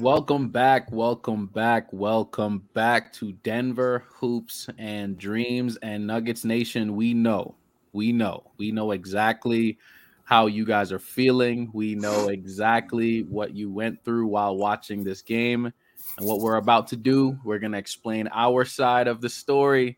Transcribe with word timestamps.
Welcome 0.00 0.50
back, 0.50 0.92
welcome 0.92 1.46
back, 1.46 1.90
welcome 1.90 2.68
back 2.74 3.14
to 3.14 3.32
Denver 3.32 4.04
Hoops 4.16 4.68
and 4.76 5.16
Dreams 5.16 5.78
and 5.78 6.06
Nuggets 6.06 6.44
Nation. 6.44 6.96
We 6.96 7.14
know, 7.14 7.54
we 7.94 8.12
know, 8.12 8.44
we 8.58 8.72
know 8.72 8.90
exactly 8.90 9.78
how 10.24 10.48
you 10.48 10.66
guys 10.66 10.92
are 10.92 10.98
feeling. 10.98 11.70
We 11.72 11.94
know 11.94 12.28
exactly 12.28 13.22
what 13.22 13.54
you 13.56 13.70
went 13.70 14.04
through 14.04 14.26
while 14.26 14.58
watching 14.58 15.02
this 15.02 15.22
game. 15.22 15.72
And 16.18 16.26
what 16.26 16.40
we're 16.40 16.56
about 16.56 16.88
to 16.88 16.96
do, 16.96 17.38
we're 17.42 17.58
going 17.58 17.72
to 17.72 17.78
explain 17.78 18.28
our 18.32 18.66
side 18.66 19.08
of 19.08 19.22
the 19.22 19.30
story. 19.30 19.96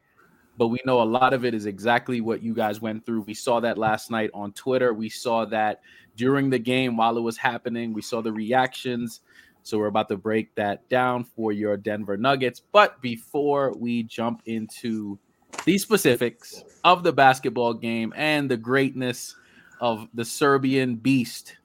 But 0.57 0.69
we 0.69 0.79
know 0.85 1.03
a 1.03 1.05
lot 1.05 1.35
of 1.35 1.45
it 1.45 1.55
is 1.55 1.67
exactly 1.67 2.21
what 2.21 2.41
you 2.41 2.55
guys 2.55 2.81
went 2.81 3.05
through. 3.05 3.23
We 3.23 3.35
saw 3.35 3.59
that 3.61 3.79
last 3.79 4.13
night 4.13 4.31
on 4.33 4.53
Twitter. 4.53 4.95
We 4.95 5.09
saw 5.09 5.45
that 5.47 5.81
during 6.15 6.51
the 6.51 6.59
game 6.61 6.97
while 6.97 7.19
it 7.19 7.23
was 7.23 7.37
happening. 7.37 7.93
We 7.93 8.03
saw 8.03 8.23
the 8.23 8.33
reactions 8.33 9.23
so 9.63 9.79
we're 9.79 9.87
about 9.87 10.09
to 10.09 10.17
break 10.17 10.55
that 10.55 10.89
down 10.89 11.25
for 11.25 11.53
your 11.53 11.77
Denver 11.77 12.17
Nuggets. 12.17 12.63
But 12.73 13.01
before 13.03 13.75
we 13.77 14.03
jump 14.05 14.43
into 14.47 15.19
the 15.65 15.79
specifics 15.79 16.65
of 16.85 17.03
the 17.03 17.13
basketball 17.13 17.75
game 17.75 18.13
and 18.17 18.51
the 18.51 18.57
greatness 18.57 19.35
of 19.81 20.09
the 20.15 20.25
Serbian 20.25 20.97
beast 20.97 21.57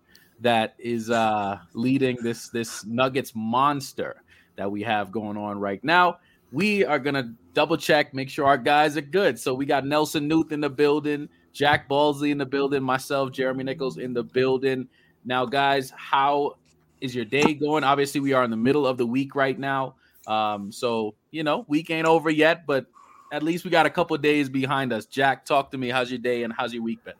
that 0.41 0.75
is 0.77 1.09
uh, 1.09 1.59
leading 1.73 2.17
this 2.21 2.49
this 2.49 2.85
Nuggets 2.85 3.31
monster 3.35 4.21
that 4.55 4.69
we 4.69 4.83
have 4.83 5.11
going 5.11 5.37
on 5.37 5.59
right 5.59 5.83
now, 5.83 6.19
we 6.51 6.85
are 6.85 6.99
gonna 6.99 7.33
double 7.53 7.77
check, 7.77 8.13
make 8.13 8.29
sure 8.29 8.45
our 8.45 8.57
guys 8.57 8.97
are 8.97 9.01
good. 9.01 9.39
So 9.39 9.53
we 9.53 9.65
got 9.65 9.85
Nelson 9.85 10.27
Nuth 10.27 10.51
in 10.51 10.61
the 10.61 10.69
building, 10.69 11.29
Jack 11.53 11.87
Balsley 11.87 12.31
in 12.31 12.37
the 12.37 12.45
building, 12.45 12.83
myself, 12.83 13.31
Jeremy 13.31 13.63
Nichols 13.63 13.97
in 13.97 14.13
the 14.13 14.23
building. 14.23 14.87
Now, 15.25 15.45
guys, 15.45 15.91
how 15.95 16.55
is 17.03 17.13
your 17.13 17.25
day 17.25 17.53
going? 17.53 17.83
Obviously, 17.83 18.21
we 18.21 18.33
are 18.33 18.43
in 18.43 18.49
the 18.49 18.57
middle 18.57 18.87
of 18.87 18.97
the 18.97 19.05
week 19.05 19.35
right 19.35 19.59
now. 19.59 19.95
Um, 20.25 20.71
so 20.71 21.15
you 21.31 21.43
know, 21.43 21.65
week 21.67 21.89
ain't 21.89 22.07
over 22.07 22.29
yet, 22.29 22.65
but 22.65 22.85
at 23.31 23.43
least 23.43 23.65
we 23.65 23.71
got 23.71 23.85
a 23.85 23.89
couple 23.89 24.17
days 24.17 24.47
behind 24.47 24.93
us. 24.93 25.05
Jack, 25.05 25.45
talk 25.45 25.71
to 25.71 25.77
me. 25.77 25.89
How's 25.89 26.09
your 26.09 26.19
day 26.19 26.43
and 26.43 26.53
how's 26.53 26.73
your 26.73 26.81
week 26.81 27.03
been? 27.03 27.13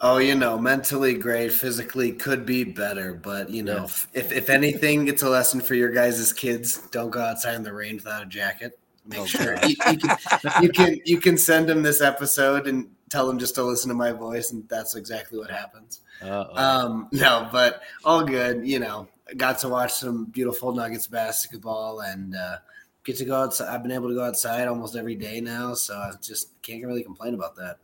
Oh, 0.00 0.18
you 0.18 0.34
know, 0.34 0.58
mentally 0.58 1.14
great, 1.14 1.52
physically 1.52 2.12
could 2.12 2.46
be 2.46 2.64
better, 2.64 3.14
but 3.14 3.48
you 3.50 3.62
know, 3.62 3.84
if 3.84 4.36
if 4.36 4.50
anything, 4.50 5.08
it's 5.08 5.22
a 5.22 5.28
lesson 5.28 5.60
for 5.60 5.74
your 5.74 5.90
guys' 5.90 6.18
as 6.18 6.32
kids. 6.32 6.78
Don't 6.90 7.10
go 7.10 7.20
outside 7.20 7.54
in 7.54 7.62
the 7.62 7.72
rain 7.72 7.96
without 7.96 8.22
a 8.22 8.26
jacket. 8.26 8.78
Make 9.06 9.20
oh, 9.20 9.26
sure 9.26 9.56
you, 9.64 9.76
you, 9.90 9.98
can, 9.98 10.62
you 10.62 10.68
can 10.68 11.00
you 11.04 11.18
can 11.18 11.38
send 11.38 11.68
them 11.68 11.82
this 11.82 12.00
episode 12.00 12.66
and 12.66 12.88
tell 13.08 13.26
them 13.26 13.38
just 13.38 13.54
to 13.54 13.62
listen 13.62 13.88
to 13.88 13.94
my 13.94 14.12
voice, 14.12 14.52
and 14.52 14.68
that's 14.68 14.96
exactly 14.96 15.38
what 15.38 15.50
happens. 15.50 16.00
Uh-oh. 16.22 16.56
Um, 16.56 17.08
no, 17.12 17.48
but 17.50 17.82
all 18.04 18.24
good. 18.24 18.66
You 18.66 18.80
know, 18.80 19.08
got 19.36 19.58
to 19.60 19.68
watch 19.68 19.92
some 19.92 20.26
beautiful 20.26 20.72
Nuggets 20.72 21.06
basketball 21.06 22.00
and 22.00 22.34
uh, 22.34 22.56
get 23.04 23.16
to 23.18 23.24
go 23.24 23.36
outside. 23.36 23.72
I've 23.72 23.82
been 23.82 23.92
able 23.92 24.08
to 24.08 24.14
go 24.14 24.24
outside 24.24 24.68
almost 24.68 24.96
every 24.96 25.14
day 25.14 25.40
now, 25.40 25.74
so 25.74 25.96
I 25.96 26.12
just 26.22 26.60
can't 26.62 26.84
really 26.84 27.02
complain 27.02 27.34
about 27.34 27.56
that. 27.56 27.78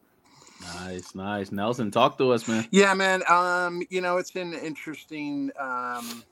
Nice, 0.60 1.14
nice. 1.14 1.52
Nelson, 1.52 1.90
talk 1.90 2.16
to 2.18 2.32
us, 2.32 2.48
man. 2.48 2.66
Yeah, 2.70 2.94
man. 2.94 3.22
Um, 3.28 3.82
you 3.90 4.00
know, 4.00 4.16
it's 4.16 4.34
an 4.36 4.54
interesting 4.54 5.50
um, 5.58 6.24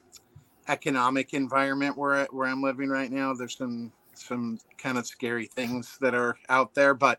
economic 0.69 1.34
environment 1.34 1.97
where 1.99 2.27
where 2.31 2.49
I'm 2.49 2.62
living 2.62 2.89
right 2.89 3.11
now. 3.11 3.34
There's 3.34 3.56
some 3.56 3.93
some 4.15 4.59
kind 4.79 4.97
of 4.97 5.06
scary 5.06 5.47
things 5.47 5.99
that 6.00 6.15
are 6.15 6.37
out 6.49 6.75
there, 6.75 6.94
but 6.94 7.19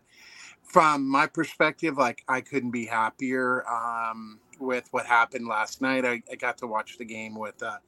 from 0.62 1.08
my 1.08 1.26
perspective, 1.26 1.98
like 1.98 2.24
I 2.28 2.40
couldn't 2.40 2.70
be 2.72 2.86
happier. 2.86 3.64
Um, 3.68 4.40
with 4.60 4.88
what 4.90 5.06
happened 5.06 5.46
last 5.46 5.80
night. 5.80 6.04
I, 6.04 6.22
I 6.30 6.36
got 6.36 6.58
to 6.58 6.66
watch 6.66 6.98
the 6.98 7.04
game 7.04 7.34
with 7.34 7.62
uh, 7.62 7.78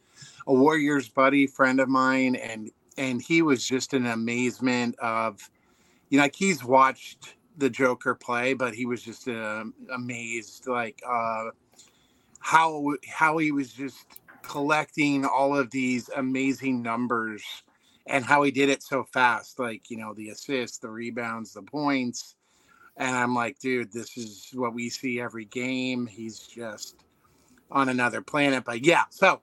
a 0.46 0.54
Warriors 0.54 1.08
buddy, 1.08 1.46
friend 1.46 1.80
of 1.80 1.88
mine, 1.88 2.36
and 2.36 2.70
and 2.98 3.20
he 3.20 3.42
was 3.42 3.66
just 3.66 3.92
an 3.92 4.06
amazement 4.06 4.98
of, 5.00 5.50
you 6.08 6.16
know, 6.16 6.24
like 6.24 6.34
he's 6.34 6.64
watched 6.64 7.34
the 7.58 7.68
Joker 7.68 8.14
play, 8.14 8.54
but 8.54 8.74
he 8.74 8.86
was 8.86 9.02
just 9.02 9.28
uh, 9.28 9.64
amazed, 9.92 10.66
like 10.66 11.02
uh, 11.06 11.50
how 12.40 12.94
how 13.08 13.38
he 13.38 13.52
was 13.52 13.72
just 13.72 14.20
collecting 14.42 15.24
all 15.24 15.56
of 15.56 15.70
these 15.70 16.08
amazing 16.16 16.80
numbers 16.80 17.42
and 18.06 18.24
how 18.24 18.44
he 18.44 18.52
did 18.52 18.68
it 18.68 18.82
so 18.82 19.04
fast, 19.12 19.58
like 19.58 19.90
you 19.90 19.96
know 19.96 20.14
the 20.14 20.30
assists, 20.30 20.78
the 20.78 20.88
rebounds, 20.88 21.52
the 21.52 21.62
points 21.62 22.35
and 22.96 23.14
I'm 23.14 23.34
like, 23.34 23.58
dude, 23.58 23.92
this 23.92 24.16
is 24.16 24.50
what 24.54 24.74
we 24.74 24.88
see 24.88 25.20
every 25.20 25.44
game. 25.44 26.06
He's 26.06 26.38
just 26.38 26.96
on 27.70 27.88
another 27.88 28.22
planet. 28.22 28.64
But 28.64 28.84
yeah, 28.84 29.04
so 29.10 29.40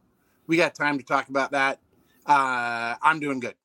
we 0.47 0.57
got 0.57 0.75
time 0.75 0.97
to 0.97 1.03
talk 1.03 1.29
about 1.29 1.51
that. 1.51 1.79
Uh, 2.25 2.95
I'm 3.01 3.19
doing 3.19 3.39
good. 3.39 3.55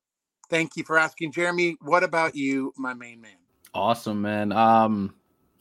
Thank 0.49 0.75
you 0.75 0.83
for 0.83 0.97
asking, 0.97 1.31
Jeremy. 1.31 1.77
What 1.81 2.03
about 2.03 2.35
you, 2.35 2.73
my 2.77 2.93
main 2.93 3.21
man? 3.21 3.31
Awesome, 3.73 4.21
man. 4.21 4.51
Um, 4.51 5.13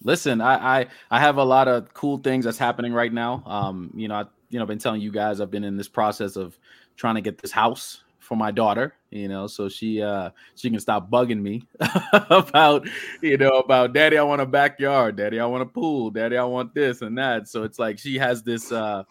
listen, 0.03 0.41
I, 0.41 0.81
I 0.81 0.87
I 1.11 1.21
have 1.21 1.37
a 1.37 1.45
lot 1.45 1.69
of 1.69 1.93
cool 1.93 2.19
things 2.19 2.45
that's 2.45 2.59
happening 2.59 2.93
right 2.93 3.13
now. 3.13 3.43
Um, 3.47 3.93
you 3.95 4.09
know, 4.09 4.15
I 4.15 4.25
you 4.49 4.59
know, 4.59 4.67
been 4.67 4.79
telling 4.79 5.01
you 5.01 5.13
guys 5.13 5.41
I've 5.41 5.51
been 5.51 5.65
in 5.65 5.77
this 5.77 5.89
process 5.89 6.37
of 6.37 6.59
trying 6.97 7.17
to 7.17 7.21
get 7.21 7.39
this 7.39 7.53
house 7.53 8.03
for 8.29 8.37
my 8.37 8.51
daughter, 8.51 8.95
you 9.11 9.27
know, 9.27 9.47
so 9.47 9.71
she 9.71 10.03
uh 10.03 10.29
she 10.55 10.69
can 10.69 10.79
stop 10.79 11.11
bugging 11.11 11.41
me 11.41 11.63
about 12.31 12.87
you 13.23 13.39
know 13.39 13.59
about 13.61 13.95
daddy, 13.95 14.19
I 14.19 14.23
want 14.23 14.43
a 14.43 14.47
backyard, 14.47 15.17
daddy, 15.17 15.41
I 15.41 15.47
want 15.47 15.63
a 15.63 15.67
pool, 15.67 16.11
daddy, 16.11 16.37
I 16.37 16.45
want 16.45 16.75
this 16.75 17.01
and 17.01 17.17
that. 17.17 17.49
So 17.49 17.63
it's 17.63 17.79
like 17.79 17.99
she 17.99 18.19
has 18.19 18.43
this 18.43 18.71
uh 18.71 19.03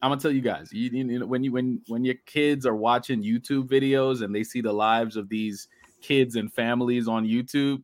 I'm 0.00 0.10
gonna 0.10 0.20
tell 0.20 0.30
you 0.30 0.40
guys, 0.40 0.72
you, 0.72 0.88
you 0.90 1.18
know, 1.18 1.26
when 1.26 1.44
you 1.44 1.52
when 1.52 1.82
when 1.88 2.06
your 2.06 2.14
kids 2.24 2.64
are 2.64 2.74
watching 2.74 3.22
YouTube 3.22 3.68
videos 3.68 4.22
and 4.22 4.34
they 4.34 4.44
see 4.44 4.62
the 4.62 4.72
lives 4.72 5.16
of 5.16 5.28
these 5.28 5.68
kids 6.00 6.34
and 6.34 6.50
families 6.50 7.06
on 7.06 7.26
YouTube, 7.26 7.82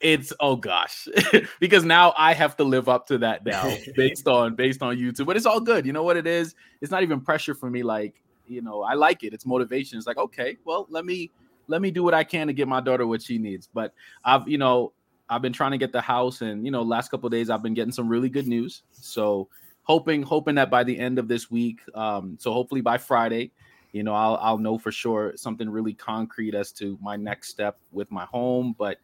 it's 0.00 0.34
oh 0.38 0.56
gosh, 0.56 1.08
because 1.60 1.82
now 1.82 2.12
I 2.18 2.34
have 2.34 2.58
to 2.58 2.64
live 2.64 2.90
up 2.90 3.06
to 3.06 3.18
that 3.18 3.46
now 3.46 3.74
based 3.96 4.28
on 4.28 4.54
based 4.54 4.82
on 4.82 4.98
YouTube. 4.98 5.24
But 5.24 5.38
it's 5.38 5.46
all 5.46 5.60
good. 5.60 5.86
You 5.86 5.94
know 5.94 6.02
what 6.02 6.18
it 6.18 6.26
is? 6.26 6.54
It's 6.82 6.90
not 6.90 7.02
even 7.02 7.22
pressure 7.22 7.54
for 7.54 7.70
me. 7.70 7.82
Like 7.82 8.20
you 8.46 8.62
know, 8.62 8.82
I 8.82 8.94
like 8.94 9.22
it. 9.24 9.32
It's 9.32 9.46
motivation. 9.46 9.98
It's 9.98 10.06
like, 10.06 10.18
okay, 10.18 10.56
well, 10.64 10.86
let 10.90 11.04
me 11.04 11.30
let 11.68 11.82
me 11.82 11.90
do 11.90 12.02
what 12.04 12.14
I 12.14 12.24
can 12.24 12.46
to 12.46 12.52
get 12.52 12.68
my 12.68 12.80
daughter 12.80 13.06
what 13.06 13.22
she 13.22 13.38
needs. 13.38 13.68
But 13.72 13.92
I've, 14.24 14.46
you 14.48 14.58
know, 14.58 14.92
I've 15.28 15.42
been 15.42 15.52
trying 15.52 15.72
to 15.72 15.78
get 15.78 15.92
the 15.92 16.00
house, 16.00 16.40
and 16.40 16.64
you 16.64 16.70
know, 16.70 16.82
last 16.82 17.10
couple 17.10 17.28
days 17.28 17.50
I've 17.50 17.62
been 17.62 17.74
getting 17.74 17.92
some 17.92 18.08
really 18.08 18.28
good 18.28 18.46
news. 18.46 18.82
So 18.92 19.48
hoping 19.82 20.22
hoping 20.22 20.54
that 20.56 20.70
by 20.70 20.84
the 20.84 20.98
end 20.98 21.18
of 21.18 21.28
this 21.28 21.50
week, 21.50 21.80
um, 21.94 22.36
so 22.40 22.52
hopefully 22.52 22.80
by 22.80 22.98
Friday, 22.98 23.50
you 23.92 24.02
know, 24.02 24.14
I'll 24.14 24.36
I'll 24.36 24.58
know 24.58 24.78
for 24.78 24.92
sure 24.92 25.32
something 25.36 25.68
really 25.68 25.94
concrete 25.94 26.54
as 26.54 26.72
to 26.72 26.98
my 27.02 27.16
next 27.16 27.48
step 27.48 27.78
with 27.92 28.10
my 28.10 28.24
home. 28.26 28.74
But 28.78 28.98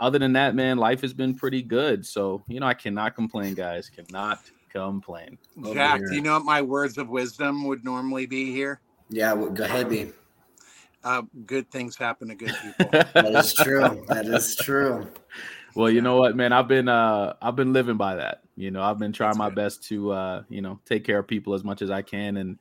other 0.00 0.18
than 0.18 0.32
that, 0.32 0.54
man, 0.54 0.78
life 0.78 1.00
has 1.02 1.14
been 1.14 1.34
pretty 1.34 1.62
good. 1.62 2.04
So 2.04 2.42
you 2.48 2.58
know, 2.58 2.66
I 2.66 2.74
cannot 2.74 3.14
complain, 3.14 3.54
guys. 3.54 3.88
Cannot 3.88 4.40
complain. 4.72 5.38
Jack, 5.72 6.00
do 6.08 6.14
you 6.14 6.22
know 6.22 6.34
what 6.34 6.44
my 6.44 6.62
words 6.62 6.98
of 6.98 7.08
wisdom 7.08 7.64
would 7.66 7.84
normally 7.84 8.26
be 8.26 8.52
here? 8.52 8.80
Yeah, 9.10 9.32
well, 9.34 9.50
go 9.50 9.64
ahead, 9.64 9.90
me. 9.90 10.10
Uh, 11.04 11.22
good 11.46 11.70
things 11.70 11.96
happen 11.96 12.28
to 12.28 12.34
good 12.34 12.54
people. 12.62 12.90
that 13.14 13.34
is 13.34 13.54
true. 13.54 14.04
That 14.08 14.26
is 14.26 14.56
true. 14.56 15.08
Well, 15.74 15.90
you 15.90 16.00
know 16.00 16.16
what, 16.16 16.36
man, 16.36 16.52
I've 16.52 16.68
been 16.68 16.88
uh 16.88 17.34
I've 17.40 17.56
been 17.56 17.72
living 17.72 17.96
by 17.96 18.16
that. 18.16 18.42
You 18.56 18.70
know, 18.70 18.82
I've 18.82 18.98
been 18.98 19.12
trying 19.12 19.30
That's 19.30 19.38
my 19.38 19.48
good. 19.48 19.56
best 19.56 19.84
to 19.88 20.12
uh, 20.12 20.42
you 20.48 20.60
know, 20.60 20.78
take 20.84 21.04
care 21.04 21.18
of 21.18 21.26
people 21.26 21.54
as 21.54 21.64
much 21.64 21.82
as 21.82 21.90
I 21.90 22.02
can 22.02 22.36
and 22.36 22.58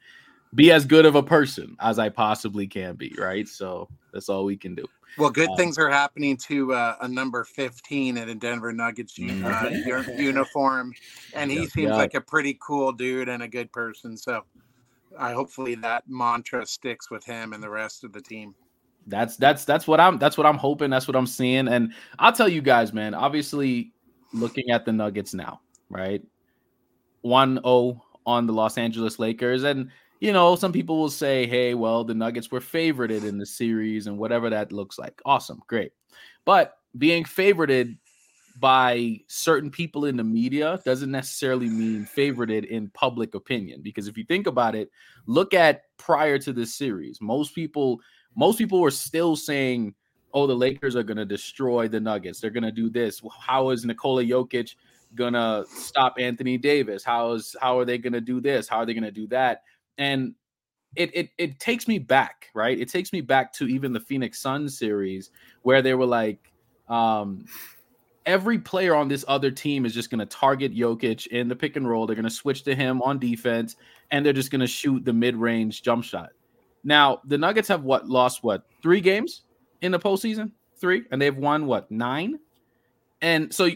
be 0.54 0.72
as 0.72 0.86
good 0.86 1.06
of 1.06 1.16
a 1.16 1.24
person 1.24 1.76
as 1.80 2.00
I 2.00 2.10
possibly 2.10 2.68
can 2.68 2.96
be, 2.96 3.14
right? 3.18 3.48
So 3.48 3.88
that's 4.14 4.30
all 4.30 4.46
we 4.46 4.58
can 4.58 4.76
do. 4.76 4.86
Well, 5.18 5.30
good 5.30 5.50
um, 5.50 5.58
things 5.58 5.78
are 5.78 5.90
happening 5.90 6.38
to 6.38 6.74
uh, 6.74 6.96
a 7.02 7.08
number 7.08 7.44
15 7.44 8.18
in 8.18 8.30
a 8.30 8.36
Denver 8.36 8.72
Nuggets 8.72 9.18
mm-hmm. 9.18 9.46
uh, 9.46 10.14
uniform, 10.22 10.94
and 11.34 11.52
he 11.52 11.62
yep, 11.62 11.70
seems 11.70 11.90
yep. 11.90 11.98
like 11.98 12.14
a 12.14 12.22
pretty 12.22 12.58
cool 12.62 12.92
dude 12.92 13.28
and 13.28 13.44
a 13.44 13.48
good 13.48 13.72
person. 13.72 14.16
So, 14.16 14.44
I 15.20 15.34
hopefully 15.34 15.76
that 15.76 16.06
mantra 16.08 16.66
sticks 16.66 17.12
with 17.12 17.26
him 17.26 17.52
and 17.52 17.62
the 17.62 17.70
rest 17.70 18.06
of 18.06 18.14
the 18.14 18.22
team. 18.22 18.56
That's 19.08 19.36
that's 19.36 19.66
that's 19.66 19.86
what 19.88 20.00
I'm 20.00 20.18
that's 20.18 20.38
what 20.38 20.48
I'm 20.48 20.58
hoping. 20.58 20.90
That's 20.90 21.08
what 21.08 21.18
I'm 21.18 21.28
seeing. 21.28 21.68
And 21.68 21.92
I'll 22.20 22.32
tell 22.32 22.48
you 22.48 22.62
guys, 22.62 22.94
man. 22.94 23.14
Obviously, 23.14 23.92
looking 24.32 24.70
at 24.70 24.86
the 24.86 24.94
Nuggets 24.94 25.34
now, 25.34 25.60
right? 25.90 26.24
1-0 27.26 28.02
on 28.26 28.48
the 28.48 28.54
Los 28.54 28.78
Angeles 28.78 29.20
Lakers, 29.20 29.64
and 29.64 29.92
you 30.22 30.32
know, 30.32 30.56
some 30.56 30.72
people 30.72 31.00
will 31.00 31.10
say, 31.10 31.48
hey, 31.48 31.74
well, 31.74 32.04
the 32.04 32.14
Nuggets 32.14 32.52
were 32.52 32.60
favorited 32.60 33.26
in 33.26 33.40
the 33.40 33.46
series 33.46 34.06
and 34.06 34.20
whatever 34.20 34.52
that 34.52 34.72
looks 34.72 35.00
like. 35.00 35.20
Awesome, 35.26 35.62
great. 35.66 35.92
But 36.46 36.78
being 36.96 37.24
favorited 37.24 37.98
by 38.60 39.20
certain 39.26 39.72
people 39.72 40.06
in 40.06 40.16
the 40.18 40.24
media 40.24 40.80
doesn't 40.86 41.10
necessarily 41.10 41.70
mean 41.70 42.06
favorited 42.06 42.66
in 42.66 42.90
public 42.90 43.34
opinion. 43.34 43.82
Because 43.82 44.08
if 44.08 44.16
you 44.16 44.24
think 44.24 44.46
about 44.46 44.76
it, 44.76 44.92
look 45.26 45.56
at 45.56 45.84
prior 45.98 46.38
to 46.38 46.54
this 46.54 46.76
series, 46.76 47.20
most 47.20 47.56
people, 47.56 48.00
most 48.36 48.60
people 48.60 48.80
were 48.80 48.92
still 48.92 49.36
saying, 49.36 49.96
oh, 50.36 50.46
the 50.46 50.56
Lakers 50.56 50.96
are 50.96 51.04
going 51.04 51.18
to 51.18 51.26
destroy 51.26 51.88
the 51.88 52.00
Nuggets. 52.00 52.40
They're 52.40 52.52
going 52.52 52.64
to 52.64 52.72
do 52.72 52.92
this. 52.92 53.24
How 53.40 53.72
is 53.72 53.86
Nikola 53.86 54.24
Jokic 54.24 54.76
gonna 55.16 55.66
stop 55.68 56.16
Anthony 56.20 56.58
Davis? 56.58 57.04
How 57.04 57.34
is 57.34 57.56
how 57.62 57.78
are 57.80 57.86
they 57.86 57.98
gonna 57.98 58.22
do 58.22 58.40
this? 58.40 58.68
How 58.68 58.78
are 58.78 58.86
they 58.86 58.94
gonna 58.94 59.12
do 59.12 59.28
that? 59.28 59.64
And 60.02 60.34
it, 60.96 61.16
it 61.16 61.30
it 61.38 61.60
takes 61.60 61.88
me 61.88 62.00
back, 62.00 62.50
right? 62.56 62.78
It 62.78 62.90
takes 62.90 63.14
me 63.14 63.22
back 63.22 63.54
to 63.54 63.68
even 63.68 63.94
the 63.94 64.00
Phoenix 64.00 64.40
Suns 64.40 64.78
series 64.78 65.30
where 65.62 65.82
they 65.82 65.94
were 65.94 66.08
like, 66.08 66.52
um, 66.90 67.46
every 68.26 68.58
player 68.58 68.96
on 68.96 69.08
this 69.08 69.24
other 69.28 69.52
team 69.52 69.86
is 69.86 69.94
just 69.94 70.10
going 70.10 70.20
to 70.20 70.26
target 70.26 70.76
Jokic 70.76 71.28
in 71.28 71.48
the 71.48 71.56
pick 71.56 71.76
and 71.76 71.88
roll. 71.88 72.08
They're 72.08 72.16
going 72.16 72.24
to 72.24 72.32
switch 72.32 72.64
to 72.64 72.76
him 72.76 73.02
on 73.04 73.20
defense, 73.20 73.76
and 74.10 74.26
they're 74.26 74.34
just 74.34 74.50
going 74.50 74.62
to 74.62 74.68
shoot 74.68 75.06
the 75.06 75.14
mid 75.14 75.36
range 75.36 75.84
jump 75.84 76.04
shot. 76.04 76.32
Now 76.84 77.22
the 77.26 77.38
Nuggets 77.38 77.68
have 77.68 77.84
what 77.84 78.10
lost 78.10 78.44
what 78.44 78.66
three 78.82 79.02
games 79.02 79.44
in 79.82 79.92
the 79.92 80.00
postseason, 80.00 80.52
three, 80.78 81.04
and 81.12 81.22
they've 81.22 81.38
won 81.38 81.68
what 81.68 81.92
nine, 81.92 82.40
and 83.22 83.54
so 83.54 83.70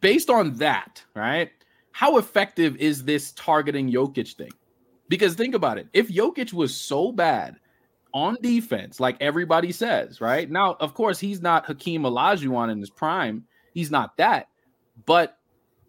based 0.00 0.30
on 0.30 0.54
that, 0.58 1.02
right? 1.16 1.50
How 1.90 2.16
effective 2.16 2.76
is 2.76 3.04
this 3.04 3.32
targeting 3.32 3.92
Jokic 3.92 4.34
thing? 4.36 4.52
Because 5.12 5.34
think 5.34 5.54
about 5.54 5.76
it. 5.76 5.88
If 5.92 6.08
Jokic 6.08 6.54
was 6.54 6.74
so 6.74 7.12
bad 7.12 7.56
on 8.14 8.38
defense, 8.40 8.98
like 8.98 9.18
everybody 9.20 9.70
says, 9.70 10.22
right? 10.22 10.50
Now, 10.50 10.78
of 10.80 10.94
course, 10.94 11.18
he's 11.18 11.42
not 11.42 11.66
Hakeem 11.66 12.04
Olajuwon 12.04 12.72
in 12.72 12.80
his 12.80 12.88
prime. 12.88 13.44
He's 13.74 13.90
not 13.90 14.16
that. 14.16 14.48
But 15.04 15.36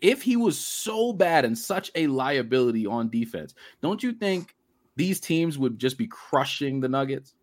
if 0.02 0.22
he 0.22 0.36
was 0.36 0.60
so 0.60 1.14
bad 1.14 1.46
and 1.46 1.58
such 1.58 1.90
a 1.96 2.08
liability 2.08 2.86
on 2.86 3.10
defense, 3.10 3.54
don't 3.81 4.04
you 4.04 4.12
think 4.12 4.58
these 4.98 5.22
teams 5.22 5.58
would 5.58 5.80
just 5.80 5.98
be 5.98 6.08
crushing 6.08 6.81
the 6.81 6.90
Nuggets? 6.90 7.34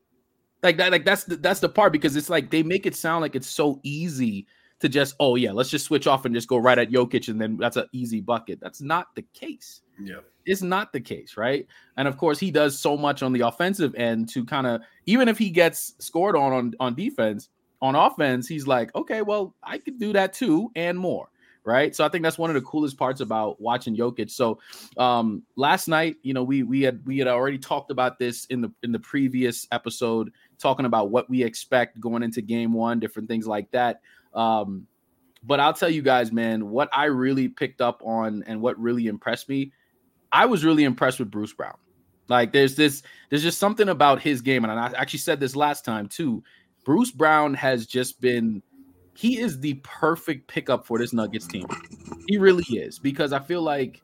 Like 0.63 0.77
that, 0.77 0.93
like 0.93 1.07
that's 1.07 1.25
the, 1.25 1.37
that's 1.37 1.61
the 1.61 1.71
part 1.71 1.95
because 1.95 2.15
it's 2.15 2.29
like 2.29 2.51
they 2.51 2.63
make 2.63 2.85
it 2.85 2.95
sound 2.95 3.23
like 3.23 3.37
it's 3.37 3.49
so 3.49 3.81
easy 3.85 4.47
to 4.81 4.91
just 4.91 5.15
oh 5.19 5.37
yeah, 5.37 5.53
let's 5.53 5.71
just 5.71 5.87
switch 5.87 6.07
off 6.07 6.27
and 6.27 6.35
just 6.35 6.47
go 6.47 6.59
right 6.59 6.79
at 6.79 6.91
Jokic 6.91 7.29
and 7.29 7.41
then 7.41 7.57
that's 7.57 7.79
an 7.79 7.87
easy 7.93 8.21
bucket. 8.21 8.61
That's 8.61 8.83
not 8.83 9.15
the 9.15 9.23
case. 9.33 9.81
Yeah. 9.99 10.21
It's 10.51 10.63
not 10.63 10.93
the 10.93 11.01
case, 11.01 11.37
right? 11.37 11.67
And 11.97 12.09
of 12.09 12.17
course, 12.17 12.39
he 12.39 12.51
does 12.51 12.79
so 12.79 12.97
much 12.97 13.23
on 13.23 13.33
the 13.33 13.43
offensive 13.43 13.95
end 13.95 14.29
to 14.31 14.45
kind 14.45 14.67
of 14.67 14.81
even 15.07 15.29
if 15.29 15.39
he 15.39 15.51
gets 15.51 15.95
scored 15.99 16.37
on 16.37 16.53
on 16.53 16.75
on 16.81 16.95
defense, 16.95 17.49
on 17.81 17.95
offense, 17.95 18.49
he's 18.49 18.67
like, 18.67 18.95
okay, 18.95 19.23
well, 19.23 19.55
I 19.63 19.79
could 19.79 19.99
do 19.99 20.13
that 20.15 20.33
too 20.33 20.71
and 20.75 20.99
more, 20.99 21.29
right? 21.65 21.95
So 21.95 22.05
I 22.05 22.09
think 22.09 22.25
that's 22.25 22.37
one 22.37 22.51
of 22.51 22.55
the 22.55 22.63
coolest 22.63 22.99
parts 22.99 23.21
about 23.21 23.61
watching 23.61 23.97
Jokic. 23.97 24.31
So 24.31 24.59
um 24.97 25.43
last 25.57 25.87
night, 25.87 26.17
you 26.23 26.35
know, 26.35 26.43
we 26.43 26.65
we 26.65 26.83
had 26.83 27.07
we 27.07 27.19
had 27.19 27.29
already 27.29 27.59
talked 27.59 27.91
about 27.91 28.19
this 28.19 28.47
in 28.47 28.61
the 28.61 28.73
in 28.83 28.93
the 28.93 29.01
previous 29.01 29.69
episode, 29.71 30.33
talking 30.59 30.85
about 30.85 31.11
what 31.11 31.31
we 31.31 31.45
expect 31.45 32.01
going 32.01 32.23
into 32.25 32.43
game 32.43 32.73
one, 32.73 32.99
different 32.99 33.29
things 33.29 33.47
like 33.47 33.71
that. 33.71 34.01
Um, 34.35 34.87
but 35.43 35.61
I'll 35.61 35.73
tell 35.73 35.89
you 35.89 36.03
guys, 36.03 36.33
man, 36.33 36.69
what 36.71 36.89
I 36.93 37.07
really 37.07 37.49
picked 37.49 37.81
up 37.81 38.03
on 38.05 38.43
and 38.47 38.61
what 38.61 38.79
really 38.79 39.07
impressed 39.07 39.49
me, 39.49 39.73
I 40.33 40.47
was 40.47 40.65
really 40.65 40.85
impressed 40.85 41.19
with 41.19 41.31
Bruce 41.31 41.53
Brown. 41.53 41.77
Like 42.29 42.53
there's 42.53 42.77
this, 42.77 43.03
there's 43.29 43.43
just 43.43 43.59
something 43.59 43.89
about 43.89 44.21
his 44.23 44.41
game, 44.41 44.65
and 44.65 44.73
I 44.73 44.93
actually 44.97 45.19
said 45.19 45.41
this 45.41 45.57
last 45.57 45.85
time 45.85 46.09
too. 46.09 46.43
Bruce 46.85 47.11
Brown 47.11 47.55
has 47.55 47.87
just 47.87 48.21
been, 48.21 48.63
he 49.15 49.39
is 49.39 49.61
the 49.61 49.75
perfect 49.83 50.47
pickup 50.47 50.87
for 50.87 50.99
this 50.99 51.13
Nuggets 51.13 51.47
team. 51.47 51.67
He 52.27 52.39
really 52.39 52.65
is 52.65 52.99
because 52.99 53.33
I 53.33 53.41
feel 53.41 53.63
like 53.63 54.01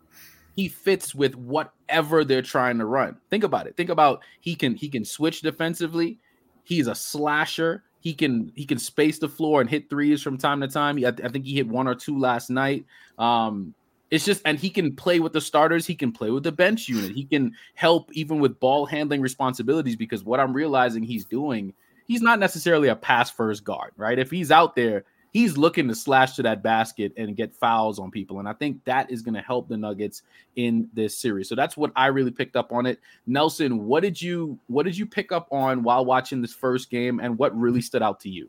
he 0.56 0.68
fits 0.68 1.14
with 1.14 1.36
whatever 1.36 2.24
they're 2.24 2.42
trying 2.42 2.78
to 2.78 2.86
run. 2.86 3.16
Think 3.30 3.44
about 3.44 3.66
it. 3.66 3.76
Think 3.76 3.90
about 3.90 4.22
he 4.40 4.54
can 4.54 4.74
he 4.74 4.88
can 4.88 5.04
switch 5.04 5.42
defensively. 5.42 6.18
He's 6.64 6.86
a 6.86 6.94
slasher. 6.94 7.84
He 8.00 8.14
can 8.14 8.52
he 8.56 8.64
can 8.64 8.78
space 8.78 9.18
the 9.18 9.28
floor 9.28 9.60
and 9.60 9.70
hit 9.70 9.88
threes 9.88 10.22
from 10.22 10.38
time 10.38 10.60
to 10.62 10.68
time. 10.68 10.98
I, 11.04 11.08
I 11.08 11.28
think 11.28 11.44
he 11.44 11.54
hit 11.54 11.68
one 11.68 11.86
or 11.86 11.94
two 11.94 12.18
last 12.18 12.50
night. 12.50 12.86
Um, 13.18 13.74
it's 14.10 14.24
just 14.24 14.42
and 14.44 14.58
he 14.58 14.70
can 14.70 14.94
play 14.94 15.20
with 15.20 15.32
the 15.32 15.40
starters. 15.40 15.86
He 15.86 15.94
can 15.94 16.12
play 16.12 16.30
with 16.30 16.44
the 16.44 16.52
bench 16.52 16.88
unit. 16.88 17.10
He 17.12 17.24
can 17.24 17.52
help 17.74 18.10
even 18.12 18.38
with 18.38 18.60
ball 18.60 18.86
handling 18.86 19.20
responsibilities 19.20 19.96
because 19.96 20.24
what 20.24 20.40
I'm 20.40 20.52
realizing 20.52 21.02
he's 21.02 21.24
doing, 21.24 21.74
he's 22.06 22.22
not 22.22 22.38
necessarily 22.38 22.88
a 22.88 22.96
pass 22.96 23.30
first 23.30 23.64
guard, 23.64 23.92
right? 23.96 24.18
If 24.18 24.30
he's 24.30 24.50
out 24.52 24.76
there, 24.76 25.04
he's 25.32 25.58
looking 25.58 25.88
to 25.88 25.94
slash 25.94 26.34
to 26.36 26.42
that 26.44 26.62
basket 26.62 27.12
and 27.16 27.36
get 27.36 27.54
fouls 27.54 27.98
on 27.98 28.10
people. 28.10 28.38
And 28.38 28.48
I 28.48 28.52
think 28.52 28.84
that 28.84 29.10
is 29.10 29.22
going 29.22 29.34
to 29.34 29.42
help 29.42 29.68
the 29.68 29.76
Nuggets 29.76 30.22
in 30.54 30.88
this 30.94 31.16
series. 31.16 31.48
So 31.48 31.54
that's 31.54 31.76
what 31.76 31.90
I 31.96 32.06
really 32.06 32.30
picked 32.30 32.56
up 32.56 32.72
on 32.72 32.86
it. 32.86 33.00
Nelson, 33.26 33.86
what 33.86 34.02
did 34.02 34.22
you 34.22 34.58
what 34.68 34.84
did 34.84 34.96
you 34.96 35.04
pick 35.04 35.32
up 35.32 35.48
on 35.50 35.82
while 35.82 36.04
watching 36.04 36.40
this 36.40 36.54
first 36.54 36.90
game 36.90 37.18
and 37.20 37.36
what 37.36 37.58
really 37.58 37.80
stood 37.80 38.02
out 38.02 38.20
to 38.20 38.28
you? 38.28 38.48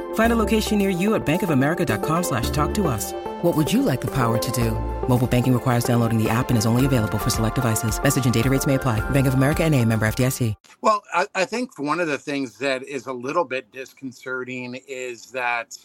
Find 0.13 0.31
a 0.31 0.37
location 0.37 0.77
near 0.77 0.89
you 0.89 1.15
at 1.15 1.25
bankofamerica.com 1.25 2.23
slash 2.23 2.49
talk 2.51 2.73
to 2.75 2.87
us. 2.87 3.11
What 3.41 3.57
would 3.57 3.73
you 3.73 3.81
like 3.81 3.99
the 3.99 4.11
power 4.11 4.37
to 4.37 4.51
do? 4.51 4.71
Mobile 5.07 5.27
banking 5.27 5.53
requires 5.53 5.83
downloading 5.83 6.21
the 6.21 6.29
app 6.29 6.49
and 6.49 6.57
is 6.57 6.65
only 6.65 6.85
available 6.85 7.17
for 7.17 7.29
select 7.29 7.55
devices. 7.55 8.01
Message 8.01 8.23
and 8.23 8.33
data 8.33 8.49
rates 8.49 8.65
may 8.65 8.75
apply. 8.75 8.99
Bank 9.09 9.27
of 9.27 9.33
America 9.33 9.63
and 9.63 9.75
a 9.75 9.83
member 9.83 10.05
FDIC. 10.05 10.55
Well, 10.81 11.03
I, 11.13 11.27
I 11.35 11.45
think 11.45 11.77
one 11.77 11.99
of 11.99 12.07
the 12.07 12.17
things 12.17 12.57
that 12.59 12.83
is 12.83 13.07
a 13.07 13.13
little 13.13 13.43
bit 13.43 13.71
disconcerting 13.71 14.79
is 14.87 15.31
that, 15.31 15.77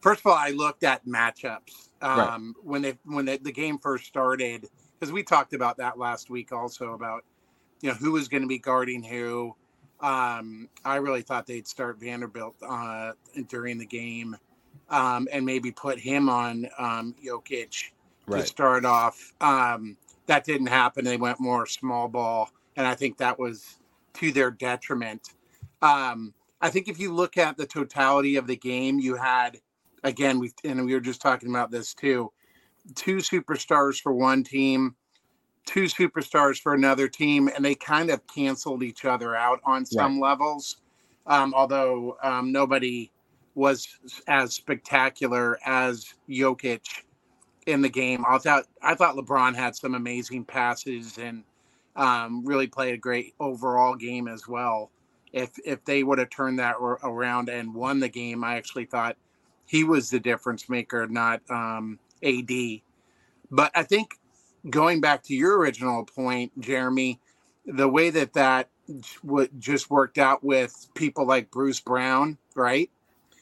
first 0.00 0.20
of 0.20 0.26
all, 0.26 0.38
I 0.38 0.50
looked 0.50 0.84
at 0.84 1.04
matchups 1.04 1.90
um, 2.00 2.54
right. 2.56 2.64
when 2.64 2.82
they 2.82 2.98
when 3.04 3.24
they, 3.24 3.38
the 3.38 3.52
game 3.52 3.78
first 3.78 4.06
started 4.06 4.68
because 4.98 5.12
we 5.12 5.22
talked 5.22 5.54
about 5.54 5.76
that 5.78 5.98
last 5.98 6.30
week 6.30 6.52
also 6.52 6.92
about 6.92 7.24
you 7.80 7.88
know 7.88 7.94
who 7.96 8.12
was 8.12 8.28
going 8.28 8.42
to 8.42 8.48
be 8.48 8.58
guarding 8.58 9.02
who. 9.02 9.54
Um, 10.02 10.68
I 10.84 10.96
really 10.96 11.22
thought 11.22 11.46
they'd 11.46 11.66
start 11.66 12.00
Vanderbilt 12.00 12.56
uh, 12.66 13.12
during 13.48 13.78
the 13.78 13.86
game 13.86 14.36
um, 14.90 15.28
and 15.32 15.46
maybe 15.46 15.70
put 15.70 15.98
him 15.98 16.28
on 16.28 16.68
um, 16.78 17.14
Jokic 17.24 17.90
right. 18.26 18.40
to 18.40 18.46
start 18.46 18.84
off. 18.84 19.32
Um, 19.40 19.96
that 20.26 20.44
didn't 20.44 20.66
happen. 20.66 21.04
They 21.04 21.16
went 21.16 21.40
more 21.40 21.66
small 21.66 22.08
ball, 22.08 22.50
and 22.76 22.86
I 22.86 22.94
think 22.94 23.18
that 23.18 23.38
was 23.38 23.78
to 24.14 24.32
their 24.32 24.50
detriment. 24.50 25.30
Um, 25.80 26.34
I 26.60 26.70
think 26.70 26.88
if 26.88 26.98
you 26.98 27.12
look 27.12 27.36
at 27.36 27.56
the 27.56 27.66
totality 27.66 28.36
of 28.36 28.46
the 28.46 28.56
game, 28.56 28.98
you 28.98 29.16
had 29.16 29.58
again 30.04 30.38
we 30.38 30.52
and 30.64 30.84
we 30.84 30.94
were 30.94 31.00
just 31.00 31.20
talking 31.20 31.50
about 31.50 31.70
this 31.70 31.94
too. 31.94 32.32
Two 32.94 33.16
superstars 33.18 34.00
for 34.00 34.12
one 34.12 34.42
team, 34.42 34.96
two 35.66 35.84
superstars 35.84 36.60
for 36.60 36.74
another 36.74 37.08
team, 37.08 37.48
and 37.48 37.64
they 37.64 37.74
kind 37.74 38.10
of 38.10 38.26
canceled 38.26 38.82
each 38.82 39.04
other 39.04 39.36
out 39.36 39.60
on 39.64 39.84
some 39.86 40.20
right. 40.20 40.30
levels. 40.30 40.78
Um, 41.26 41.54
although 41.54 42.16
um, 42.22 42.50
nobody 42.50 43.12
was 43.54 43.86
as 44.26 44.54
spectacular 44.54 45.58
as 45.64 46.14
Jokic 46.28 47.04
in 47.66 47.82
the 47.82 47.88
game. 47.88 48.24
I 48.28 48.38
thought 48.38 48.64
I 48.82 48.94
thought 48.94 49.16
LeBron 49.16 49.54
had 49.54 49.76
some 49.76 49.94
amazing 49.94 50.44
passes 50.44 51.18
and 51.18 51.44
um, 51.96 52.44
really 52.44 52.66
played 52.66 52.94
a 52.94 52.98
great 52.98 53.34
overall 53.38 53.94
game 53.94 54.28
as 54.28 54.48
well. 54.48 54.90
If 55.32 55.50
if 55.64 55.84
they 55.84 56.02
would 56.02 56.18
have 56.18 56.30
turned 56.30 56.58
that 56.58 56.76
around 56.80 57.48
and 57.48 57.74
won 57.74 58.00
the 58.00 58.08
game, 58.08 58.44
I 58.44 58.56
actually 58.56 58.86
thought 58.86 59.16
he 59.66 59.84
was 59.84 60.10
the 60.10 60.20
difference 60.20 60.68
maker, 60.68 61.06
not 61.06 61.40
um, 61.50 61.98
AD. 62.22 62.50
But 63.50 63.70
I 63.74 63.82
think 63.82 64.18
going 64.68 65.00
back 65.00 65.22
to 65.24 65.34
your 65.34 65.58
original 65.58 66.04
point, 66.04 66.58
Jeremy, 66.60 67.20
the 67.66 67.88
way 67.88 68.10
that 68.10 68.32
that 68.34 68.68
w- 69.24 69.48
just 69.58 69.90
worked 69.90 70.18
out 70.18 70.42
with 70.42 70.88
people 70.94 71.26
like 71.26 71.50
Bruce 71.50 71.80
Brown, 71.80 72.38
right? 72.54 72.90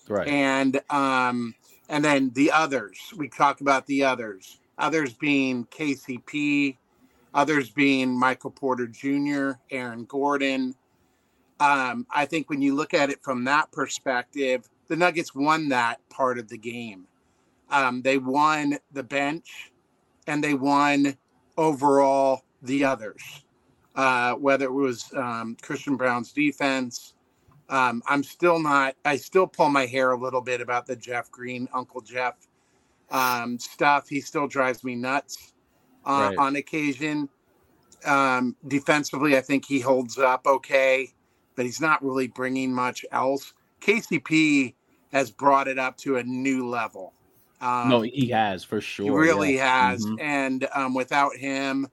Right. 0.08 0.28
And 0.28 0.80
um, 0.90 1.54
and 1.88 2.04
then 2.04 2.30
the 2.34 2.52
others. 2.52 2.98
We 3.16 3.28
talk 3.28 3.60
about 3.60 3.86
the 3.86 4.04
others. 4.04 4.58
Others 4.78 5.14
being 5.14 5.66
KCP, 5.66 6.76
others 7.34 7.68
being 7.68 8.18
Michael 8.18 8.50
Porter 8.50 8.86
Jr., 8.86 9.52
Aaron 9.70 10.04
Gordon. 10.06 10.74
Um, 11.58 12.06
I 12.10 12.24
think 12.24 12.48
when 12.48 12.62
you 12.62 12.74
look 12.74 12.94
at 12.94 13.10
it 13.10 13.22
from 13.22 13.44
that 13.44 13.70
perspective, 13.72 14.66
the 14.88 14.96
Nuggets 14.96 15.34
won 15.34 15.68
that 15.68 16.00
part 16.08 16.38
of 16.38 16.48
the 16.48 16.56
game. 16.56 17.06
Um, 17.70 18.00
they 18.02 18.16
won 18.16 18.78
the 18.92 19.02
bench 19.02 19.69
and 20.30 20.44
they 20.44 20.54
won 20.54 21.16
overall 21.58 22.44
the 22.62 22.84
others, 22.84 23.42
uh, 23.96 24.34
whether 24.34 24.66
it 24.66 24.72
was 24.72 25.12
um, 25.16 25.56
Christian 25.60 25.96
Braun's 25.96 26.32
defense. 26.32 27.14
Um, 27.68 28.00
I'm 28.06 28.22
still 28.22 28.60
not, 28.60 28.94
I 29.04 29.16
still 29.16 29.49
pull 29.49 29.70
my 29.70 29.87
hair 29.87 30.12
a 30.12 30.16
little 30.16 30.40
bit 30.40 30.60
about 30.60 30.87
the 30.87 30.94
Jeff 30.94 31.30
Green, 31.32 31.68
Uncle 31.75 32.00
Jeff 32.00 32.34
um, 33.10 33.58
stuff. 33.58 34.08
He 34.08 34.20
still 34.20 34.46
drives 34.46 34.84
me 34.84 34.94
nuts 34.94 35.52
uh, 36.06 36.28
right. 36.30 36.38
on 36.38 36.54
occasion. 36.54 37.28
Um, 38.04 38.56
defensively, 38.68 39.37
I 39.37 39.40
think 39.40 39.66
he 39.66 39.80
holds 39.80 40.16
up 40.16 40.46
okay, 40.46 41.12
but 41.56 41.66
he's 41.66 41.80
not 41.80 42.04
really 42.04 42.28
bringing 42.28 42.72
much 42.72 43.04
else. 43.10 43.52
KCP 43.80 44.75
has 45.12 45.32
brought 45.32 45.66
it 45.66 45.78
up 45.78 45.96
to 45.99 46.18
a 46.18 46.22
new 46.22 46.68
level. 46.68 47.14
Um, 47.61 47.88
no, 47.88 48.00
he 48.00 48.29
has 48.29 48.64
for 48.64 48.81
sure. 48.81 49.05
He 49.05 49.11
really 49.11 49.57
yeah. 49.57 49.90
has, 49.90 50.05
mm-hmm. 50.05 50.21
and 50.21 50.67
um, 50.75 50.95
without 50.95 51.37
him, 51.37 51.88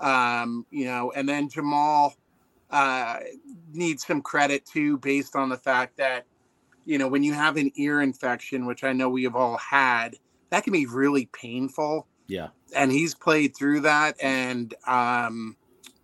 um, 0.00 0.66
you 0.70 0.84
know, 0.84 1.12
and 1.14 1.28
then 1.28 1.48
Jamal 1.48 2.14
uh, 2.70 3.18
needs 3.72 4.06
some 4.06 4.20
credit 4.20 4.66
too, 4.66 4.98
based 4.98 5.36
on 5.36 5.48
the 5.48 5.56
fact 5.56 5.96
that 5.98 6.26
you 6.84 6.98
know 6.98 7.06
when 7.06 7.22
you 7.22 7.32
have 7.32 7.56
an 7.56 7.70
ear 7.76 8.02
infection, 8.02 8.66
which 8.66 8.82
I 8.82 8.92
know 8.92 9.08
we 9.08 9.22
have 9.24 9.36
all 9.36 9.58
had, 9.58 10.16
that 10.50 10.64
can 10.64 10.72
be 10.72 10.86
really 10.86 11.26
painful. 11.32 12.08
Yeah, 12.26 12.48
and 12.74 12.90
he's 12.90 13.14
played 13.14 13.56
through 13.56 13.80
that, 13.80 14.16
and 14.20 14.74
um, 14.86 15.56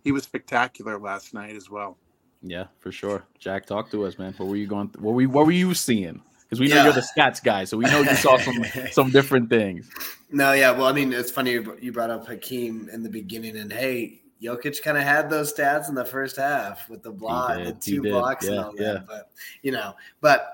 he 0.03 0.13
was 0.13 0.23
spectacular 0.23 0.97
last 0.97 1.33
night 1.33 1.55
as 1.55 1.69
well. 1.69 1.97
Yeah, 2.41 2.67
for 2.79 2.91
sure. 2.91 3.25
Jack, 3.37 3.65
talk 3.65 3.91
to 3.91 4.05
us, 4.05 4.17
man. 4.17 4.33
What 4.37 4.47
were 4.47 4.55
you 4.55 4.67
going? 4.67 4.89
Th- 4.89 5.01
what 5.01 5.13
were 5.13 5.21
you, 5.21 5.29
what 5.29 5.45
were 5.45 5.51
you 5.51 5.73
seeing? 5.73 6.21
Because 6.49 6.59
we 6.59 6.67
know 6.67 6.77
yeah. 6.77 6.85
you're 6.85 6.93
the 6.93 7.01
stats 7.15 7.43
guy, 7.43 7.63
so 7.63 7.77
we 7.77 7.85
know 7.85 8.01
you 8.01 8.15
saw 8.15 8.37
some 8.37 8.65
some 8.91 9.11
different 9.11 9.49
things. 9.49 9.89
No, 10.31 10.53
yeah, 10.53 10.71
well, 10.71 10.87
I 10.87 10.93
mean, 10.93 11.13
it's 11.13 11.29
funny 11.29 11.51
you 11.51 11.91
brought 11.91 12.09
up 12.09 12.25
Hakeem 12.25 12.89
in 12.91 13.03
the 13.03 13.09
beginning, 13.09 13.57
and 13.57 13.71
hey, 13.71 14.21
Jokic 14.41 14.81
kind 14.81 14.97
of 14.97 15.03
had 15.03 15.29
those 15.29 15.53
stats 15.53 15.89
in 15.89 15.95
the 15.95 16.05
first 16.05 16.37
half 16.37 16.89
with 16.89 17.03
the 17.03 17.11
block, 17.11 17.63
the 17.63 17.73
two 17.73 18.01
blocks, 18.01 18.45
yeah, 18.45 18.51
and 18.51 18.59
all 18.59 18.73
yeah. 18.75 18.93
that. 18.93 19.07
But 19.07 19.29
you 19.61 19.71
know, 19.71 19.93
but 20.21 20.53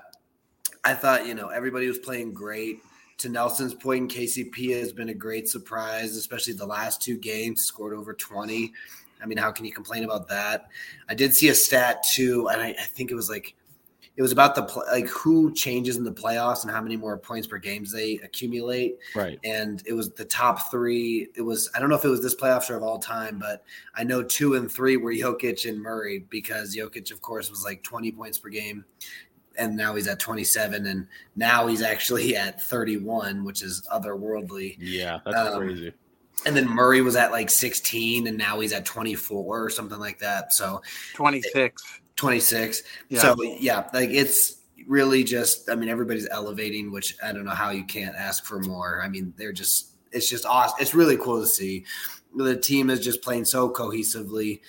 I 0.84 0.92
thought 0.92 1.26
you 1.26 1.34
know 1.34 1.48
everybody 1.48 1.86
was 1.86 1.98
playing 1.98 2.34
great. 2.34 2.80
To 3.20 3.30
Nelson's 3.30 3.72
point, 3.72 4.12
KCP 4.12 4.78
has 4.78 4.92
been 4.92 5.08
a 5.08 5.14
great 5.14 5.48
surprise, 5.48 6.14
especially 6.16 6.52
the 6.52 6.66
last 6.66 7.00
two 7.00 7.16
games. 7.16 7.62
Scored 7.62 7.94
over 7.94 8.12
twenty. 8.12 8.74
I 9.22 9.24
mean, 9.24 9.38
how 9.38 9.50
can 9.50 9.64
you 9.64 9.72
complain 9.72 10.04
about 10.04 10.28
that? 10.28 10.68
I 11.08 11.14
did 11.14 11.34
see 11.34 11.48
a 11.48 11.54
stat 11.54 12.04
too, 12.12 12.48
and 12.48 12.60
I, 12.60 12.68
I 12.78 12.84
think 12.84 13.10
it 13.10 13.14
was 13.14 13.30
like 13.30 13.54
it 14.16 14.22
was 14.22 14.32
about 14.32 14.54
the 14.54 14.62
like 14.90 15.08
who 15.08 15.52
changes 15.52 15.96
in 15.96 16.04
the 16.04 16.12
playoffs 16.12 16.62
and 16.62 16.70
how 16.70 16.80
many 16.80 16.96
more 16.96 17.18
points 17.18 17.46
per 17.46 17.58
games 17.58 17.92
they 17.92 18.14
accumulate. 18.24 18.96
Right. 19.14 19.38
And 19.44 19.82
it 19.86 19.92
was 19.92 20.10
the 20.10 20.24
top 20.24 20.70
three. 20.70 21.28
It 21.34 21.42
was 21.42 21.70
I 21.74 21.80
don't 21.80 21.90
know 21.90 21.96
if 21.96 22.04
it 22.04 22.08
was 22.08 22.22
this 22.22 22.34
playoffs 22.34 22.70
or 22.70 22.76
of 22.76 22.82
all 22.82 22.98
time, 22.98 23.38
but 23.38 23.64
I 23.94 24.04
know 24.04 24.22
two 24.22 24.54
and 24.54 24.72
three 24.72 24.96
were 24.96 25.12
Jokic 25.12 25.68
and 25.68 25.80
Murray 25.80 26.24
because 26.30 26.74
Jokic, 26.74 27.12
of 27.12 27.20
course, 27.20 27.50
was 27.50 27.62
like 27.62 27.82
20 27.82 28.10
points 28.12 28.38
per 28.38 28.48
game. 28.48 28.84
And 29.58 29.74
now 29.74 29.94
he's 29.94 30.06
at 30.06 30.20
27, 30.20 30.84
and 30.84 31.08
now 31.34 31.66
he's 31.66 31.80
actually 31.80 32.36
at 32.36 32.60
31, 32.60 33.42
which 33.42 33.62
is 33.62 33.88
otherworldly. 33.90 34.76
Yeah, 34.78 35.20
that's 35.24 35.54
um, 35.54 35.58
crazy. 35.62 35.94
And 36.44 36.54
then 36.54 36.68
Murray 36.68 37.00
was 37.00 37.16
at 37.16 37.32
like 37.32 37.48
16, 37.48 38.26
and 38.26 38.36
now 38.36 38.60
he's 38.60 38.74
at 38.74 38.84
24 38.84 39.64
or 39.64 39.70
something 39.70 39.98
like 39.98 40.18
that. 40.18 40.52
So 40.52 40.82
26. 41.14 42.00
It, 42.16 42.20
26. 42.20 42.82
Yeah. 43.08 43.20
So 43.20 43.42
yeah, 43.42 43.88
like 43.92 44.10
it's 44.10 44.56
really 44.86 45.24
just 45.24 45.68
I 45.68 45.74
mean 45.74 45.88
everybody's 45.88 46.28
elevating, 46.28 46.92
which 46.92 47.16
I 47.22 47.32
don't 47.32 47.44
know 47.44 47.50
how 47.50 47.70
you 47.70 47.84
can't 47.84 48.16
ask 48.16 48.44
for 48.44 48.60
more. 48.60 49.02
I 49.02 49.08
mean, 49.08 49.34
they're 49.36 49.52
just 49.52 49.92
it's 50.12 50.28
just 50.28 50.46
awesome. 50.46 50.76
It's 50.80 50.94
really 50.94 51.16
cool 51.16 51.40
to 51.40 51.46
see. 51.46 51.84
The 52.34 52.56
team 52.56 52.90
is 52.90 53.00
just 53.00 53.22
playing 53.22 53.44
so 53.44 53.70
cohesively. 53.70 54.60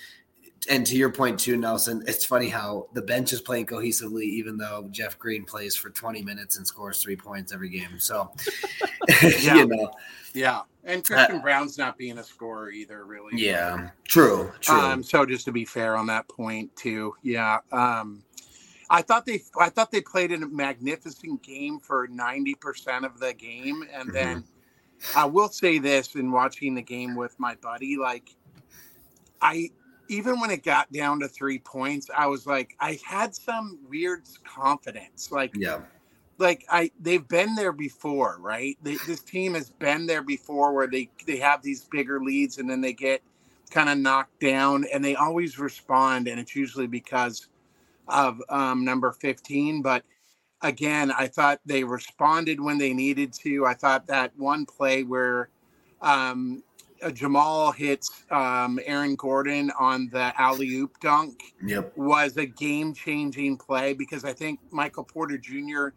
And 0.70 0.86
to 0.86 0.96
your 0.96 1.10
point 1.10 1.40
too, 1.40 1.56
Nelson, 1.56 2.02
it's 2.06 2.24
funny 2.24 2.48
how 2.48 2.88
the 2.92 3.00
bench 3.00 3.32
is 3.32 3.40
playing 3.40 3.66
cohesively, 3.66 4.24
even 4.24 4.58
though 4.58 4.88
Jeff 4.90 5.18
Green 5.18 5.44
plays 5.44 5.76
for 5.76 5.88
20 5.88 6.22
minutes 6.22 6.58
and 6.58 6.66
scores 6.66 7.02
three 7.02 7.16
points 7.16 7.52
every 7.52 7.70
game. 7.70 7.98
So, 7.98 8.30
yeah. 9.22 9.54
you 9.54 9.66
know, 9.66 9.90
yeah. 10.34 10.62
And 10.88 11.04
Christian 11.04 11.36
uh, 11.36 11.42
Braun's 11.42 11.76
not 11.76 11.98
being 11.98 12.16
a 12.16 12.24
scorer 12.24 12.70
either, 12.70 13.04
really. 13.04 13.40
Yeah, 13.40 13.90
true, 14.04 14.50
true. 14.60 14.74
Um, 14.74 15.02
so 15.02 15.26
just 15.26 15.44
to 15.44 15.52
be 15.52 15.66
fair 15.66 15.96
on 15.96 16.06
that 16.06 16.26
point 16.28 16.74
too, 16.76 17.14
yeah. 17.22 17.58
Um, 17.70 18.24
I 18.88 19.02
thought 19.02 19.26
they, 19.26 19.42
I 19.60 19.68
thought 19.68 19.90
they 19.92 20.00
played 20.00 20.32
a 20.32 20.38
magnificent 20.38 21.42
game 21.42 21.78
for 21.78 22.08
ninety 22.08 22.54
percent 22.54 23.04
of 23.04 23.20
the 23.20 23.34
game, 23.34 23.84
and 23.92 24.08
mm-hmm. 24.08 24.12
then 24.12 24.44
I 25.14 25.26
will 25.26 25.50
say 25.50 25.78
this: 25.78 26.14
in 26.14 26.32
watching 26.32 26.74
the 26.74 26.82
game 26.82 27.14
with 27.14 27.38
my 27.38 27.54
buddy, 27.56 27.98
like 27.98 28.34
I, 29.42 29.70
even 30.08 30.40
when 30.40 30.50
it 30.50 30.64
got 30.64 30.90
down 30.90 31.20
to 31.20 31.28
three 31.28 31.58
points, 31.58 32.08
I 32.16 32.26
was 32.28 32.46
like, 32.46 32.74
I 32.80 32.98
had 33.06 33.34
some 33.34 33.78
weird 33.90 34.22
confidence, 34.42 35.30
like, 35.30 35.52
yeah 35.54 35.80
like 36.38 36.64
I 36.70 36.90
they've 37.00 37.26
been 37.26 37.54
there 37.54 37.72
before, 37.72 38.38
right? 38.40 38.78
They, 38.82 38.96
this 39.06 39.20
team 39.20 39.54
has 39.54 39.70
been 39.70 40.06
there 40.06 40.22
before 40.22 40.72
where 40.72 40.86
they 40.86 41.10
they 41.26 41.36
have 41.38 41.62
these 41.62 41.84
bigger 41.84 42.20
leads 42.20 42.58
and 42.58 42.70
then 42.70 42.80
they 42.80 42.92
get 42.92 43.22
kind 43.70 43.88
of 43.88 43.98
knocked 43.98 44.40
down 44.40 44.84
and 44.92 45.04
they 45.04 45.14
always 45.14 45.58
respond 45.58 46.28
and 46.28 46.40
it's 46.40 46.56
usually 46.56 46.86
because 46.86 47.48
of 48.08 48.40
um, 48.48 48.84
number 48.84 49.12
15 49.12 49.82
but 49.82 50.02
again 50.62 51.12
i 51.12 51.26
thought 51.26 51.60
they 51.66 51.84
responded 51.84 52.60
when 52.60 52.78
they 52.78 52.92
needed 52.92 53.32
to 53.32 53.66
i 53.66 53.74
thought 53.74 54.06
that 54.06 54.32
one 54.36 54.64
play 54.64 55.02
where 55.02 55.50
um, 56.00 56.62
uh, 57.02 57.10
jamal 57.10 57.70
hits 57.70 58.24
um, 58.30 58.80
aaron 58.86 59.14
gordon 59.14 59.70
on 59.78 60.08
the 60.10 60.32
alley 60.40 60.68
oop 60.70 60.98
dunk 61.00 61.54
yep. 61.64 61.92
was 61.96 62.36
a 62.38 62.46
game 62.46 62.94
changing 62.94 63.56
play 63.56 63.92
because 63.92 64.24
i 64.24 64.32
think 64.32 64.58
michael 64.70 65.04
porter 65.04 65.36
jr 65.36 65.88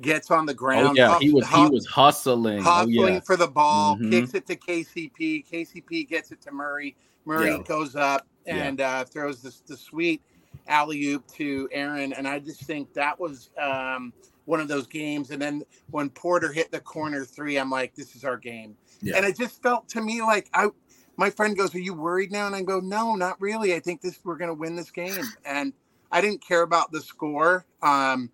gets 0.00 0.30
on 0.30 0.46
the 0.46 0.54
ground. 0.54 0.88
Oh, 0.88 0.92
yeah, 0.94 1.18
he 1.18 1.30
was 1.30 1.48
he 1.48 1.66
was 1.66 1.86
hustling, 1.86 2.62
hustling 2.62 2.98
oh, 2.98 3.06
yeah. 3.06 3.20
for 3.20 3.36
the 3.36 3.48
ball, 3.48 3.96
mm-hmm. 3.96 4.10
kicks 4.10 4.34
it 4.34 4.46
to 4.46 4.56
KCP. 4.56 5.46
KCP 5.50 6.08
gets 6.08 6.30
it 6.32 6.40
to 6.42 6.52
Murray. 6.52 6.96
Murray 7.24 7.50
yeah. 7.50 7.62
goes 7.66 7.96
up 7.96 8.26
and 8.46 8.78
yeah. 8.78 9.00
uh, 9.00 9.04
throws 9.04 9.42
the, 9.42 9.54
the 9.66 9.76
sweet 9.76 10.22
alley 10.68 11.04
oop 11.06 11.26
to 11.32 11.68
Aaron, 11.72 12.12
and 12.12 12.26
I 12.26 12.38
just 12.38 12.62
think 12.62 12.92
that 12.94 13.18
was 13.18 13.50
um, 13.60 14.12
one 14.44 14.60
of 14.60 14.68
those 14.68 14.86
games. 14.86 15.30
And 15.30 15.40
then 15.40 15.62
when 15.90 16.10
Porter 16.10 16.52
hit 16.52 16.70
the 16.70 16.80
corner 16.80 17.24
three, 17.24 17.56
I'm 17.56 17.70
like, 17.70 17.94
this 17.94 18.16
is 18.16 18.24
our 18.24 18.36
game. 18.36 18.76
And 19.02 19.24
it 19.24 19.36
just 19.36 19.62
felt 19.62 19.88
to 19.90 20.00
me 20.00 20.22
like 20.22 20.50
I. 20.52 20.68
My 21.16 21.28
friend 21.28 21.56
goes, 21.56 21.74
"Are 21.74 21.80
you 21.80 21.92
worried 21.92 22.32
now?" 22.32 22.46
And 22.46 22.56
I 22.56 22.62
go, 22.62 22.80
"No, 22.80 23.14
not 23.14 23.38
really. 23.40 23.74
I 23.74 23.80
think 23.80 24.00
this 24.00 24.20
we're 24.24 24.36
going 24.36 24.48
to 24.48 24.54
win 24.54 24.76
this 24.76 24.90
game." 24.90 25.24
And 25.44 25.72
I 26.12 26.20
didn't 26.20 26.46
care 26.46 26.62
about 26.62 26.92
the 26.92 27.00
score. 27.00 27.66
Um, 27.82 28.30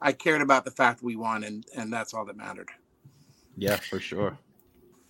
I 0.00 0.12
cared 0.12 0.42
about 0.42 0.64
the 0.64 0.70
fact 0.70 1.02
we 1.02 1.16
won, 1.16 1.44
and 1.44 1.64
and 1.76 1.92
that's 1.92 2.14
all 2.14 2.24
that 2.26 2.36
mattered. 2.36 2.70
Yeah, 3.56 3.76
for 3.76 4.00
sure. 4.00 4.38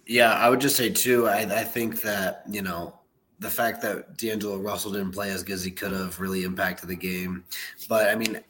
Yeah, 0.06 0.32
I 0.32 0.48
would 0.48 0.60
just 0.60 0.76
say 0.76 0.90
too. 0.90 1.26
I, 1.26 1.40
I 1.40 1.64
think 1.64 2.02
that 2.02 2.44
you 2.48 2.62
know 2.62 2.94
the 3.38 3.50
fact 3.50 3.82
that 3.82 4.16
D'Angelo 4.16 4.58
Russell 4.58 4.92
didn't 4.92 5.12
play 5.12 5.30
as 5.30 5.42
good 5.42 5.54
as 5.54 5.64
he 5.64 5.70
could 5.70 5.92
have 5.92 6.20
really 6.20 6.44
impacted 6.44 6.88
the 6.88 6.96
game. 6.96 7.44
But 7.88 8.08
I 8.08 8.14
mean, 8.14 8.40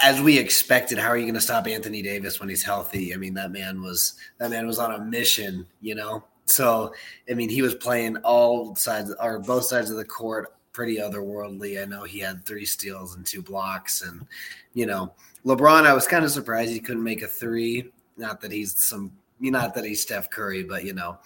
as 0.00 0.20
we 0.20 0.38
expected, 0.38 0.98
how 0.98 1.08
are 1.08 1.16
you 1.18 1.24
going 1.24 1.34
to 1.34 1.40
stop 1.40 1.66
Anthony 1.66 2.00
Davis 2.02 2.40
when 2.40 2.48
he's 2.48 2.62
healthy? 2.62 3.12
I 3.12 3.16
mean, 3.16 3.34
that 3.34 3.50
man 3.50 3.82
was 3.82 4.14
that 4.38 4.50
man 4.50 4.66
was 4.66 4.78
on 4.78 4.92
a 4.94 5.04
mission, 5.04 5.66
you 5.80 5.94
know, 5.94 6.24
So, 6.50 6.94
I 7.30 7.34
mean, 7.34 7.48
he 7.48 7.62
was 7.62 7.74
playing 7.74 8.16
all 8.18 8.74
sides 8.74 9.14
or 9.20 9.38
both 9.38 9.64
sides 9.64 9.90
of 9.90 9.96
the 9.96 10.04
court 10.04 10.54
pretty 10.72 10.96
otherworldly. 10.96 11.80
I 11.80 11.84
know 11.84 12.04
he 12.04 12.18
had 12.20 12.44
three 12.44 12.64
steals 12.64 13.16
and 13.16 13.26
two 13.26 13.42
blocks. 13.42 14.02
And, 14.02 14.26
you 14.74 14.86
know, 14.86 15.12
LeBron, 15.44 15.86
I 15.86 15.94
was 15.94 16.06
kind 16.06 16.24
of 16.24 16.30
surprised 16.30 16.70
he 16.70 16.80
couldn't 16.80 17.04
make 17.04 17.22
a 17.22 17.26
three. 17.26 17.90
Not 18.16 18.40
that 18.40 18.52
he's 18.52 18.80
some, 18.80 19.12
not 19.40 19.74
that 19.74 19.84
he's 19.84 20.02
Steph 20.02 20.30
Curry, 20.30 20.62
but, 20.62 20.84
you 20.84 20.92
know, 20.92 21.18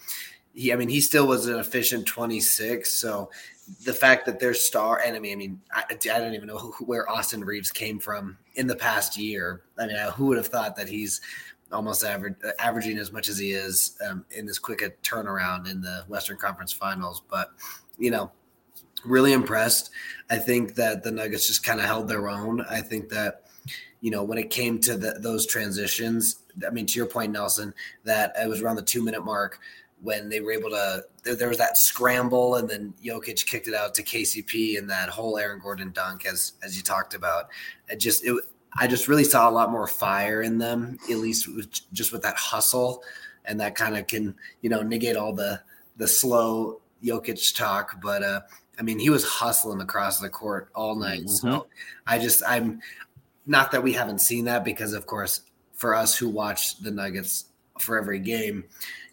he, 0.53 0.71
I 0.71 0.75
mean, 0.75 0.89
he 0.89 1.01
still 1.01 1.27
was 1.27 1.47
an 1.47 1.59
efficient 1.59 2.05
26. 2.07 2.99
So 2.99 3.29
the 3.83 3.93
fact 3.93 4.25
that 4.25 4.39
their 4.39 4.53
star, 4.53 5.01
and 5.03 5.15
I 5.15 5.19
mean, 5.19 5.33
I 5.33 5.35
mean, 5.35 5.61
I, 5.71 5.83
I 5.89 6.19
don't 6.19 6.33
even 6.33 6.47
know 6.47 6.57
who, 6.57 6.85
where 6.85 7.09
Austin 7.09 7.43
Reaves 7.43 7.71
came 7.71 7.99
from 7.99 8.37
in 8.55 8.67
the 8.67 8.75
past 8.75 9.17
year. 9.17 9.63
I 9.77 9.87
mean, 9.87 9.97
who 10.13 10.27
would 10.27 10.37
have 10.37 10.47
thought 10.47 10.75
that 10.75 10.87
he's 10.87 11.21
almost 11.71 12.03
average, 12.03 12.35
averaging 12.59 12.97
as 12.97 13.11
much 13.11 13.27
as 13.27 13.37
he 13.37 13.51
is 13.51 13.97
um, 14.07 14.25
in 14.31 14.45
this 14.45 14.59
quick 14.59 14.81
a 14.81 14.91
turnaround 15.03 15.69
in 15.69 15.81
the 15.81 16.05
Western 16.07 16.37
Conference 16.37 16.71
Finals? 16.71 17.23
But 17.29 17.51
you 17.97 18.11
know, 18.11 18.31
really 19.03 19.33
impressed. 19.33 19.91
I 20.29 20.37
think 20.37 20.75
that 20.75 21.03
the 21.03 21.11
Nuggets 21.11 21.47
just 21.47 21.63
kind 21.63 21.79
of 21.79 21.85
held 21.85 22.07
their 22.07 22.29
own. 22.29 22.61
I 22.69 22.81
think 22.81 23.09
that 23.09 23.43
you 24.01 24.11
know 24.11 24.23
when 24.23 24.37
it 24.37 24.49
came 24.49 24.79
to 24.81 24.97
the, 24.97 25.17
those 25.19 25.45
transitions, 25.45 26.37
I 26.65 26.69
mean, 26.69 26.85
to 26.85 26.97
your 26.97 27.05
point, 27.05 27.31
Nelson, 27.31 27.73
that 28.03 28.33
it 28.39 28.47
was 28.47 28.61
around 28.61 28.77
the 28.77 28.81
two 28.81 29.03
minute 29.03 29.23
mark 29.23 29.59
when 30.01 30.29
they 30.29 30.41
were 30.41 30.51
able 30.51 30.69
to 30.69 31.03
there, 31.23 31.35
there, 31.35 31.49
was 31.49 31.57
that 31.57 31.77
scramble 31.77 32.55
and 32.55 32.69
then 32.69 32.93
Jokic 33.03 33.45
kicked 33.45 33.67
it 33.67 33.73
out 33.73 33.95
to 33.95 34.03
KCP 34.03 34.77
and 34.77 34.89
that 34.89 35.09
whole 35.09 35.37
Aaron 35.37 35.59
Gordon 35.59 35.91
dunk 35.91 36.25
as 36.25 36.53
as 36.63 36.77
you 36.77 36.83
talked 36.83 37.13
about. 37.13 37.49
It 37.89 37.99
just 37.99 38.23
it 38.25 38.35
I 38.77 38.87
just 38.87 39.07
really 39.07 39.23
saw 39.23 39.49
a 39.49 39.51
lot 39.51 39.71
more 39.71 39.87
fire 39.87 40.41
in 40.41 40.57
them, 40.57 40.99
at 41.09 41.17
least 41.17 41.47
with, 41.47 41.69
just 41.93 42.11
with 42.11 42.21
that 42.23 42.35
hustle 42.35 43.03
and 43.45 43.59
that 43.59 43.75
kind 43.75 43.95
of 43.95 44.05
can, 44.07 44.35
you 44.61 44.69
know, 44.69 44.81
negate 44.81 45.15
all 45.15 45.33
the 45.33 45.61
the 45.97 46.07
slow 46.07 46.81
Jokic 47.03 47.55
talk, 47.55 48.01
but 48.01 48.21
uh 48.21 48.41
I 48.79 48.81
mean, 48.81 48.99
he 48.99 49.09
was 49.09 49.23
hustling 49.23 49.81
across 49.81 50.19
the 50.19 50.29
court 50.29 50.69
all 50.75 50.95
night. 50.95 51.21
Mm-hmm. 51.21 51.47
So 51.47 51.67
I 52.05 52.19
just 52.19 52.43
I'm 52.47 52.81
not 53.45 53.71
that 53.71 53.83
we 53.83 53.93
haven't 53.93 54.19
seen 54.19 54.45
that 54.45 54.63
because 54.63 54.93
of 54.93 55.05
course 55.05 55.41
for 55.73 55.95
us 55.95 56.17
who 56.17 56.29
watch 56.29 56.79
the 56.79 56.91
Nuggets 56.91 57.45
for 57.79 57.97
every 57.97 58.19
game, 58.19 58.65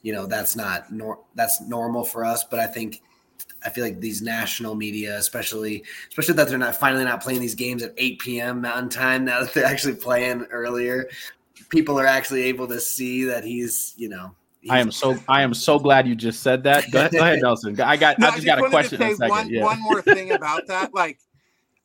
you 0.02 0.12
know 0.12 0.26
that's 0.26 0.56
not 0.56 0.92
nor 0.92 1.20
that's 1.34 1.60
normal 1.60 2.04
for 2.04 2.24
us. 2.24 2.44
But 2.44 2.60
I 2.60 2.66
think 2.66 3.02
I 3.64 3.70
feel 3.70 3.84
like 3.84 4.00
these 4.00 4.22
national 4.22 4.74
media, 4.74 5.16
especially 5.16 5.84
especially 6.08 6.34
that 6.34 6.48
they're 6.48 6.58
not 6.58 6.76
finally 6.76 7.04
not 7.04 7.22
playing 7.22 7.40
these 7.40 7.54
games 7.54 7.82
at 7.82 7.94
8 7.96 8.18
p.m. 8.18 8.60
Mountain 8.60 8.88
Time 8.88 9.24
now 9.24 9.40
that 9.40 9.54
they're 9.54 9.64
actually 9.64 9.94
playing 9.94 10.44
earlier, 10.50 11.08
people 11.68 11.98
are 11.98 12.06
actually 12.06 12.42
able 12.44 12.66
to 12.68 12.80
see 12.80 13.24
that 13.24 13.44
he's 13.44 13.94
you 13.96 14.08
know. 14.08 14.34
I 14.70 14.78
am 14.80 14.92
so 14.92 15.16
I 15.28 15.42
am 15.42 15.54
so 15.54 15.78
glad 15.78 16.06
you 16.06 16.14
just 16.14 16.42
said 16.42 16.62
that. 16.64 16.90
Go 16.92 17.00
ahead, 17.00 17.12
go 17.12 17.20
ahead 17.20 17.38
Nelson. 17.42 17.80
I 17.80 17.96
got 17.96 18.18
no, 18.18 18.28
I 18.28 18.30
just, 18.30 18.32
I 18.32 18.36
just 18.36 18.46
got 18.46 18.66
a 18.66 18.70
question. 18.70 19.00
To 19.00 19.16
say 19.16 19.28
one, 19.28 19.48
yeah. 19.48 19.64
one 19.64 19.80
more 19.80 20.02
thing 20.02 20.32
about 20.32 20.66
that, 20.68 20.94
like 20.94 21.18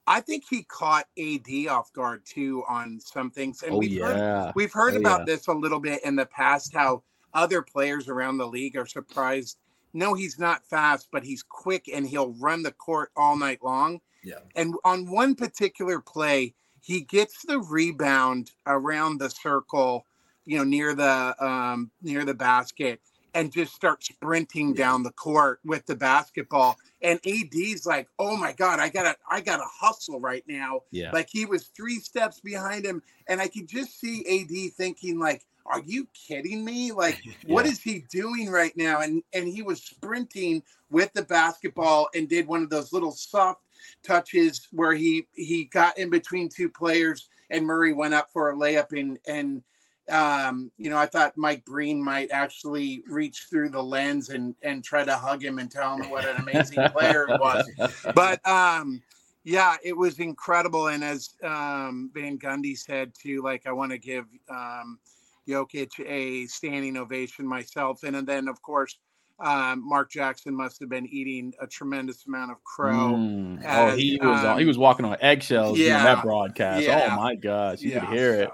I 0.05 0.21
think 0.21 0.45
he 0.49 0.63
caught 0.63 1.05
AD 1.17 1.67
off 1.69 1.91
guard 1.93 2.23
too 2.25 2.63
on 2.69 2.99
some 2.99 3.31
things, 3.31 3.63
and 3.63 3.73
oh, 3.73 3.77
we've 3.77 3.91
yeah. 3.91 4.05
heard 4.45 4.53
we've 4.55 4.71
heard 4.71 4.95
oh, 4.95 4.99
about 4.99 5.21
yeah. 5.21 5.25
this 5.25 5.47
a 5.47 5.53
little 5.53 5.79
bit 5.79 6.03
in 6.05 6.15
the 6.15 6.25
past. 6.25 6.73
How 6.73 7.03
other 7.33 7.61
players 7.61 8.07
around 8.09 8.37
the 8.37 8.47
league 8.47 8.77
are 8.77 8.85
surprised. 8.85 9.57
No, 9.93 10.13
he's 10.13 10.37
not 10.37 10.65
fast, 10.65 11.07
but 11.11 11.23
he's 11.23 11.43
quick 11.43 11.89
and 11.91 12.07
he'll 12.07 12.33
run 12.33 12.61
the 12.61 12.71
court 12.71 13.11
all 13.15 13.37
night 13.37 13.59
long. 13.63 13.99
Yeah. 14.23 14.39
And 14.55 14.75
on 14.83 15.09
one 15.09 15.35
particular 15.35 15.99
play, 15.99 16.53
he 16.81 17.01
gets 17.01 17.43
the 17.43 17.59
rebound 17.59 18.51
around 18.65 19.19
the 19.19 19.29
circle, 19.29 20.05
you 20.47 20.57
know, 20.57 20.63
near 20.63 20.95
the 20.95 21.35
um, 21.45 21.91
near 22.01 22.25
the 22.25 22.33
basket, 22.33 23.01
and 23.33 23.51
just 23.51 23.73
start 23.73 24.03
sprinting 24.03 24.73
down 24.73 25.03
the 25.03 25.11
court 25.11 25.59
with 25.65 25.85
the 25.85 25.95
basketball. 25.95 26.77
And 27.01 27.19
AD's 27.27 27.85
like, 27.85 28.07
"Oh 28.17 28.35
my 28.37 28.53
god, 28.53 28.79
I 28.79 28.89
gotta, 28.89 29.15
I 29.29 29.41
gotta 29.41 29.65
hustle 29.65 30.19
right 30.19 30.43
now." 30.47 30.81
Yeah. 30.91 31.11
Like 31.11 31.27
he 31.29 31.45
was 31.45 31.67
three 31.75 31.99
steps 31.99 32.39
behind 32.39 32.85
him, 32.85 33.03
and 33.27 33.41
I 33.41 33.47
could 33.47 33.67
just 33.67 33.99
see 33.99 34.25
AD 34.25 34.73
thinking 34.73 35.19
like, 35.19 35.45
are 35.65 35.81
you 35.81 36.07
kidding 36.13 36.63
me? 36.63 36.91
Like, 36.91 37.19
yeah. 37.25 37.33
what 37.45 37.65
is 37.65 37.81
he 37.81 38.05
doing 38.09 38.49
right 38.49 38.75
now? 38.75 39.01
And 39.01 39.21
and 39.33 39.47
he 39.47 39.61
was 39.61 39.83
sprinting 39.83 40.63
with 40.89 41.11
the 41.13 41.23
basketball 41.23 42.07
and 42.15 42.29
did 42.29 42.47
one 42.47 42.63
of 42.63 42.69
those 42.69 42.93
little 42.93 43.11
soft 43.11 43.61
touches 44.03 44.67
where 44.71 44.93
he 44.93 45.27
he 45.33 45.65
got 45.65 45.97
in 45.97 46.09
between 46.09 46.49
two 46.49 46.69
players 46.69 47.29
and 47.49 47.65
Murray 47.65 47.93
went 47.93 48.13
up 48.13 48.29
for 48.31 48.51
a 48.51 48.55
layup 48.55 48.97
and 48.99 49.19
and 49.27 49.61
um, 50.09 50.71
you 50.77 50.89
know, 50.89 50.97
I 50.97 51.05
thought 51.05 51.37
Mike 51.37 51.65
Breen 51.65 52.03
might 52.03 52.31
actually 52.31 53.03
reach 53.07 53.47
through 53.49 53.69
the 53.69 53.83
lens 53.83 54.29
and 54.29 54.55
and 54.61 54.83
try 54.83 55.03
to 55.03 55.15
hug 55.15 55.43
him 55.43 55.59
and 55.59 55.69
tell 55.69 55.97
him 55.97 56.09
what 56.09 56.25
an 56.25 56.37
amazing 56.37 56.87
player 56.91 57.27
he 57.27 57.33
was. 57.33 57.69
But 58.15 58.45
um, 58.47 59.01
yeah, 59.43 59.75
it 59.83 59.95
was 59.95 60.19
incredible. 60.19 60.87
And 60.87 61.03
as 61.03 61.35
um, 61.43 62.11
Van 62.13 62.37
Gundy 62.37 62.77
said 62.77 63.13
too, 63.13 63.41
like 63.41 63.67
I 63.67 63.71
want 63.71 63.91
to 63.91 63.97
give 63.97 64.25
um, 64.49 64.99
Jokic 65.47 65.91
a 66.05 66.45
standing 66.47 66.97
ovation 66.97 67.47
myself. 67.47 68.03
And, 68.03 68.15
and 68.15 68.27
then, 68.27 68.47
of 68.47 68.61
course, 68.61 68.97
um, 69.39 69.87
Mark 69.87 70.11
Jackson 70.11 70.55
must 70.55 70.79
have 70.79 70.89
been 70.89 71.07
eating 71.07 71.53
a 71.61 71.67
tremendous 71.67 72.25
amount 72.27 72.51
of 72.51 72.63
crow. 72.63 73.13
Mm. 73.13 73.63
As, 73.63 73.93
oh, 73.93 73.95
he 73.95 74.19
was 74.21 74.43
um, 74.43 74.59
he 74.59 74.65
was 74.65 74.77
walking 74.77 75.05
on 75.05 75.15
eggshells 75.21 75.77
yeah, 75.77 76.03
that 76.03 76.23
broadcast. 76.23 76.83
Yeah, 76.83 77.09
oh 77.11 77.15
my 77.15 77.35
gosh, 77.35 77.81
you 77.81 77.91
yeah, 77.91 77.99
could 77.99 78.09
hear 78.09 78.33
so. 78.33 78.41
it. 78.43 78.49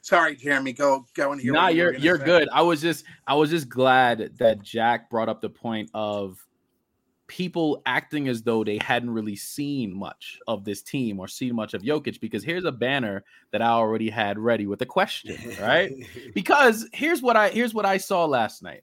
Sorry, 0.00 0.36
Jeremy. 0.36 0.72
Go 0.72 1.06
go 1.14 1.32
and 1.32 1.40
hear. 1.40 1.52
Nah, 1.52 1.68
you're 1.68 1.94
you 1.94 2.00
you're 2.00 2.18
say. 2.18 2.24
good. 2.24 2.48
I 2.52 2.62
was 2.62 2.80
just 2.80 3.04
I 3.26 3.34
was 3.34 3.50
just 3.50 3.68
glad 3.68 4.32
that 4.38 4.62
Jack 4.62 5.10
brought 5.10 5.28
up 5.28 5.40
the 5.40 5.50
point 5.50 5.90
of 5.94 6.44
people 7.28 7.82
acting 7.84 8.26
as 8.26 8.42
though 8.42 8.64
they 8.64 8.78
hadn't 8.78 9.10
really 9.10 9.36
seen 9.36 9.94
much 9.94 10.38
of 10.48 10.64
this 10.64 10.82
team 10.82 11.20
or 11.20 11.28
seen 11.28 11.54
much 11.54 11.74
of 11.74 11.82
Jokic 11.82 12.20
because 12.20 12.42
here's 12.42 12.64
a 12.64 12.72
banner 12.72 13.22
that 13.52 13.60
I 13.60 13.68
already 13.68 14.08
had 14.08 14.38
ready 14.38 14.66
with 14.66 14.80
a 14.80 14.86
question, 14.86 15.36
right? 15.60 15.92
because 16.34 16.88
here's 16.92 17.22
what 17.22 17.36
I 17.36 17.50
here's 17.50 17.74
what 17.74 17.86
I 17.86 17.98
saw 17.98 18.24
last 18.24 18.62
night. 18.62 18.82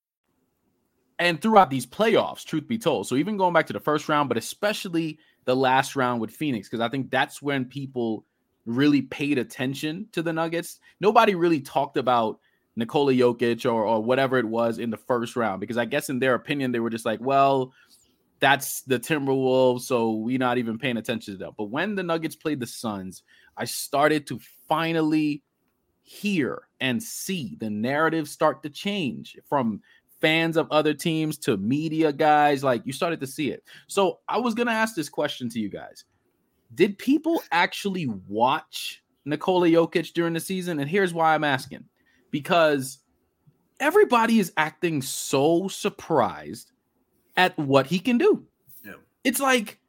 and 1.21 1.39
throughout 1.39 1.69
these 1.69 1.85
playoffs, 1.85 2.43
truth 2.43 2.67
be 2.67 2.79
told. 2.79 3.07
So 3.07 3.15
even 3.15 3.37
going 3.37 3.53
back 3.53 3.67
to 3.67 3.73
the 3.73 3.79
first 3.79 4.09
round, 4.09 4.27
but 4.27 4.39
especially 4.39 5.19
the 5.45 5.55
last 5.55 5.95
round 5.95 6.19
with 6.19 6.31
Phoenix, 6.31 6.67
because 6.67 6.81
I 6.81 6.89
think 6.89 7.11
that's 7.11 7.43
when 7.43 7.65
people 7.65 8.25
really 8.65 9.03
paid 9.03 9.37
attention 9.37 10.07
to 10.13 10.23
the 10.23 10.33
Nuggets. 10.33 10.79
Nobody 10.99 11.35
really 11.35 11.61
talked 11.61 11.97
about 11.97 12.39
Nikola 12.75 13.13
Jokic 13.13 13.71
or, 13.71 13.85
or 13.85 14.03
whatever 14.03 14.39
it 14.39 14.45
was 14.45 14.79
in 14.79 14.89
the 14.89 14.97
first 14.97 15.35
round, 15.35 15.59
because 15.59 15.77
I 15.77 15.85
guess 15.85 16.09
in 16.09 16.17
their 16.17 16.33
opinion, 16.33 16.71
they 16.71 16.79
were 16.79 16.89
just 16.89 17.05
like, 17.05 17.19
well, 17.21 17.71
that's 18.39 18.81
the 18.81 18.99
Timberwolves, 18.99 19.81
so 19.81 20.13
we're 20.13 20.39
not 20.39 20.57
even 20.57 20.79
paying 20.79 20.97
attention 20.97 21.35
to 21.35 21.37
them. 21.37 21.53
But 21.55 21.65
when 21.65 21.93
the 21.93 22.01
Nuggets 22.01 22.35
played 22.35 22.59
the 22.59 22.65
Suns, 22.65 23.21
I 23.55 23.65
started 23.65 24.25
to 24.27 24.39
finally 24.67 25.43
hear 26.01 26.67
and 26.79 27.01
see 27.01 27.57
the 27.59 27.69
narrative 27.69 28.27
start 28.27 28.63
to 28.63 28.69
change 28.71 29.37
from 29.47 29.81
fans 30.21 30.55
of 30.55 30.67
other 30.71 30.93
teams 30.93 31.37
to 31.39 31.57
media 31.57 32.13
guys. 32.13 32.63
Like 32.63 32.83
you 32.85 32.93
started 32.93 33.19
to 33.19 33.27
see 33.27 33.51
it. 33.51 33.63
So 33.87 34.19
I 34.27 34.37
was 34.37 34.53
gonna 34.53 34.71
ask 34.71 34.95
this 34.95 35.09
question 35.09 35.49
to 35.49 35.59
you 35.59 35.69
guys: 35.69 36.05
Did 36.75 36.97
people 36.97 37.43
actually 37.51 38.07
watch 38.27 39.03
Nikola 39.25 39.67
Jokic 39.67 40.13
during 40.13 40.33
the 40.33 40.39
season? 40.39 40.79
And 40.79 40.89
here's 40.89 41.13
why 41.13 41.35
I'm 41.35 41.43
asking: 41.43 41.83
because 42.29 42.99
everybody 43.79 44.39
is 44.39 44.53
acting 44.57 45.01
so 45.01 45.67
surprised 45.67 46.71
at 47.35 47.57
what 47.57 47.87
he 47.87 47.99
can 47.99 48.17
do. 48.17 48.45
Yeah. 48.85 48.93
It's 49.23 49.39
like 49.39 49.79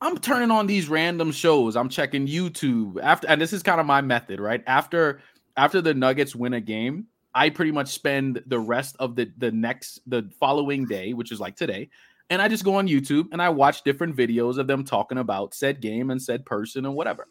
I'm 0.00 0.18
turning 0.18 0.50
on 0.50 0.66
these 0.66 0.88
random 0.88 1.32
shows. 1.32 1.76
I'm 1.76 1.88
checking 1.88 2.26
YouTube 2.26 3.00
after, 3.02 3.28
and 3.28 3.40
this 3.40 3.52
is 3.52 3.62
kind 3.62 3.80
of 3.80 3.86
my 3.86 4.00
method, 4.00 4.40
right? 4.40 4.62
After 4.66 5.20
after 5.56 5.80
the 5.80 5.94
Nuggets 5.94 6.34
win 6.34 6.52
a 6.52 6.60
game, 6.60 7.06
I 7.36 7.50
pretty 7.50 7.70
much 7.70 7.88
spend 7.88 8.42
the 8.46 8.58
rest 8.58 8.96
of 8.98 9.14
the 9.14 9.30
the 9.36 9.52
next 9.52 10.00
the 10.06 10.28
following 10.40 10.86
day, 10.86 11.12
which 11.12 11.30
is 11.30 11.38
like 11.38 11.54
today, 11.54 11.90
and 12.30 12.40
I 12.40 12.48
just 12.48 12.64
go 12.64 12.76
on 12.76 12.88
YouTube 12.88 13.28
and 13.30 13.42
I 13.42 13.50
watch 13.50 13.82
different 13.82 14.16
videos 14.16 14.56
of 14.56 14.66
them 14.66 14.82
talking 14.82 15.18
about 15.18 15.54
said 15.54 15.82
game 15.82 16.10
and 16.10 16.20
said 16.20 16.46
person 16.46 16.86
and 16.86 16.94
whatever. 16.94 17.28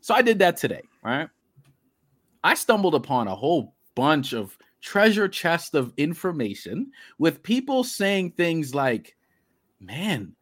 So 0.00 0.12
I 0.12 0.22
did 0.22 0.40
that 0.40 0.56
today, 0.56 0.82
right? 1.04 1.28
I 2.42 2.54
stumbled 2.54 2.96
upon 2.96 3.28
a 3.28 3.34
whole 3.34 3.74
bunch 3.94 4.32
of 4.32 4.58
treasure 4.80 5.28
chest 5.28 5.76
of 5.76 5.92
information 5.96 6.90
with 7.18 7.44
people 7.44 7.84
saying 7.84 8.32
things 8.32 8.74
like, 8.74 9.16
"Man, 9.78 10.34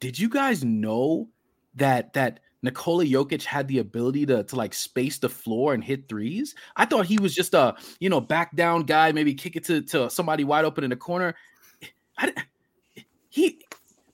did 0.00 0.18
you 0.18 0.28
guys 0.28 0.64
know 0.64 1.28
that 1.76 2.14
that 2.14 2.40
Nikola 2.62 3.04
Jokic 3.04 3.44
had 3.44 3.68
the 3.68 3.78
ability 3.78 4.26
to, 4.26 4.44
to 4.44 4.56
like 4.56 4.74
space 4.74 5.18
the 5.18 5.28
floor 5.28 5.72
and 5.74 5.82
hit 5.82 6.08
threes. 6.08 6.54
I 6.76 6.84
thought 6.84 7.06
he 7.06 7.18
was 7.18 7.34
just 7.34 7.54
a 7.54 7.74
you 8.00 8.10
know 8.10 8.20
back 8.20 8.54
down 8.54 8.82
guy, 8.82 9.12
maybe 9.12 9.34
kick 9.34 9.56
it 9.56 9.64
to, 9.64 9.82
to 9.82 10.10
somebody 10.10 10.44
wide 10.44 10.64
open 10.64 10.84
in 10.84 10.90
the 10.90 10.96
corner. 10.96 11.34
I, 12.18 12.32
he 13.28 13.64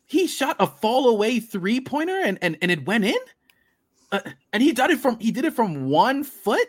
he 0.07 0.27
shot 0.27 0.57
a 0.61 0.67
fall 0.67 1.09
away 1.09 1.41
three 1.41 1.81
pointer 1.81 2.21
and, 2.25 2.39
and 2.43 2.57
and 2.63 2.71
it 2.71 2.87
went 2.87 3.05
in, 3.05 3.19
uh, 4.13 4.21
and 4.53 4.63
he 4.63 4.73
did 4.73 4.91
it 4.91 4.99
from 4.99 5.19
he 5.19 5.33
did 5.33 5.45
it 5.45 5.55
from 5.55 5.89
one 5.89 6.23
foot. 6.23 6.69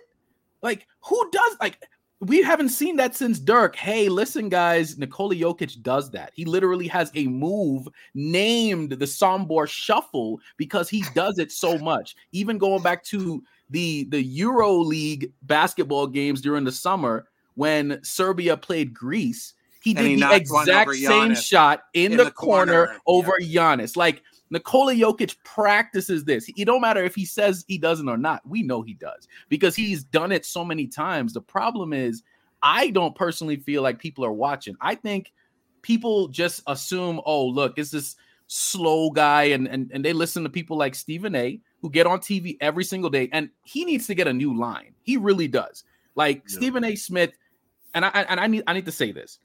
Like 0.61 0.87
who 1.01 1.29
does 1.31 1.57
like 1.61 1.79
we 2.19 2.41
haven't 2.41 2.69
seen 2.69 2.95
that 2.97 3.15
since 3.15 3.39
Dirk. 3.39 3.75
Hey, 3.75 4.09
listen, 4.09 4.49
guys, 4.49 4.97
Nikola 4.97 5.35
Jokic 5.35 5.81
does 5.83 6.09
that. 6.11 6.31
He 6.33 6.45
literally 6.45 6.87
has 6.87 7.11
a 7.13 7.27
move 7.27 7.87
named 8.15 8.91
the 8.91 9.05
Sombor 9.05 9.67
Shuffle 9.67 10.39
because 10.57 10.89
he 10.89 11.03
does 11.13 11.37
it 11.37 11.51
so 11.51 11.77
much. 11.77 12.15
Even 12.31 12.57
going 12.57 12.81
back 12.81 13.03
to 13.05 13.43
the 13.69 14.05
the 14.05 14.21
Euro 14.21 14.73
League 14.73 15.31
basketball 15.43 16.07
games 16.07 16.41
during 16.41 16.63
the 16.63 16.71
summer 16.71 17.27
when 17.55 17.99
Serbia 18.03 18.57
played 18.57 18.93
Greece, 18.93 19.53
he 19.83 19.93
did 19.93 20.05
he 20.05 20.15
the 20.15 20.35
exact 20.35 20.93
same 20.93 21.35
shot 21.35 21.83
in, 21.93 22.13
in 22.13 22.17
the, 22.17 22.25
the, 22.25 22.31
corner, 22.31 22.87
corner. 22.87 22.99
over 23.05 23.33
yeah. 23.39 23.75
Giannis. 23.75 23.95
Like 23.95 24.23
Nikola 24.49 24.93
Jokic 24.93 25.35
practices 25.43 26.23
this. 26.23 26.49
It 26.55 26.65
don't 26.65 26.81
matter 26.81 27.03
if 27.03 27.15
he 27.15 27.25
says 27.25 27.65
he 27.67 27.77
doesn't 27.77 28.07
or 28.07 28.17
not. 28.17 28.47
We 28.47 28.63
know 28.63 28.81
he 28.81 28.93
does 28.93 29.27
because 29.49 29.75
he's 29.75 30.03
done 30.03 30.31
it 30.31 30.45
so 30.45 30.63
many 30.63 30.87
times. 30.87 31.33
The 31.33 31.41
problem 31.41 31.93
is, 31.93 32.23
I 32.63 32.89
don't 32.89 33.15
personally 33.15 33.57
feel 33.57 33.81
like 33.81 33.99
people 33.99 34.25
are 34.25 34.31
watching. 34.31 34.75
I 34.81 34.95
think 34.95 35.33
people 35.81 36.27
just 36.29 36.63
assume, 36.67 37.21
oh, 37.25 37.45
look, 37.45 37.77
it's 37.77 37.91
this 37.91 38.15
slow 38.47 39.09
guy, 39.09 39.43
and 39.43 39.67
and, 39.67 39.91
and 39.93 40.03
they 40.03 40.13
listen 40.13 40.43
to 40.43 40.49
people 40.49 40.77
like 40.77 40.95
Stephen 40.95 41.35
A. 41.35 41.59
who 41.81 41.89
get 41.89 42.07
on 42.07 42.19
TV 42.19 42.57
every 42.61 42.83
single 42.83 43.09
day, 43.09 43.29
and 43.31 43.49
he 43.63 43.85
needs 43.85 44.07
to 44.07 44.15
get 44.15 44.27
a 44.27 44.33
new 44.33 44.57
line. 44.57 44.93
He 45.03 45.17
really 45.17 45.47
does. 45.47 45.83
Like 46.15 46.37
yeah. 46.37 46.57
Stephen 46.57 46.83
A. 46.83 46.95
Smith, 46.95 47.31
and 47.93 48.05
I 48.05 48.09
and 48.09 48.39
I 48.39 48.47
need 48.47 48.63
I 48.67 48.73
need 48.73 48.85
to 48.85 48.91
say 48.91 49.11
this 49.11 49.39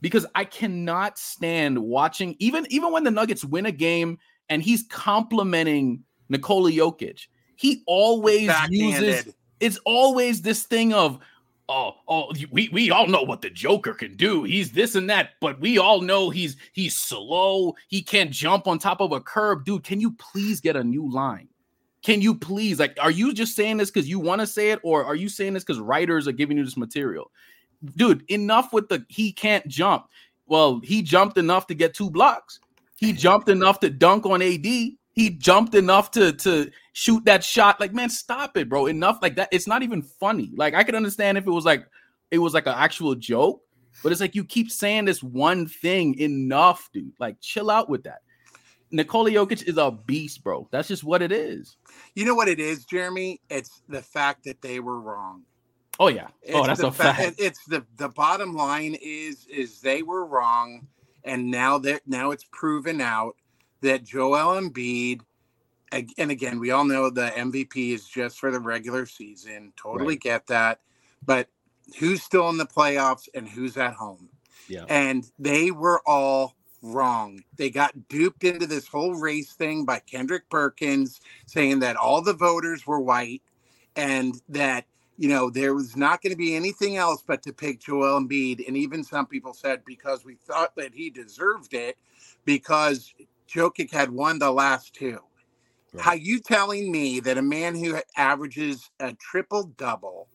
because 0.00 0.26
I 0.34 0.44
cannot 0.44 1.18
stand 1.18 1.78
watching 1.78 2.36
even 2.38 2.66
even 2.70 2.92
when 2.92 3.04
the 3.04 3.10
Nuggets 3.10 3.44
win 3.44 3.66
a 3.66 3.72
game 3.72 4.18
and 4.48 4.62
he's 4.62 4.84
complimenting 4.84 6.02
Nikola 6.28 6.70
Jokic. 6.70 7.26
He 7.56 7.82
always 7.86 8.50
uses 8.68 9.34
it's 9.60 9.78
always 9.84 10.42
this 10.42 10.64
thing 10.64 10.92
of 10.92 11.18
oh 11.68 11.94
oh 12.08 12.32
we, 12.50 12.68
we 12.68 12.90
all 12.90 13.06
know 13.06 13.22
what 13.22 13.42
the 13.42 13.50
Joker 13.50 13.94
can 13.94 14.16
do. 14.16 14.44
He's 14.44 14.72
this 14.72 14.94
and 14.94 15.08
that, 15.10 15.30
but 15.40 15.60
we 15.60 15.78
all 15.78 16.00
know 16.00 16.30
he's 16.30 16.56
he's 16.72 16.96
slow. 16.96 17.74
He 17.88 18.02
can't 18.02 18.30
jump 18.30 18.66
on 18.66 18.78
top 18.78 19.00
of 19.00 19.12
a 19.12 19.20
curb. 19.20 19.64
Dude, 19.64 19.84
can 19.84 20.00
you 20.00 20.12
please 20.12 20.60
get 20.60 20.76
a 20.76 20.84
new 20.84 21.10
line? 21.10 21.48
Can 22.02 22.22
you 22.22 22.34
please 22.34 22.78
like 22.78 22.96
are 23.00 23.10
you 23.10 23.32
just 23.32 23.56
saying 23.56 23.78
this 23.78 23.90
because 23.90 24.08
you 24.08 24.20
want 24.20 24.40
to 24.40 24.46
say 24.46 24.70
it, 24.70 24.80
or 24.82 25.04
are 25.04 25.16
you 25.16 25.28
saying 25.28 25.54
this 25.54 25.64
because 25.64 25.80
writers 25.80 26.28
are 26.28 26.32
giving 26.32 26.56
you 26.56 26.64
this 26.64 26.76
material? 26.76 27.30
Dude, 27.96 28.24
enough 28.30 28.72
with 28.72 28.88
the 28.88 29.04
he 29.08 29.32
can't 29.32 29.66
jump. 29.66 30.08
Well, 30.46 30.80
he 30.84 31.02
jumped 31.02 31.38
enough 31.38 31.66
to 31.66 31.74
get 31.74 31.94
two 31.94 32.10
blocks. 32.10 32.60
He 32.96 33.12
jumped 33.12 33.48
enough 33.48 33.80
to 33.80 33.90
dunk 33.90 34.26
on 34.26 34.42
AD. 34.42 34.64
He 34.64 35.30
jumped 35.30 35.74
enough 35.74 36.10
to 36.12 36.32
to 36.32 36.70
shoot 36.92 37.24
that 37.24 37.44
shot. 37.44 37.80
Like, 37.80 37.92
man, 37.92 38.10
stop 38.10 38.56
it, 38.56 38.68
bro. 38.68 38.86
Enough 38.86 39.18
like 39.22 39.36
that. 39.36 39.48
It's 39.52 39.66
not 39.66 39.82
even 39.82 40.02
funny. 40.02 40.50
Like, 40.56 40.74
I 40.74 40.82
could 40.82 40.94
understand 40.94 41.38
if 41.38 41.46
it 41.46 41.50
was 41.50 41.64
like 41.64 41.86
it 42.30 42.38
was 42.38 42.54
like 42.54 42.66
an 42.66 42.74
actual 42.76 43.14
joke, 43.14 43.62
but 44.02 44.12
it's 44.12 44.20
like 44.20 44.34
you 44.34 44.44
keep 44.44 44.70
saying 44.70 45.04
this 45.04 45.22
one 45.22 45.66
thing 45.66 46.18
enough, 46.18 46.90
dude. 46.92 47.12
Like, 47.18 47.40
chill 47.40 47.70
out 47.70 47.88
with 47.88 48.04
that. 48.04 48.20
Nikola 48.90 49.30
Jokic 49.30 49.64
is 49.64 49.78
a 49.78 49.90
beast, 49.90 50.42
bro. 50.42 50.68
That's 50.70 50.88
just 50.88 51.04
what 51.04 51.22
it 51.22 51.32
is. 51.32 51.76
You 52.14 52.24
know 52.24 52.34
what 52.34 52.48
it 52.48 52.60
is, 52.60 52.84
Jeremy? 52.84 53.40
It's 53.50 53.82
the 53.88 54.02
fact 54.02 54.44
that 54.44 54.62
they 54.62 54.80
were 54.80 55.00
wrong. 55.00 55.42
Oh 55.98 56.08
yeah. 56.08 56.28
Oh, 56.52 56.58
it's 56.58 56.66
that's 56.66 56.80
a 56.80 56.92
fa- 56.92 57.14
fact. 57.14 57.36
It's 57.38 57.64
the 57.66 57.84
the 57.96 58.08
bottom 58.10 58.54
line 58.54 58.96
is 59.00 59.46
is 59.46 59.80
they 59.80 60.02
were 60.02 60.26
wrong 60.26 60.86
and 61.26 61.50
now 61.50 61.78
that 61.78 62.02
now 62.06 62.30
it's 62.30 62.46
proven 62.50 63.00
out 63.00 63.36
that 63.82 64.04
Joel 64.04 64.60
Embiid, 64.60 65.20
and 65.92 66.30
again, 66.30 66.58
we 66.58 66.70
all 66.70 66.84
know 66.84 67.10
the 67.10 67.32
MVP 67.36 67.92
is 67.92 68.08
just 68.08 68.38
for 68.38 68.50
the 68.50 68.60
regular 68.60 69.06
season. 69.06 69.72
Totally 69.76 70.14
right. 70.14 70.20
get 70.20 70.46
that, 70.46 70.80
but 71.24 71.48
who's 71.98 72.22
still 72.22 72.48
in 72.48 72.56
the 72.56 72.66
playoffs 72.66 73.28
and 73.34 73.48
who's 73.48 73.76
at 73.76 73.94
home? 73.94 74.28
Yeah, 74.68 74.84
and 74.88 75.30
they 75.38 75.70
were 75.70 76.00
all 76.06 76.54
wrong. 76.82 77.42
They 77.56 77.70
got 77.70 78.08
duped 78.08 78.44
into 78.44 78.66
this 78.66 78.86
whole 78.86 79.14
race 79.14 79.52
thing 79.52 79.84
by 79.84 79.98
Kendrick 80.00 80.48
Perkins 80.48 81.20
saying 81.46 81.80
that 81.80 81.96
all 81.96 82.22
the 82.22 82.32
voters 82.32 82.86
were 82.86 83.00
white 83.00 83.42
and 83.96 84.40
that 84.48 84.86
you 85.18 85.28
know, 85.28 85.50
there 85.50 85.74
was 85.74 85.96
not 85.96 86.22
going 86.22 86.32
to 86.32 86.36
be 86.36 86.54
anything 86.54 86.96
else 86.96 87.22
but 87.26 87.42
to 87.42 87.52
pick 87.52 87.80
Joel 87.80 88.20
Embiid. 88.20 88.66
And 88.66 88.76
even 88.76 89.02
some 89.02 89.26
people 89.26 89.54
said 89.54 89.82
because 89.84 90.24
we 90.24 90.36
thought 90.46 90.76
that 90.76 90.94
he 90.94 91.10
deserved 91.10 91.74
it 91.74 91.96
because 92.44 93.14
Jokic 93.48 93.92
had 93.92 94.10
won 94.10 94.38
the 94.38 94.50
last 94.50 94.94
two. 94.94 95.20
Right. 95.92 96.04
How 96.04 96.12
you 96.12 96.40
telling 96.40 96.92
me 96.92 97.20
that 97.20 97.38
a 97.38 97.42
man 97.42 97.74
who 97.74 97.98
averages 98.16 98.90
a 99.00 99.14
triple 99.14 99.72
double 99.78 100.28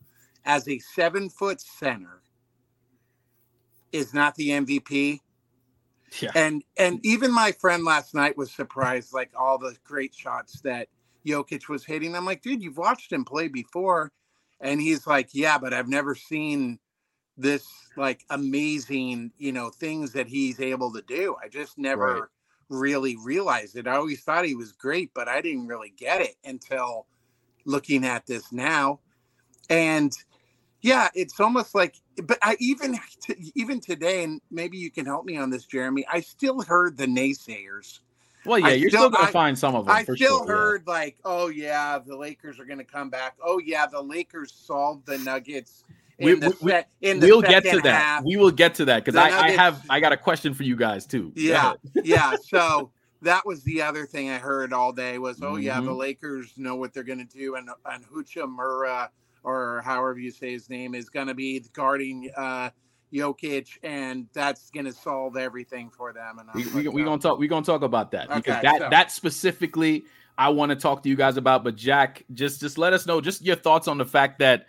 as 0.44 0.68
a 0.68 0.78
seven 0.80 1.28
foot 1.30 1.60
center 1.60 2.22
is 3.92 4.12
not 4.12 4.34
the 4.34 4.50
MVP? 4.50 5.20
Yeah. 6.20 6.30
And 6.34 6.64
and 6.76 6.98
mm. 6.98 7.04
even 7.04 7.32
my 7.32 7.52
friend 7.52 7.84
last 7.84 8.14
night 8.14 8.36
was 8.36 8.52
surprised, 8.52 9.14
like 9.14 9.30
all 9.38 9.58
the 9.58 9.76
great 9.84 10.14
shots 10.14 10.60
that 10.62 10.88
Jokic 11.24 11.68
was 11.68 11.84
hitting. 11.84 12.16
I'm 12.16 12.24
like, 12.24 12.42
dude, 12.42 12.62
you've 12.62 12.76
watched 12.76 13.12
him 13.12 13.24
play 13.24 13.48
before 13.48 14.10
and 14.62 14.80
he's 14.80 15.06
like 15.06 15.28
yeah 15.32 15.58
but 15.58 15.74
i've 15.74 15.88
never 15.88 16.14
seen 16.14 16.78
this 17.36 17.66
like 17.96 18.24
amazing 18.30 19.30
you 19.38 19.52
know 19.52 19.68
things 19.68 20.12
that 20.12 20.26
he's 20.26 20.60
able 20.60 20.92
to 20.92 21.02
do. 21.02 21.36
I 21.42 21.48
just 21.48 21.76
never 21.78 22.14
right. 22.14 22.22
really 22.68 23.16
realized 23.22 23.76
it. 23.76 23.86
I 23.86 23.96
always 23.96 24.22
thought 24.22 24.46
he 24.46 24.54
was 24.54 24.72
great 24.72 25.10
but 25.14 25.28
i 25.28 25.40
didn't 25.40 25.66
really 25.66 25.92
get 25.96 26.22
it 26.22 26.36
until 26.44 27.06
looking 27.64 28.04
at 28.04 28.26
this 28.26 28.52
now. 28.52 29.00
And 29.68 30.12
yeah 30.82 31.08
it's 31.14 31.38
almost 31.40 31.74
like 31.74 31.96
but 32.24 32.38
i 32.42 32.56
even 32.58 32.98
even 33.54 33.80
today 33.80 34.24
and 34.24 34.40
maybe 34.50 34.76
you 34.76 34.90
can 34.90 35.06
help 35.06 35.24
me 35.24 35.36
on 35.36 35.48
this 35.48 35.64
jeremy 35.64 36.04
i 36.10 36.20
still 36.20 36.60
heard 36.60 36.96
the 36.96 37.06
naysayers 37.06 38.00
well, 38.44 38.58
yeah, 38.58 38.68
I 38.68 38.72
you're 38.72 38.90
still, 38.90 39.02
still 39.02 39.10
gonna 39.10 39.32
find 39.32 39.58
some 39.58 39.74
of 39.74 39.86
them. 39.86 39.94
I 39.94 40.02
still 40.02 40.16
sure, 40.16 40.46
heard 40.46 40.82
yeah. 40.86 40.92
like, 40.92 41.16
oh 41.24 41.48
yeah, 41.48 41.98
the 41.98 42.16
Lakers 42.16 42.58
are 42.58 42.64
gonna 42.64 42.84
come 42.84 43.10
back. 43.10 43.36
Oh 43.42 43.58
yeah, 43.58 43.86
the 43.86 44.02
Lakers 44.02 44.52
solved 44.52 45.06
the 45.06 45.18
Nuggets. 45.18 45.84
We, 46.18 46.34
we, 46.34 46.50
se- 46.50 46.84
we'll 47.02 47.42
get 47.42 47.64
to 47.64 47.80
that. 47.80 48.02
Half. 48.02 48.24
We 48.24 48.36
will 48.36 48.50
get 48.50 48.74
to 48.76 48.84
that 48.84 49.04
because 49.04 49.16
I, 49.16 49.46
I, 49.46 49.50
have 49.50 49.84
I 49.90 49.98
got 49.98 50.12
a 50.12 50.16
question 50.16 50.54
for 50.54 50.62
you 50.62 50.76
guys 50.76 51.06
too. 51.06 51.32
Yeah, 51.34 51.74
yeah. 52.04 52.36
So 52.48 52.90
that 53.22 53.44
was 53.46 53.62
the 53.64 53.82
other 53.82 54.06
thing 54.06 54.30
I 54.30 54.38
heard 54.38 54.72
all 54.72 54.92
day 54.92 55.18
was, 55.18 55.40
oh 55.42 55.52
mm-hmm. 55.52 55.62
yeah, 55.62 55.80
the 55.80 55.88
mm-hmm. 55.88 55.96
Lakers 55.96 56.52
know 56.56 56.76
what 56.76 56.92
they're 56.92 57.02
gonna 57.02 57.24
do, 57.24 57.56
and 57.56 57.70
and 57.86 58.04
Hachimura 58.06 59.08
or 59.44 59.82
however 59.84 60.18
you 60.18 60.30
say 60.30 60.52
his 60.52 60.70
name 60.70 60.94
is 60.94 61.08
gonna 61.08 61.34
be 61.34 61.60
guarding 61.72 62.30
uh, 62.36 62.70
Jokic, 63.12 63.78
and 63.82 64.26
that's 64.32 64.70
going 64.70 64.86
to 64.86 64.92
solve 64.92 65.36
everything 65.36 65.90
for 65.90 66.12
them. 66.12 66.38
And 66.38 66.48
we, 66.54 66.82
we, 66.82 66.88
we 66.88 67.04
gonna 67.04 67.20
talk. 67.20 67.38
We're 67.38 67.48
gonna 67.48 67.64
talk 67.64 67.82
about 67.82 68.10
that 68.12 68.30
okay, 68.30 68.36
because 68.36 68.62
that 68.62 68.78
so. 68.78 68.88
that 68.90 69.12
specifically 69.12 70.04
I 70.38 70.48
want 70.48 70.70
to 70.70 70.76
talk 70.76 71.02
to 71.02 71.08
you 71.08 71.16
guys 71.16 71.36
about. 71.36 71.64
But 71.64 71.76
Jack, 71.76 72.24
just 72.32 72.60
just 72.60 72.78
let 72.78 72.92
us 72.92 73.06
know 73.06 73.20
just 73.20 73.42
your 73.42 73.56
thoughts 73.56 73.88
on 73.88 73.98
the 73.98 74.06
fact 74.06 74.38
that 74.38 74.66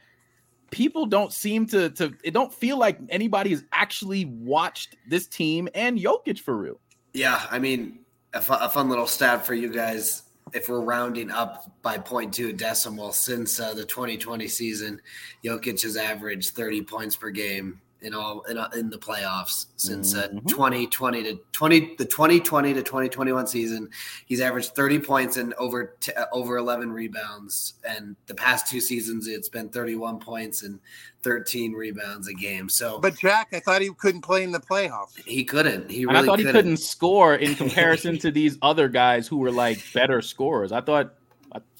people 0.72 1.06
don't 1.06 1.32
seem 1.32 1.66
to 1.68 1.90
to 1.92 2.14
it 2.24 2.34
don't 2.34 2.54
feel 2.54 2.78
like 2.78 3.00
anybody 3.10 3.52
has 3.52 3.64
actually 3.72 4.26
watched 4.26 4.96
this 5.08 5.28
team 5.28 5.70
and 5.74 5.98
Jokic 5.98 6.40
for 6.40 6.58
real. 6.58 6.80
Yeah, 7.14 7.46
I 7.52 7.60
mean, 7.60 8.00
a, 8.34 8.42
fu- 8.42 8.54
a 8.54 8.68
fun 8.70 8.90
little 8.90 9.08
stat 9.08 9.46
for 9.46 9.54
you 9.54 9.72
guys. 9.72 10.24
If 10.52 10.70
we're 10.70 10.82
rounding 10.82 11.32
up 11.32 11.72
by 11.82 11.98
0.2 11.98 12.58
decimal 12.58 13.12
since 13.12 13.60
uh, 13.60 13.74
the 13.74 13.86
2020 13.86 14.48
season, 14.48 15.02
Jokic 15.44 15.82
has 15.84 15.96
averaged 15.96 16.56
30 16.56 16.84
points 16.84 17.16
per 17.16 17.30
game 17.30 17.80
in 18.04 18.14
all 18.14 18.42
in, 18.44 18.58
uh, 18.58 18.70
in 18.76 18.90
the 18.90 18.98
playoffs 18.98 19.68
since 19.78 20.14
uh, 20.14 20.28
mm-hmm. 20.28 20.48
2020 20.48 21.24
to 21.24 21.40
20 21.52 21.96
the 21.98 22.06
2020 22.06 22.74
to 22.74 22.84
2021 22.84 23.48
season. 23.48 23.90
He's 24.26 24.42
averaged 24.42 24.76
30 24.76 25.00
points 25.00 25.38
and 25.38 25.54
over 25.56 25.96
t- 26.00 26.14
uh, 26.14 26.26
over 26.32 26.58
11 26.58 26.92
rebounds, 26.92 27.76
and 27.88 28.16
the 28.28 28.36
past 28.36 28.68
two 28.68 28.82
seasons 28.82 29.28
it's 29.28 29.50
been 29.50 29.70
31 29.70 30.20
points 30.20 30.64
and 30.64 30.80
13 31.24 31.74
rebounds 31.74 32.28
a 32.28 32.34
game. 32.34 32.70
So, 32.70 33.00
but 33.00 33.18
Jack, 33.18 33.50
I 33.54 33.60
thought 33.60 33.82
he 33.82 33.90
couldn't 33.98 34.22
play 34.22 34.44
in 34.44 34.52
the 34.52 34.60
playoffs. 34.60 35.18
He 35.26 35.44
couldn't. 35.44 35.90
He 35.90 36.06
really 36.06 36.20
I 36.20 36.26
thought 36.26 36.38
couldn't. 36.38 36.56
he 36.56 36.60
couldn't 36.62 36.78
score 36.78 37.36
in 37.36 37.56
comparison 37.56 38.20
to 38.20 38.32
these 38.32 38.58
other 38.62 38.90
guys 38.90 39.28
who 39.28 39.38
were 39.38 39.52
like 39.52 39.80
better 39.94 40.22
scorers. 40.22 40.72
I 40.72 40.82
thought, 40.82 41.14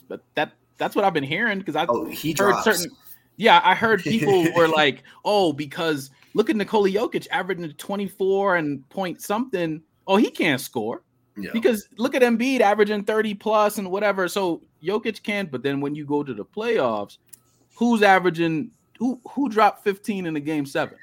but 0.08 0.22
that 0.36 0.54
that's 0.78 0.96
what 0.96 1.06
I've 1.06 1.14
been 1.14 1.24
hearing 1.24 1.60
because 1.60 1.76
I 1.76 1.86
oh, 1.88 2.06
he 2.06 2.30
heard 2.32 2.36
drops. 2.36 2.64
certain 2.64 2.92
Yeah, 3.38 3.62
I 3.64 3.76
heard 3.76 4.02
people 4.02 4.46
were 4.56 4.68
like, 4.82 5.04
"Oh, 5.26 5.54
because 5.54 6.12
look 6.34 6.50
at 6.50 6.56
Nikola 6.56 6.90
Jokic 6.90 7.28
averaging 7.32 7.72
24 7.74 8.58
and 8.58 8.88
point 8.90 9.22
something. 9.22 9.82
Oh, 10.08 10.18
he 10.18 10.30
can't 10.30 10.62
score." 10.62 11.02
Yeah. 11.36 11.50
Because 11.52 11.90
look 11.98 12.14
at 12.14 12.22
Embiid 12.22 12.60
averaging 12.62 13.04
30 13.04 13.34
plus 13.36 13.80
and 13.80 13.90
whatever. 13.90 14.28
So 14.28 14.62
Jokic 14.84 15.24
can't. 15.24 15.50
but 15.50 15.64
then 15.64 15.82
when 15.82 15.96
you 15.96 16.06
go 16.06 16.24
to 16.24 16.34
the 16.34 16.46
playoffs, 16.46 17.18
who's 17.76 18.04
averaging 18.04 18.70
who 19.00 19.20
who 19.30 19.50
dropped 19.50 19.84
15 19.84 20.26
in 20.28 20.34
the 20.34 20.40
game 20.40 20.66
seven? 20.66 20.98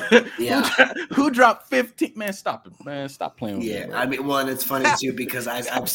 yeah. 0.38 0.62
who, 1.10 1.14
who, 1.14 1.30
dropped 1.30 1.68
15? 1.68 2.12
Man, 2.16 2.32
stop 2.32 2.66
it, 2.66 2.72
man. 2.84 3.08
Stop 3.08 3.36
playing 3.36 3.58
with 3.58 3.66
Yeah, 3.66 3.86
me, 3.86 3.92
I 3.92 4.06
mean, 4.06 4.26
one, 4.26 4.48
it's 4.48 4.64
funny 4.64 4.88
too 4.98 5.12
because 5.12 5.46
I've, 5.46 5.68
I've 5.72 5.90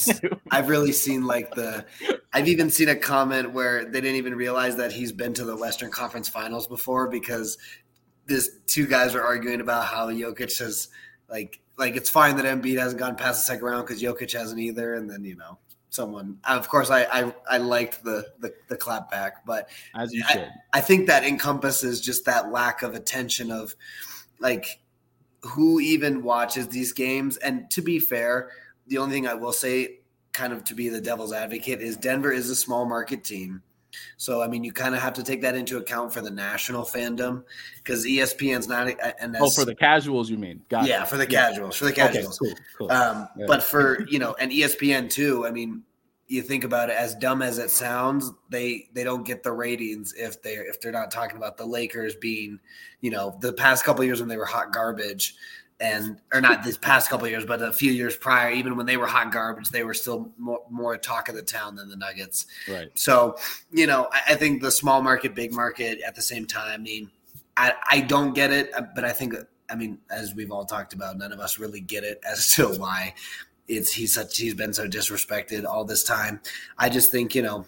I've 0.52 0.70
really 0.70 0.92
seen 0.92 1.26
like 1.26 1.54
the 1.56 1.86
I've 2.34 2.48
even 2.48 2.70
seen 2.70 2.90
a 2.90 2.96
comment 2.96 3.54
where 3.54 3.86
they 3.86 4.02
didn't 4.02 4.18
even 4.18 4.36
realize 4.36 4.76
that 4.78 4.92
he's 4.92 5.12
been 5.12 5.34
to 5.36 5.46
the 5.46 5.56
Western 5.56 5.92
Conference 5.92 6.30
Finals 6.30 6.68
before 6.68 7.08
because 7.08 7.58
this 8.26 8.50
two 8.68 8.86
guys 8.86 9.16
are 9.16 9.24
arguing 9.24 9.62
about 9.62 9.86
how 9.86 10.10
Jokic 10.10 10.60
has 10.60 10.90
like 11.30 11.60
like 11.78 11.96
it's 11.96 12.10
fine 12.10 12.36
that 12.38 12.46
Embiid 12.46 12.78
hasn't 12.78 13.00
gone 13.00 13.16
past 13.16 13.42
the 13.42 13.54
second 13.54 13.66
round 13.66 13.88
because 13.88 14.02
Jokic 14.02 14.32
hasn't 14.34 14.60
either, 14.60 14.96
and 14.96 15.10
then 15.10 15.24
you 15.24 15.36
know 15.36 15.58
someone. 15.89 16.39
Of 16.43 16.69
course, 16.69 16.89
I 16.89 17.04
I, 17.04 17.34
I 17.50 17.58
liked 17.58 18.04
the, 18.04 18.28
the, 18.39 18.54
the 18.67 18.78
clap 18.78 19.10
back, 19.12 19.45
but 19.45 19.69
as 19.95 20.13
you 20.13 20.23
should. 20.23 20.41
I, 20.41 20.78
I 20.80 20.82
think 20.82 21.08
that 21.08 21.23
encompasses 21.23 22.02
just 22.02 22.26
that 22.26 22.52
lack 22.52 22.82
of 22.84 22.93
attention 22.93 23.52
of 23.52 23.76
like 24.39 24.80
who 25.41 25.80
even 25.80 26.23
watches 26.23 26.67
these 26.67 26.93
games. 26.93 27.38
And 27.38 27.69
to 27.71 27.82
be 27.82 28.00
fair, 28.00 28.50
the 28.88 28.97
only 28.97 29.15
thing 29.15 29.28
I 29.28 29.34
will 29.34 29.54
say, 29.54 30.00
kind 30.34 30.54
of 30.54 30.63
to 30.65 30.76
be 30.76 30.89
the 30.89 31.02
devil's 31.02 31.34
advocate, 31.34 31.82
is 31.82 31.97
Denver 31.97 32.32
is 32.32 32.50
a 32.50 32.56
small 32.56 32.86
market 32.86 33.23
team. 33.23 33.63
So 34.17 34.41
I 34.41 34.47
mean, 34.47 34.63
you 34.63 34.71
kind 34.71 34.95
of 34.95 35.02
have 35.02 35.13
to 35.13 35.23
take 35.23 35.41
that 35.41 35.56
into 35.56 35.78
account 35.78 36.13
for 36.13 36.21
the 36.21 36.30
national 36.30 36.84
fandom 36.84 37.43
because 37.78 38.06
ESPN's 38.06 38.67
not. 38.67 38.89
And 39.19 39.36
oh, 39.39 39.50
for 39.50 39.65
the 39.65 39.76
casuals, 39.76 40.30
you 40.30 40.38
mean? 40.38 40.62
Got 40.69 40.88
yeah, 40.88 41.04
it. 41.04 41.08
for 41.08 41.17
the 41.17 41.28
casuals, 41.28 41.76
for 41.76 41.86
the 41.86 41.93
casuals. 41.93 42.41
Okay, 42.41 42.54
cool, 42.78 42.88
cool. 42.88 42.91
Um, 42.91 43.28
yeah. 43.38 43.45
But 43.47 43.63
for 43.63 44.08
you 44.08 44.19
know, 44.19 44.36
and 44.39 44.52
ESPN 44.52 45.10
too. 45.10 45.45
I 45.45 45.52
mean, 45.52 45.84
you 46.28 46.41
think 46.41 46.63
about 46.63 46.89
it, 46.89 46.97
as 46.97 47.15
dumb 47.15 47.41
as 47.41 47.58
it 47.58 47.69
sounds, 47.69 48.32
they 48.50 48.89
they 48.93 49.04
don't 49.04 49.26
get 49.26 49.43
the 49.43 49.52
ratings 49.52 50.13
if 50.17 50.41
they're 50.41 50.67
if 50.67 50.82
they're 50.82 50.91
not 50.91 51.12
talking 51.12 51.38
about 51.38 51.58
the 51.58 51.65
Lakers 51.65 52.15
being, 52.15 52.60
you 53.02 53.10
know, 53.10 53.38
the 53.39 53.54
past 53.54 53.84
couple 53.86 54.04
years 54.04 54.19
when 54.19 54.30
they 54.30 54.38
were 54.38 54.45
hot 54.45 54.73
garbage 54.73 55.36
and 55.80 56.20
or 56.34 56.42
not 56.42 56.63
this 56.63 56.78
past 56.78 57.10
couple 57.10 57.28
years, 57.28 57.46
but 57.46 57.62
a 57.62 57.72
few 57.72 57.92
years 57.92 58.18
prior, 58.18 58.52
even 58.52 58.76
when 58.76 58.86
they 58.86 58.98
were 58.98 59.06
hot 59.06 59.32
garbage, 59.32 59.70
they 59.70 59.84
were 59.84 59.94
still 59.94 60.32
more, 60.38 60.62
more 60.70 60.98
talk 60.98 61.30
of 61.30 61.36
the 61.36 61.44
town 61.44 61.76
than 61.76 61.88
the 61.88 61.96
Nuggets. 61.96 62.48
Right. 62.68 62.90
So, 62.96 63.38
you 63.72 63.86
know, 63.86 64.08
I, 64.12 64.34
I, 64.34 64.36
think 64.36 64.63
the 64.63 64.72
small 64.72 65.04
market, 65.04 65.36
big 65.36 65.54
market 65.54 66.02
at 66.02 66.16
the 66.16 66.22
same 66.22 66.48
time. 66.48 66.72
I 66.72 66.78
mean, 66.78 67.12
I, 67.58 67.74
I 67.92 68.00
don't 68.02 68.34
get 68.34 68.52
it, 68.52 68.72
uh, 68.76 68.86
but 68.96 69.06
I 69.06 69.12
think, 69.12 69.36
I 69.70 69.76
mean, 69.76 70.00
as 70.10 70.34
we've 70.34 70.52
all 70.52 70.66
talked 70.66 70.94
about, 70.94 71.18
none 71.18 71.32
of 71.32 71.40
us 71.40 71.60
really 71.60 71.82
get 71.82 72.04
it 72.04 72.22
as 72.28 72.54
to 72.54 72.70
why 72.70 73.13
it's 73.68 73.92
he's 73.92 74.13
such 74.13 74.38
he's 74.38 74.54
been 74.54 74.74
so 74.74 74.88
disrespected 74.88 75.66
all 75.66 75.86
this 75.86 76.04
time. 76.04 76.40
I 76.78 76.90
just 76.90 77.12
think 77.12 77.36
you 77.36 77.42
know, 77.42 77.66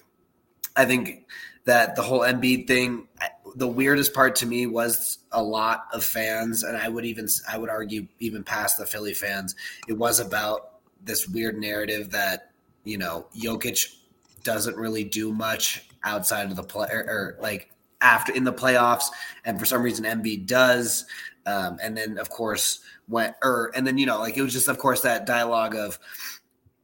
I 0.76 0.86
think 0.86 1.26
that 1.70 1.96
the 1.96 2.02
whole 2.02 2.22
Embiid 2.22 2.66
thing 2.66 3.08
the 3.56 3.68
weirdest 3.68 4.12
part 4.16 4.36
to 4.38 4.48
me 4.48 4.66
was 4.66 5.20
a 5.32 5.42
lot 5.42 5.86
of 5.94 6.04
fans, 6.04 6.64
and 6.64 6.76
I 6.76 6.90
would 6.90 7.06
even 7.06 7.28
I 7.48 7.60
would 7.60 7.70
argue 7.70 8.08
even 8.20 8.44
past 8.44 8.80
the 8.80 8.88
Philly 8.88 9.14
fans, 9.14 9.56
it 9.88 9.94
was 9.94 10.20
about 10.20 10.80
this 11.04 11.28
weird 11.28 11.60
narrative 11.60 12.10
that 12.10 12.52
you 12.86 12.98
know 12.98 13.28
Jokic 13.38 13.96
doesn't 14.44 14.78
really 14.78 15.04
do 15.04 15.32
much 15.32 15.88
outside 16.04 16.50
of 16.50 16.56
the 16.56 16.64
play 16.64 16.88
or, 16.92 17.02
or 17.02 17.38
like 17.40 17.70
after 18.02 18.34
in 18.34 18.46
the 18.46 18.54
playoffs, 18.54 19.06
and 19.46 19.60
for 19.60 19.66
some 19.66 19.84
reason 19.84 20.06
Embiid 20.06 20.48
does, 20.48 21.06
um, 21.46 21.78
and 21.84 21.96
then 21.96 22.18
of 22.18 22.32
course 22.32 22.80
went 23.08 23.36
or 23.44 23.72
and 23.76 23.86
then 23.86 24.00
you 24.00 24.08
know 24.08 24.18
like 24.18 24.38
it 24.38 24.42
was 24.42 24.54
just 24.54 24.70
of 24.70 24.80
course 24.80 25.02
that 25.02 25.28
dialogue 25.28 25.76
of 25.76 26.00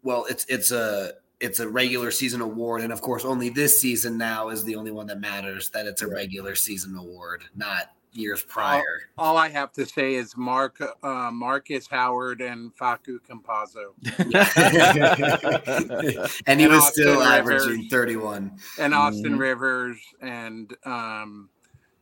well 0.04 0.26
it's 0.30 0.46
it's 0.46 0.72
a 0.72 1.14
it's 1.40 1.60
a 1.60 1.68
regular 1.68 2.12
season 2.12 2.42
award, 2.42 2.82
and 2.82 2.94
of 2.94 3.02
course, 3.02 3.26
only 3.26 3.50
this 3.50 3.80
season 3.80 4.18
now 4.18 4.50
is 4.50 4.64
the 4.64 4.76
only 4.76 4.92
one 4.92 5.08
that 5.08 5.20
matters. 5.20 5.70
That 5.70 5.86
it's 5.86 6.02
a 6.02 6.08
regular 6.08 6.56
season 6.56 6.96
award, 6.96 7.44
not 7.56 7.96
years 8.16 8.42
prior. 8.42 9.10
All, 9.18 9.32
all 9.32 9.38
I 9.38 9.50
have 9.50 9.72
to 9.74 9.86
say 9.86 10.16
is 10.16 10.36
Mark 10.38 10.82
uh, 11.04 11.30
Markus 11.32 11.88
Howard 11.88 12.42
and 12.42 12.76
Facu 12.76 13.20
Campazzo, 13.20 13.94
and 16.48 16.60
he 16.60 16.66
and 16.66 16.74
was 16.74 16.84
Austin 16.84 17.04
still 17.04 17.20
Rivers, 17.20 17.64
averaging 17.64 17.90
thirty-one. 17.90 18.58
And 18.80 18.94
Austin 18.94 19.32
mm-hmm. 19.32 19.38
Rivers 19.38 20.00
and 20.22 20.76
um, 20.86 21.50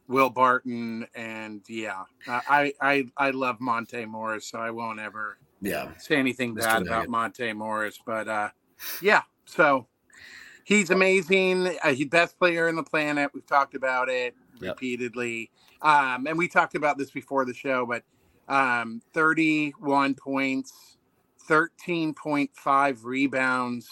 Will 0.08 0.30
Barton, 0.30 1.08
and 1.16 1.62
yeah, 1.68 2.04
I 2.28 2.74
I 2.80 3.06
I 3.18 3.32
love 3.32 3.60
Monte 3.60 4.06
Morris, 4.06 4.48
so 4.48 4.60
I 4.60 4.72
won't 4.72 5.00
ever 5.00 5.38
yeah 5.62 5.98
say 5.98 6.18
anything 6.18 6.54
bad 6.54 6.84
about 6.84 7.10
Monte 7.10 7.54
Morris, 7.54 8.00
but. 8.06 8.28
uh 8.28 8.50
yeah, 9.02 9.22
so 9.46 9.88
he's 10.64 10.90
amazing. 10.90 11.76
Uh, 11.84 11.94
he's 11.94 12.08
best 12.08 12.38
player 12.38 12.68
in 12.68 12.76
the 12.76 12.84
planet. 12.84 13.32
We've 13.34 13.46
talked 13.46 13.76
about 13.76 14.10
it 14.10 14.36
yep. 14.60 14.76
repeatedly, 14.76 15.52
um, 15.82 16.28
and 16.28 16.38
we 16.38 16.48
talked 16.48 16.76
about 16.76 16.98
this 16.98 17.12
before 17.12 17.46
the 17.46 17.54
show. 17.54 17.86
But 17.86 18.04
um, 18.48 19.02
31 19.14 20.16
points, 20.16 20.98
13.5 21.48 23.04
rebounds, 23.04 23.90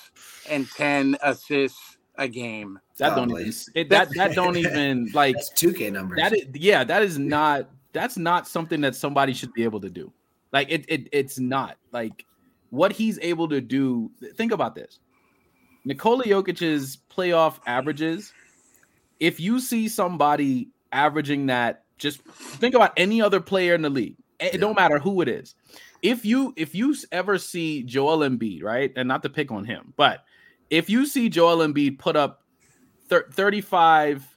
and 0.49 0.69
10 0.69 1.17
assists 1.23 1.97
a 2.15 2.27
game. 2.27 2.79
That 2.97 3.15
don't 3.15 3.31
even 3.31 3.53
it, 3.73 3.89
that 3.89 4.09
that 4.15 4.35
don't 4.35 4.57
even 4.57 5.09
like 5.13 5.35
two 5.55 5.73
K 5.73 5.89
numbers. 5.89 6.17
That 6.17 6.33
is 6.33 6.45
yeah, 6.53 6.83
that 6.83 7.01
is 7.01 7.17
not 7.17 7.69
that's 7.93 8.17
not 8.17 8.47
something 8.47 8.81
that 8.81 8.95
somebody 8.95 9.33
should 9.33 9.53
be 9.53 9.63
able 9.63 9.81
to 9.81 9.89
do. 9.89 10.11
Like 10.51 10.69
it, 10.69 10.85
it 10.87 11.09
it's 11.11 11.39
not 11.39 11.77
like 11.91 12.25
what 12.71 12.91
he's 12.91 13.19
able 13.21 13.47
to 13.49 13.61
do. 13.61 14.09
Think 14.35 14.51
about 14.51 14.73
this. 14.73 14.99
Nikola 15.85 16.23
Jokic's 16.23 16.97
playoff 17.15 17.59
averages. 17.65 18.33
If 19.19 19.39
you 19.39 19.59
see 19.59 19.87
somebody 19.87 20.69
averaging 20.91 21.45
that, 21.47 21.83
just 21.97 22.23
think 22.23 22.73
about 22.73 22.93
any 22.97 23.21
other 23.21 23.39
player 23.39 23.75
in 23.75 23.83
the 23.83 23.89
league. 23.89 24.15
It 24.39 24.59
don't 24.59 24.75
matter 24.75 24.97
who 24.97 25.21
it 25.21 25.27
is. 25.27 25.53
If 26.01 26.25
you 26.25 26.51
if 26.57 26.73
you 26.73 26.95
ever 27.11 27.37
see 27.37 27.83
Joel 27.83 28.19
Embiid, 28.19 28.63
right, 28.63 28.91
and 28.95 29.07
not 29.07 29.21
to 29.21 29.29
pick 29.29 29.51
on 29.51 29.65
him, 29.65 29.93
but 29.97 30.23
if 30.71 30.89
you 30.89 31.05
see 31.05 31.29
Joel 31.29 31.57
Embiid 31.57 31.99
put 31.99 32.15
up 32.15 32.41
35, 33.07 34.27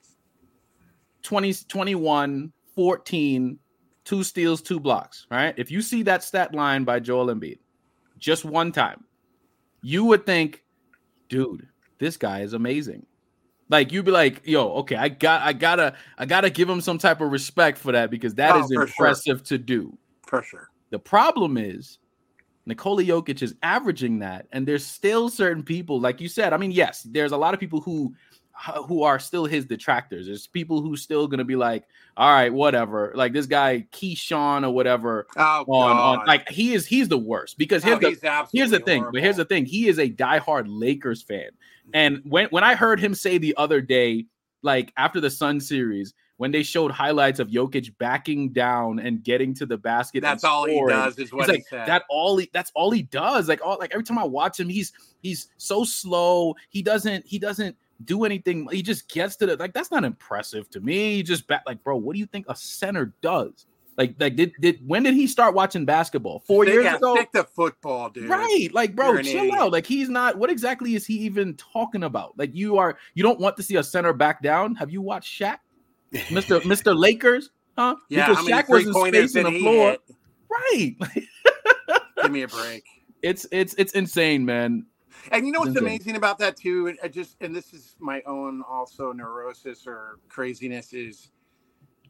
20, 1.22 1.54
21, 1.54 2.52
14, 2.74 3.58
two 4.04 4.22
steals, 4.22 4.60
two 4.60 4.78
blocks, 4.78 5.26
right? 5.30 5.54
If 5.56 5.70
you 5.70 5.80
see 5.80 6.02
that 6.02 6.22
stat 6.22 6.54
line 6.54 6.84
by 6.84 7.00
Joel 7.00 7.28
Embiid, 7.28 7.58
just 8.24 8.44
one 8.44 8.72
time, 8.72 9.04
you 9.82 10.04
would 10.06 10.24
think, 10.24 10.64
dude, 11.28 11.68
this 11.98 12.16
guy 12.16 12.40
is 12.40 12.54
amazing. 12.54 13.04
Like 13.68 13.92
you'd 13.92 14.06
be 14.06 14.10
like, 14.10 14.40
yo, 14.44 14.68
okay, 14.76 14.96
I 14.96 15.08
got 15.08 15.42
I 15.42 15.52
gotta 15.52 15.94
I 16.16 16.24
gotta 16.24 16.48
give 16.48 16.68
him 16.68 16.80
some 16.80 16.96
type 16.96 17.20
of 17.20 17.30
respect 17.30 17.76
for 17.76 17.92
that 17.92 18.10
because 18.10 18.34
that 18.37 18.54
oh, 18.54 18.60
is 18.60 18.70
impressive 18.70 19.38
sure. 19.38 19.44
to 19.44 19.58
do. 19.58 19.98
For 20.26 20.42
sure. 20.42 20.70
The 20.90 20.98
problem 20.98 21.58
is 21.58 21.98
Nikola 22.66 23.02
Jokic 23.02 23.42
is 23.42 23.54
averaging 23.62 24.20
that, 24.20 24.46
and 24.52 24.66
there's 24.66 24.87
still 24.87 25.28
certain 25.28 25.62
people, 25.62 26.00
like 26.00 26.20
you 26.20 26.28
said. 26.28 26.52
I 26.52 26.56
mean, 26.56 26.70
yes, 26.70 27.02
there's 27.02 27.32
a 27.32 27.37
lot 27.37 27.52
of 27.52 27.60
people 27.60 27.80
who 27.80 28.14
who 28.86 29.02
are 29.02 29.18
still 29.18 29.46
his 29.46 29.64
detractors. 29.64 30.26
There's 30.26 30.46
people 30.46 30.80
who 30.80 30.96
still 30.96 31.26
gonna 31.26 31.44
be 31.44 31.56
like, 31.56 31.84
all 32.16 32.32
right, 32.32 32.52
whatever. 32.52 33.12
Like 33.14 33.32
this 33.32 33.46
guy 33.46 33.86
Keyshawn 33.92 34.64
or 34.64 34.70
whatever. 34.70 35.26
Oh, 35.36 35.64
on, 35.68 36.18
on 36.20 36.26
like 36.26 36.48
he 36.48 36.72
is 36.72 36.86
he's 36.86 37.08
the 37.08 37.18
worst 37.18 37.58
because 37.58 37.84
oh, 37.84 37.98
here's, 37.98 38.04
oh, 38.04 38.10
the, 38.20 38.48
here's 38.52 38.70
the 38.70 38.78
thing. 38.78 39.00
Horrible. 39.00 39.12
But 39.12 39.22
here's 39.22 39.36
the 39.36 39.44
thing: 39.44 39.66
he 39.66 39.88
is 39.88 39.98
a 39.98 40.08
diehard 40.08 40.66
Lakers 40.68 41.22
fan. 41.22 41.50
Mm-hmm. 41.50 41.90
And 41.94 42.22
when 42.24 42.46
when 42.46 42.64
I 42.64 42.74
heard 42.74 43.00
him 43.00 43.14
say 43.14 43.38
the 43.38 43.54
other 43.56 43.80
day, 43.80 44.26
like 44.62 44.92
after 44.96 45.20
the 45.20 45.30
Sun 45.30 45.60
series, 45.60 46.14
when 46.36 46.50
they 46.50 46.62
showed 46.62 46.90
highlights 46.90 47.40
of 47.40 47.48
Jokic 47.48 47.96
backing 47.98 48.50
down 48.50 48.98
and 48.98 49.22
getting 49.22 49.54
to 49.54 49.66
the 49.66 49.76
basket, 49.76 50.20
that's 50.20 50.44
all 50.44 50.66
he 50.66 50.80
does. 50.88 51.18
Is 51.18 51.32
what 51.32 51.48
like, 51.48 51.58
he 51.58 51.62
said. 51.64 51.88
That 51.88 52.04
all 52.08 52.36
he 52.36 52.50
that's 52.52 52.70
all 52.74 52.90
he 52.90 53.02
does. 53.02 53.48
Like 53.48 53.64
all 53.64 53.78
like 53.78 53.92
every 53.92 54.04
time 54.04 54.18
I 54.18 54.24
watch 54.24 54.60
him, 54.60 54.68
he's 54.68 54.92
he's 55.22 55.48
so 55.56 55.84
slow. 55.84 56.54
He 56.70 56.82
doesn't 56.82 57.26
he 57.26 57.38
doesn't 57.38 57.76
do 58.04 58.24
anything. 58.24 58.68
He 58.70 58.83
just 58.83 59.09
gets 59.09 59.37
to 59.37 59.46
the 59.46 59.57
like 59.57 59.72
that's 59.72 59.90
not 59.90 60.04
impressive 60.04 60.68
to 60.70 60.80
me. 60.80 61.16
He 61.16 61.22
just 61.22 61.46
back 61.46 61.62
like, 61.66 61.83
bro, 61.85 61.96
what 61.96 62.14
do 62.14 62.18
you 62.18 62.26
think 62.26 62.46
a 62.48 62.57
center 62.57 63.12
does? 63.20 63.66
Like, 63.96 64.16
like 64.18 64.37
did 64.37 64.52
did 64.61 64.80
when 64.87 65.04
did 65.04 65.14
he 65.14 65.26
start 65.26 65.54
watching 65.54 65.85
basketball? 65.85 66.40
Four 66.40 66.64
stick, 66.64 66.74
years 66.74 66.94
ago. 66.94 67.14
Stick 67.16 67.33
to 67.33 67.44
football, 67.44 68.11
dude. 68.11 68.28
Right, 68.28 68.68
like, 68.72 68.96
bro, 68.96 69.20
chill 69.22 69.54
out. 69.54 69.72
Like, 69.72 69.87
he's 69.87 70.09
not. 70.09 70.37
What 70.37 70.50
exactly 70.50 70.94
is 70.94 71.07
he 71.07 71.14
even 71.18 71.54
talking 71.54 72.02
about? 72.02 72.37
Like, 72.37 72.54
you 72.54 72.76
are. 72.78 72.98
You 73.14 73.22
don't 73.22 73.38
want 73.38 73.57
to 73.59 73.62
see 73.62 73.76
a 73.76 73.85
center 73.85 74.12
back 74.12 74.42
down. 74.42 74.74
Have 74.74 74.90
you 74.90 75.00
watched 75.00 75.40
Shaq, 75.40 75.59
Mister 76.33 76.61
Mister 76.66 76.94
Lakers? 76.94 77.50
Huh? 77.78 77.96
Yeah, 78.09 78.28
because 78.28 78.46
Shaq 78.46 78.68
was 78.68 78.87
in 78.87 78.92
space 78.92 79.33
the 79.33 79.61
floor. 79.61 79.90
Hit? 79.90 80.00
Right. 80.50 80.96
Give 82.22 82.33
me 82.33 82.42
a 82.42 82.48
break. 82.48 82.85
It's 83.22 83.46
it's 83.52 83.74
it's 83.78 83.92
insane, 83.92 84.44
man. 84.44 84.87
And 85.30 85.46
you 85.46 85.52
know 85.52 85.60
what's 85.60 85.76
amazing 85.76 86.16
about 86.16 86.38
that 86.38 86.56
too? 86.56 86.94
I 87.02 87.08
just 87.08 87.37
and 87.40 87.54
this 87.54 87.72
is 87.72 87.96
my 87.98 88.22
own 88.26 88.62
also 88.68 89.12
neurosis 89.12 89.87
or 89.87 90.18
craziness 90.28 90.92
is 90.92 91.30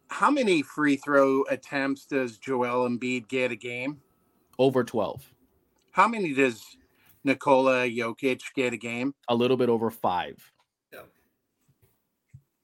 how 0.08 0.30
many 0.30 0.62
free 0.62 0.96
throw 0.96 1.42
attempts 1.44 2.06
does 2.06 2.38
Joel 2.38 2.88
Embiid 2.88 3.28
get 3.28 3.50
a 3.50 3.56
game? 3.56 4.00
Over 4.58 4.84
12. 4.84 5.32
How 5.92 6.06
many 6.06 6.34
does 6.34 6.76
Nikola 7.24 7.88
Jokic 7.88 8.42
get 8.54 8.72
a 8.72 8.76
game? 8.76 9.14
A 9.28 9.34
little 9.34 9.56
bit 9.56 9.68
over 9.68 9.90
five. 9.90 10.36
Yeah. 10.92 11.00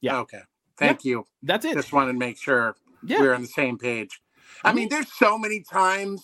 Yeah. 0.01 0.19
Okay. 0.19 0.43
Thank 0.77 1.05
yeah. 1.05 1.11
you. 1.11 1.25
That's 1.43 1.65
it. 1.65 1.75
Just 1.75 1.93
wanted 1.93 2.13
to 2.13 2.19
make 2.19 2.39
sure 2.39 2.77
yeah. 3.05 3.21
we're 3.21 3.35
on 3.35 3.43
the 3.43 3.49
same 3.49 3.79
page. 3.79 4.21
Mm-hmm. 4.59 4.67
I 4.67 4.73
mean, 4.73 4.89
there's 4.89 5.13
so 5.13 5.39
many 5.39 5.63
times 5.63 6.23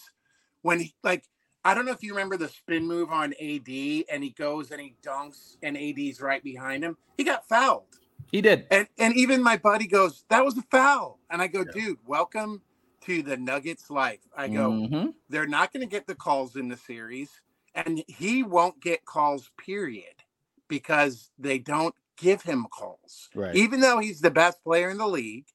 when 0.63 0.81
he 0.81 0.95
like 1.03 1.25
I 1.67 1.75
don't 1.75 1.85
know 1.85 1.91
if 1.91 2.01
you 2.01 2.13
remember 2.13 2.37
the 2.37 2.49
spin 2.49 2.87
move 2.87 3.11
on 3.11 3.33
AD 3.43 3.69
and 3.69 4.23
he 4.23 4.31
goes 4.39 4.71
and 4.71 4.81
he 4.81 4.95
dunks 5.03 5.57
and 5.65 5.77
AD's 5.77 6.21
right 6.21 6.41
behind 6.41 6.85
him. 6.85 6.97
He 7.17 7.25
got 7.25 7.49
fouled. 7.49 7.99
He 8.31 8.41
did. 8.41 8.69
And 8.71 8.87
and 8.99 9.17
even 9.17 9.43
my 9.43 9.57
buddy 9.57 9.89
goes, 9.89 10.25
"That 10.29 10.45
was 10.45 10.57
a 10.57 10.63
foul." 10.71 11.19
And 11.29 11.43
I 11.43 11.49
go, 11.49 11.65
yeah. 11.67 11.73
"Dude, 11.73 11.99
welcome 12.07 12.63
to 13.01 13.21
the 13.21 13.37
Nuggets 13.37 13.91
life." 13.91 14.21
I 14.37 14.47
go, 14.47 14.71
mm-hmm. 14.71 15.07
"They're 15.29 15.49
not 15.49 15.73
going 15.73 15.81
to 15.81 15.91
get 15.91 16.07
the 16.07 16.15
calls 16.15 16.55
in 16.55 16.69
the 16.69 16.77
series 16.77 17.41
and 17.75 18.05
he 18.07 18.45
won't 18.45 18.81
get 18.81 19.05
calls 19.05 19.51
period 19.59 20.23
because 20.69 21.31
they 21.37 21.59
don't 21.59 21.97
give 22.17 22.43
him 22.43 22.67
calls. 22.71 23.29
Right. 23.35 23.57
Even 23.57 23.81
though 23.81 23.99
he's 23.99 24.21
the 24.21 24.31
best 24.31 24.63
player 24.63 24.89
in 24.89 24.99
the 24.99 25.09
league, 25.09 25.47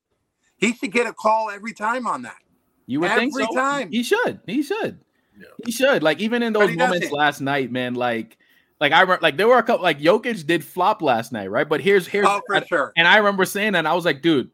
he 0.58 0.74
should 0.74 0.92
get 0.92 1.08
a 1.08 1.14
call 1.14 1.50
every 1.50 1.74
time 1.74 2.06
on 2.06 2.24
that. 2.24 2.42
You 2.86 3.00
would 3.00 3.12
every 3.12 3.32
think 3.32 3.50
so. 3.50 3.56
Time. 3.56 3.90
He 3.92 4.04
should. 4.04 4.42
He 4.46 4.62
should. 4.62 5.00
Yeah. 5.38 5.48
He 5.66 5.72
should. 5.72 6.04
Like 6.04 6.20
even 6.20 6.44
in 6.44 6.54
those 6.54 6.76
moments 6.76 7.02
doesn't. 7.02 7.18
last 7.18 7.42
night, 7.42 7.72
man. 7.72 7.94
Like, 7.94 8.38
like 8.80 8.92
I 8.92 9.02
remember, 9.02 9.22
like 9.22 9.38
there 9.38 9.48
were 9.48 9.58
a 9.58 9.64
couple. 9.64 9.84
Like 9.84 10.00
Jokic 10.00 10.46
did 10.46 10.64
flop 10.64 11.02
last 11.02 11.32
night, 11.32 11.50
right? 11.50 11.68
But 11.68 11.82
here's 11.82 12.08
here's 12.08 12.28
oh, 12.28 12.42
for 12.46 12.56
I, 12.56 12.66
sure. 12.66 12.94
And 12.98 13.08
I 13.08 13.18
remember 13.18 13.46
saying 13.46 13.74
that. 13.74 13.80
And 13.80 13.88
I 13.88 13.94
was 13.94 14.06
like, 14.06 14.22
dude, 14.22 14.52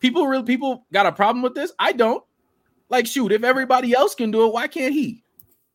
people 0.00 0.26
really 0.26 0.44
people 0.44 0.86
got 0.92 1.06
a 1.06 1.12
problem 1.12 1.42
with 1.42 1.54
this. 1.54 1.72
I 1.78 1.92
don't. 1.92 2.22
Like, 2.90 3.06
shoot, 3.06 3.32
if 3.32 3.44
everybody 3.44 3.92
else 3.92 4.14
can 4.14 4.30
do 4.30 4.46
it, 4.46 4.52
why 4.52 4.66
can't 4.66 4.94
he? 4.94 5.22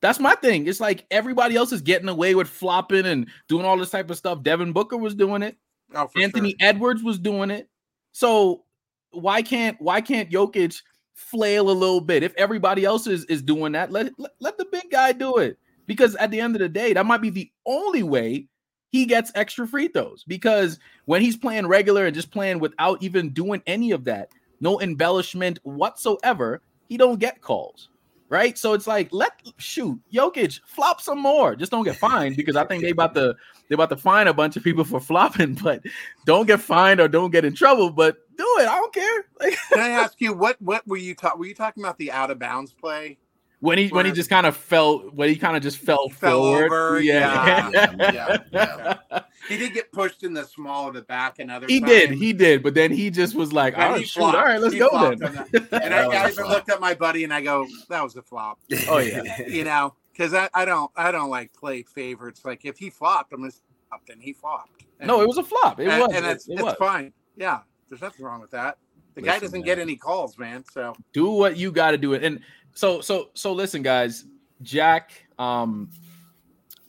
That's 0.02 0.20
my 0.20 0.36
thing. 0.36 0.68
It's 0.68 0.80
like 0.80 1.06
everybody 1.12 1.56
else 1.56 1.72
is 1.72 1.82
getting 1.82 2.10
away 2.10 2.36
with 2.36 2.50
flopping 2.50 3.06
and 3.06 3.28
doing 3.48 3.66
all 3.66 3.78
this 3.78 3.92
type 3.92 4.10
of 4.10 4.18
stuff. 4.18 4.44
Devin 4.44 4.74
Booker 4.74 4.98
was 4.98 5.16
doing 5.16 5.44
it. 5.44 5.58
Oh, 5.96 6.10
Anthony 6.20 6.56
sure. 6.60 6.68
Edwards 6.68 7.04
was 7.04 7.20
doing 7.20 7.52
it. 7.52 7.70
So 8.12 8.64
why 9.12 9.42
can't 9.42 9.80
why 9.80 10.02
can't 10.02 10.30
Jokic 10.30 10.82
flail 11.14 11.70
a 11.70 11.72
little 11.72 12.02
bit? 12.02 12.24
If 12.24 12.34
everybody 12.36 12.86
else 12.86 13.08
is, 13.08 13.26
is 13.26 13.42
doing 13.42 13.74
that, 13.74 13.92
let, 13.92 14.12
let 14.18 14.32
let 14.40 14.58
the 14.58 14.66
big 14.66 14.90
guy 14.92 15.12
do 15.12 15.38
it. 15.38 15.58
Because 15.86 16.16
at 16.16 16.32
the 16.32 16.40
end 16.40 16.56
of 16.56 16.60
the 16.60 16.70
day, 16.70 16.94
that 16.94 17.06
might 17.06 17.22
be 17.22 17.30
the 17.30 17.52
only 17.66 18.04
way 18.04 18.48
he 18.92 19.06
gets 19.06 19.32
extra 19.36 19.68
free 19.68 19.88
throws. 19.88 20.24
Because 20.26 20.80
when 21.06 21.22
he's 21.22 21.36
playing 21.36 21.68
regular 21.68 22.06
and 22.06 22.16
just 22.16 22.32
playing 22.32 22.60
without 22.60 23.02
even 23.04 23.30
doing 23.30 23.62
any 23.68 23.92
of 23.92 24.06
that, 24.06 24.30
no 24.62 24.80
embellishment 24.80 25.60
whatsoever, 25.64 26.62
he 26.88 26.96
don't 26.96 27.20
get 27.20 27.42
calls 27.42 27.90
right? 28.34 28.58
So 28.58 28.74
it's 28.74 28.88
like 28.88 29.10
let 29.12 29.34
shoot 29.58 30.00
Jokic 30.12 30.60
flop 30.66 31.00
some 31.00 31.20
more. 31.20 31.56
Just 31.56 31.72
don't 31.72 31.84
get 31.84 31.96
fined 31.96 32.36
because 32.36 32.56
I 32.56 32.66
think 32.66 32.82
they 32.82 32.90
about 32.90 33.14
to 33.14 33.36
they 33.70 33.76
about 33.76 33.90
to 33.90 33.98
fine 33.98 34.28
a 34.28 34.34
bunch 34.34 34.58
of 34.58 34.64
people 34.64 34.84
for 34.84 35.00
flopping, 35.12 35.54
but 35.54 35.84
don't 36.26 36.48
get 36.48 36.60
fined 36.60 37.00
or 37.00 37.08
don't 37.08 37.30
get 37.30 37.46
in 37.46 37.54
trouble. 37.54 37.92
But 37.92 38.18
do 38.36 38.46
it. 38.60 38.68
I 38.68 38.76
don't 38.76 38.94
care. 38.94 39.26
Can 39.72 39.80
I 39.80 39.90
ask 39.90 40.20
you 40.20 40.34
what 40.34 40.60
what 40.60 40.86
were 40.88 40.98
you 40.98 41.14
talking? 41.14 41.40
Were 41.40 41.46
you 41.46 41.54
talking 41.54 41.84
about 41.84 42.00
the 42.00 42.12
out 42.12 42.32
of 42.32 42.40
bounds 42.40 42.74
play? 42.74 43.20
When 43.64 43.78
he 43.78 43.88
when 43.88 44.06
he 44.06 44.12
just 44.12 44.30
kind 44.30 44.46
of 44.46 44.58
fell 44.58 45.00
when 45.12 45.30
he 45.30 45.38
kind 45.38 45.56
of 45.56 45.64
just 45.64 45.78
fell, 45.78 46.10
fell 46.10 46.42
forward. 46.42 46.66
Over, 46.66 47.00
yeah. 47.00 47.70
Yeah, 47.72 47.96
yeah, 48.12 48.38
yeah. 48.52 49.20
He 49.48 49.56
did 49.56 49.74
get 49.74 49.90
pushed 49.94 50.24
in 50.24 50.34
the 50.34 50.44
small 50.44 50.90
of 50.90 50.96
the 50.96 51.02
back 51.04 51.40
and 51.40 51.50
other. 51.50 51.68
He 51.68 51.80
times. 51.80 51.92
did, 51.92 52.12
he 52.12 52.34
did, 52.34 52.62
but 52.62 52.74
then 52.74 52.92
he 52.92 53.10
just 53.10 53.36
was 53.36 53.54
like, 53.54 53.76
"Oh 53.78 54.02
shoot, 54.02 54.22
all 54.22 54.34
right, 54.34 54.60
let's 54.60 54.74
he 54.74 54.80
go 54.80 55.16
then." 55.16 55.46
and 55.72 55.94
I, 55.94 56.08
I 56.08 56.30
even 56.30 56.46
looked 56.48 56.70
at 56.70 56.82
my 56.82 56.94
buddy 56.94 57.24
and 57.24 57.34
I 57.34 57.40
go, 57.40 57.66
"That 57.88 58.04
was 58.04 58.18
a 58.18 58.22
flop." 58.22 58.60
Oh 58.90 58.98
yeah, 58.98 59.48
you 59.48 59.64
know, 59.64 59.96
because 60.12 60.34
I, 60.34 60.50
I 60.54 60.66
don't 60.66 60.92
I 60.98 61.12
don't 61.12 61.30
like 61.30 61.54
play 61.54 61.84
favorites. 61.84 62.42
Like 62.44 62.66
if 62.66 62.78
he 62.78 62.90
flopped, 62.90 63.32
I'm 63.32 63.40
gonna 63.40 63.54
flop, 63.88 64.02
and 64.12 64.22
he 64.22 64.34
flopped. 64.34 64.84
And, 65.00 65.08
no, 65.08 65.22
it 65.22 65.28
was 65.28 65.38
a 65.38 65.44
flop. 65.44 65.80
It 65.80 65.88
and, 65.88 66.02
was, 66.02 66.14
and 66.14 66.26
it's, 66.26 66.50
it, 66.50 66.54
it 66.54 66.56
it's 66.56 66.64
was. 66.64 66.76
fine. 66.76 67.14
Yeah, 67.38 67.62
there's 67.88 68.02
nothing 68.02 68.26
wrong 68.26 68.42
with 68.42 68.52
that. 68.52 68.78
The 69.16 69.22
Listen, 69.22 69.34
guy 69.34 69.40
doesn't 69.40 69.60
man. 69.60 69.66
get 69.66 69.80
any 69.80 69.96
calls, 69.96 70.38
man. 70.38 70.66
So 70.74 70.96
do 71.14 71.30
what 71.30 71.56
you 71.56 71.72
got 71.72 71.92
to 71.92 71.98
do 71.98 72.14
it. 72.14 72.24
And 72.24 72.40
so 72.74 73.02
so 73.02 73.30
so 73.34 73.54
listen, 73.54 73.82
guys 73.82 74.26
Jack, 74.64 75.12
um, 75.38 75.90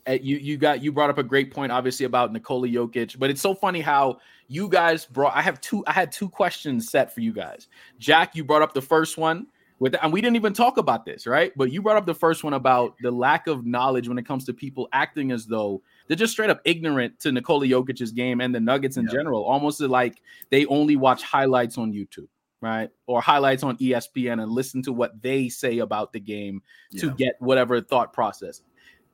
eh, 0.06 0.18
you 0.22 0.36
you 0.36 0.56
got 0.56 0.82
you 0.82 0.92
brought 0.92 1.10
up 1.10 1.18
a 1.18 1.22
great 1.22 1.52
point, 1.52 1.72
obviously 1.72 2.06
about 2.06 2.32
Nikola 2.32 2.68
Jokic, 2.68 3.18
but 3.18 3.30
it's 3.30 3.40
so 3.40 3.54
funny 3.54 3.80
how 3.80 4.18
you 4.48 4.68
guys 4.68 5.04
brought. 5.04 5.36
I 5.36 5.42
have 5.42 5.60
two. 5.60 5.84
I 5.86 5.92
had 5.92 6.10
two 6.10 6.28
questions 6.28 6.90
set 6.90 7.12
for 7.12 7.20
you 7.20 7.32
guys. 7.32 7.68
Jack, 7.98 8.34
you 8.34 8.44
brought 8.44 8.62
up 8.62 8.72
the 8.72 8.82
first 8.82 9.18
one 9.18 9.46
with, 9.80 9.96
and 10.02 10.12
we 10.12 10.20
didn't 10.20 10.36
even 10.36 10.52
talk 10.52 10.76
about 10.76 11.04
this, 11.04 11.26
right? 11.26 11.52
But 11.56 11.72
you 11.72 11.82
brought 11.82 11.96
up 11.96 12.06
the 12.06 12.14
first 12.14 12.44
one 12.44 12.54
about 12.54 12.94
the 13.02 13.10
lack 13.10 13.46
of 13.46 13.66
knowledge 13.66 14.08
when 14.08 14.18
it 14.18 14.26
comes 14.26 14.44
to 14.46 14.54
people 14.54 14.88
acting 14.92 15.32
as 15.32 15.46
though 15.46 15.82
they're 16.06 16.16
just 16.16 16.32
straight 16.32 16.50
up 16.50 16.60
ignorant 16.64 17.18
to 17.20 17.32
Nikola 17.32 17.66
Jokic's 17.66 18.12
game 18.12 18.40
and 18.40 18.54
the 18.54 18.60
Nuggets 18.60 18.96
in 18.96 19.06
yeah. 19.06 19.12
general, 19.12 19.42
almost 19.42 19.80
like 19.80 20.20
they 20.50 20.64
only 20.66 20.96
watch 20.96 21.22
highlights 21.22 21.76
on 21.78 21.92
YouTube 21.92 22.28
right? 22.64 22.88
Or 23.06 23.20
highlights 23.20 23.62
on 23.62 23.76
ESPN 23.76 24.42
and 24.42 24.50
listen 24.50 24.82
to 24.84 24.92
what 24.92 25.20
they 25.20 25.50
say 25.50 25.78
about 25.78 26.14
the 26.14 26.20
game 26.20 26.62
yeah. 26.90 27.02
to 27.02 27.10
get 27.12 27.36
whatever 27.40 27.80
thought 27.82 28.14
process. 28.14 28.62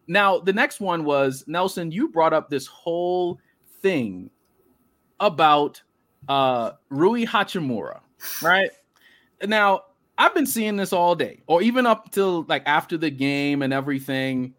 Now, 0.06 0.38
the 0.38 0.52
next 0.52 0.80
one 0.80 1.04
was 1.04 1.44
Nelson, 1.48 1.90
you 1.90 2.08
brought 2.08 2.32
up 2.32 2.48
this 2.48 2.66
whole 2.66 3.40
thing 3.82 4.30
about 5.18 5.82
uh 6.28 6.72
Rui 6.90 7.26
Hachimura, 7.26 8.00
right? 8.40 8.70
Now, 9.44 9.82
I've 10.16 10.34
been 10.34 10.46
seeing 10.46 10.76
this 10.76 10.92
all 10.92 11.14
day, 11.16 11.42
or 11.46 11.60
even 11.60 11.86
up 11.86 12.12
till 12.12 12.44
like 12.48 12.62
after 12.66 12.96
the 12.96 13.10
game 13.10 13.62
and 13.62 13.72
everything. 13.72 14.54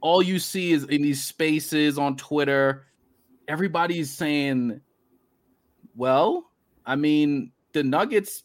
All 0.00 0.22
you 0.22 0.38
see 0.38 0.72
is 0.72 0.84
in 0.84 1.02
these 1.02 1.22
spaces 1.24 1.98
on 1.98 2.16
Twitter, 2.16 2.86
everybody's 3.48 4.10
saying, 4.10 4.80
well, 5.96 6.50
I 6.84 6.96
mean, 6.96 7.50
the 7.76 7.84
Nuggets 7.84 8.44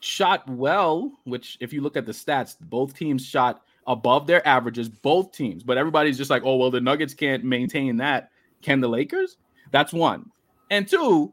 shot 0.00 0.48
well, 0.50 1.12
which 1.22 1.56
if 1.60 1.72
you 1.72 1.82
look 1.82 1.96
at 1.96 2.04
the 2.04 2.10
stats, 2.10 2.56
both 2.60 2.94
teams 2.94 3.24
shot 3.24 3.62
above 3.86 4.26
their 4.26 4.46
averages, 4.46 4.88
both 4.88 5.30
teams. 5.30 5.62
But 5.62 5.78
everybody's 5.78 6.18
just 6.18 6.30
like, 6.30 6.42
oh, 6.44 6.56
well, 6.56 6.72
the 6.72 6.80
Nuggets 6.80 7.14
can't 7.14 7.44
maintain 7.44 7.96
that. 7.98 8.30
Can 8.62 8.80
the 8.80 8.88
Lakers? 8.88 9.36
That's 9.70 9.92
one. 9.92 10.32
And 10.68 10.88
two, 10.88 11.32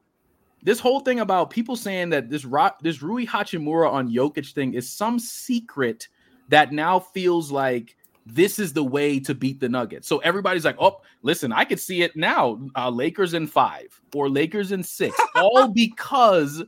this 0.62 0.80
whole 0.80 1.00
thing 1.00 1.22
about 1.22 1.50
people 1.50 1.76
saying 1.76 2.10
that 2.12 2.30
this 2.30 2.46
this 2.84 3.02
Rui 3.02 3.26
Hachimura 3.26 3.92
on 3.92 4.12
Jokic 4.12 4.54
thing 4.54 4.76
is 4.76 4.88
some 4.88 5.18
secret 5.18 6.08
that 6.50 6.72
now 6.72 7.00
feels 7.00 7.52
like 7.52 7.96
this 8.28 8.60
is 8.60 8.74
the 8.74 8.84
way 8.84 9.20
to 9.22 9.34
beat 9.34 9.60
the 9.60 9.70
Nuggets. 9.70 10.08
So 10.08 10.20
everybody's 10.20 10.66
like, 10.66 10.78
oh, 10.80 11.02
listen, 11.24 11.52
I 11.52 11.66
could 11.66 11.80
see 11.80 12.04
it 12.04 12.16
now. 12.16 12.62
Uh, 12.76 12.92
Lakers 12.92 13.34
in 13.34 13.48
five 13.48 14.00
or 14.14 14.30
Lakers 14.30 14.72
in 14.72 14.84
six, 14.84 15.20
all 15.36 15.70
because 15.70 16.64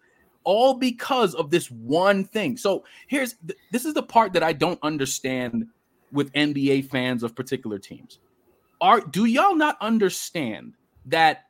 all 0.45 0.75
because 0.75 1.35
of 1.35 1.49
this 1.49 1.69
one 1.69 2.23
thing. 2.23 2.57
So 2.57 2.85
here's 3.07 3.35
th- 3.45 3.59
this 3.71 3.85
is 3.85 3.93
the 3.93 4.03
part 4.03 4.33
that 4.33 4.43
I 4.43 4.53
don't 4.53 4.79
understand 4.81 5.65
with 6.11 6.31
NBA 6.33 6.89
fans 6.89 7.23
of 7.23 7.35
particular 7.35 7.77
teams. 7.77 8.19
Are 8.81 9.01
do 9.01 9.25
y'all 9.25 9.55
not 9.55 9.77
understand 9.81 10.73
that 11.05 11.45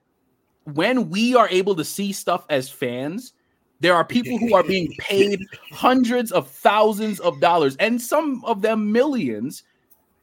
when 0.64 1.10
we 1.10 1.36
are 1.36 1.48
able 1.50 1.76
to 1.76 1.84
see 1.84 2.12
stuff 2.12 2.46
as 2.50 2.70
fans, 2.70 3.34
there 3.80 3.94
are 3.94 4.06
people 4.06 4.38
who 4.38 4.56
are 4.56 4.64
being 4.64 4.94
paid 4.98 5.46
hundreds 5.72 6.32
of 6.32 6.50
thousands 6.50 7.20
of 7.20 7.40
dollars 7.40 7.76
and 7.78 8.02
some 8.02 8.44
of 8.46 8.62
them 8.62 8.92
millions 8.92 9.64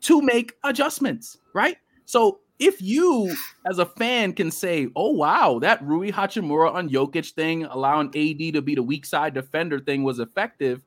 to 0.00 0.20
make 0.20 0.54
adjustments, 0.64 1.38
right? 1.54 1.76
So 2.06 2.40
if 2.62 2.80
you 2.80 3.34
as 3.68 3.78
a 3.78 3.86
fan 3.86 4.32
can 4.32 4.50
say, 4.50 4.88
"Oh 4.94 5.10
wow, 5.10 5.58
that 5.60 5.82
Rui 5.82 6.12
Hachimura 6.12 6.72
on 6.72 6.88
Jokic 6.88 7.32
thing, 7.32 7.64
allowing 7.64 8.08
AD 8.08 8.52
to 8.54 8.62
be 8.62 8.74
the 8.74 8.82
weak 8.82 9.04
side 9.04 9.34
defender 9.34 9.80
thing 9.80 10.04
was 10.04 10.20
effective," 10.20 10.82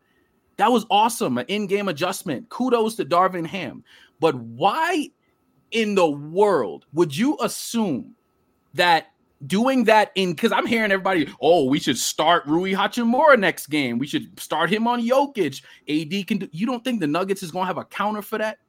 that 0.57 0.71
was 0.71 0.85
awesome, 0.89 1.37
an 1.37 1.45
in-game 1.47 1.89
adjustment. 1.89 2.47
Kudos 2.49 2.95
to 2.95 3.05
Darvin 3.05 3.45
Ham. 3.45 3.83
But 4.21 4.35
why 4.35 5.09
in 5.71 5.95
the 5.95 6.09
world 6.09 6.85
would 6.93 7.15
you 7.15 7.37
assume 7.41 8.15
that 8.75 9.07
doing 9.45 9.83
that 9.83 10.11
in 10.15 10.31
because 10.31 10.53
I'm 10.53 10.65
hearing 10.65 10.91
everybody, 10.91 11.29
oh, 11.41 11.65
we 11.65 11.79
should 11.79 11.97
start 11.97 12.45
Rui 12.45 12.71
Hachimura 12.71 13.37
next 13.37 13.67
game. 13.67 13.97
We 13.97 14.07
should 14.07 14.39
start 14.39 14.69
him 14.69 14.87
on 14.87 15.05
Jokic. 15.05 15.61
AD 15.89 16.27
can 16.27 16.37
do 16.37 16.49
you 16.53 16.65
don't 16.65 16.83
think 16.85 17.01
the 17.01 17.07
Nuggets 17.07 17.43
is 17.43 17.51
gonna 17.51 17.65
have 17.65 17.77
a 17.77 17.83
counter 17.85 18.21
for 18.21 18.37
that? 18.37 18.59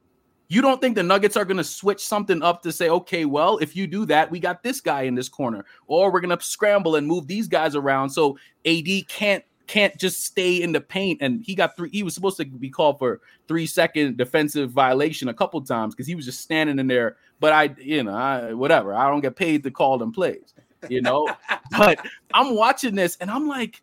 You 0.49 0.61
don't 0.61 0.79
think 0.79 0.95
the 0.95 1.03
Nuggets 1.03 1.35
are 1.35 1.45
going 1.45 1.57
to 1.57 1.63
switch 1.63 2.05
something 2.05 2.41
up 2.41 2.61
to 2.63 2.71
say, 2.71 2.89
okay, 2.89 3.25
well, 3.25 3.57
if 3.57 3.75
you 3.75 3.85
do 3.85 4.05
that, 4.05 4.31
we 4.31 4.39
got 4.39 4.63
this 4.63 4.79
guy 4.79 5.01
in 5.01 5.13
this 5.13 5.27
corner, 5.27 5.65
or 5.87 6.11
we're 6.11 6.21
going 6.21 6.37
to 6.37 6.43
scramble 6.43 6.95
and 6.95 7.05
move 7.05 7.27
these 7.27 7.47
guys 7.47 7.75
around 7.75 8.09
so 8.09 8.37
AD 8.65 8.87
can't 9.07 9.43
can't 9.67 9.97
just 9.97 10.23
stay 10.23 10.61
in 10.61 10.71
the 10.71 10.81
paint. 10.81 11.21
And 11.21 11.43
he 11.45 11.53
got 11.53 11.75
three. 11.75 11.89
He 11.91 12.01
was 12.01 12.15
supposed 12.15 12.37
to 12.37 12.45
be 12.45 12.69
called 12.69 12.97
for 12.97 13.21
three 13.47 13.67
second 13.67 14.17
defensive 14.17 14.71
violation 14.71 15.27
a 15.27 15.33
couple 15.33 15.61
times 15.61 15.93
because 15.93 16.07
he 16.07 16.15
was 16.15 16.25
just 16.25 16.41
standing 16.41 16.79
in 16.79 16.87
there. 16.87 17.17
But 17.39 17.53
I, 17.53 17.75
you 17.77 18.03
know, 18.03 18.13
I, 18.13 18.53
whatever. 18.53 18.93
I 18.93 19.09
don't 19.09 19.21
get 19.21 19.35
paid 19.35 19.63
to 19.63 19.71
call 19.71 19.97
them 19.97 20.11
plays, 20.11 20.53
you 20.89 21.01
know. 21.01 21.29
but 21.77 21.99
I'm 22.33 22.55
watching 22.55 22.95
this 22.95 23.17
and 23.19 23.29
I'm 23.29 23.47
like, 23.47 23.81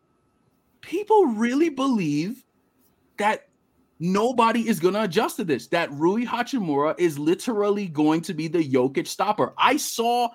people 0.80 1.26
really 1.26 1.68
believe 1.68 2.44
that 3.18 3.48
nobody 3.98 4.68
is 4.68 4.80
going 4.80 4.94
to 4.94 5.02
adjust 5.02 5.36
to 5.36 5.44
this. 5.44 5.66
That 5.68 5.90
Rui 5.92 6.24
Hachimura 6.24 6.94
is 6.98 7.18
literally 7.18 7.88
going 7.88 8.20
to 8.22 8.34
be 8.34 8.48
the 8.48 8.62
Jokic 8.62 9.06
stopper. 9.06 9.54
I 9.58 9.76
saw 9.76 10.28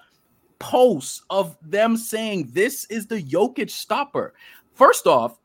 posts 0.60 1.24
of 1.30 1.58
them 1.62 1.96
saying 1.98 2.50
this 2.52 2.86
is 2.86 3.08
the 3.08 3.22
Jokic 3.22 3.70
stopper. 3.70 4.34
First 4.74 5.08
off, 5.08 5.38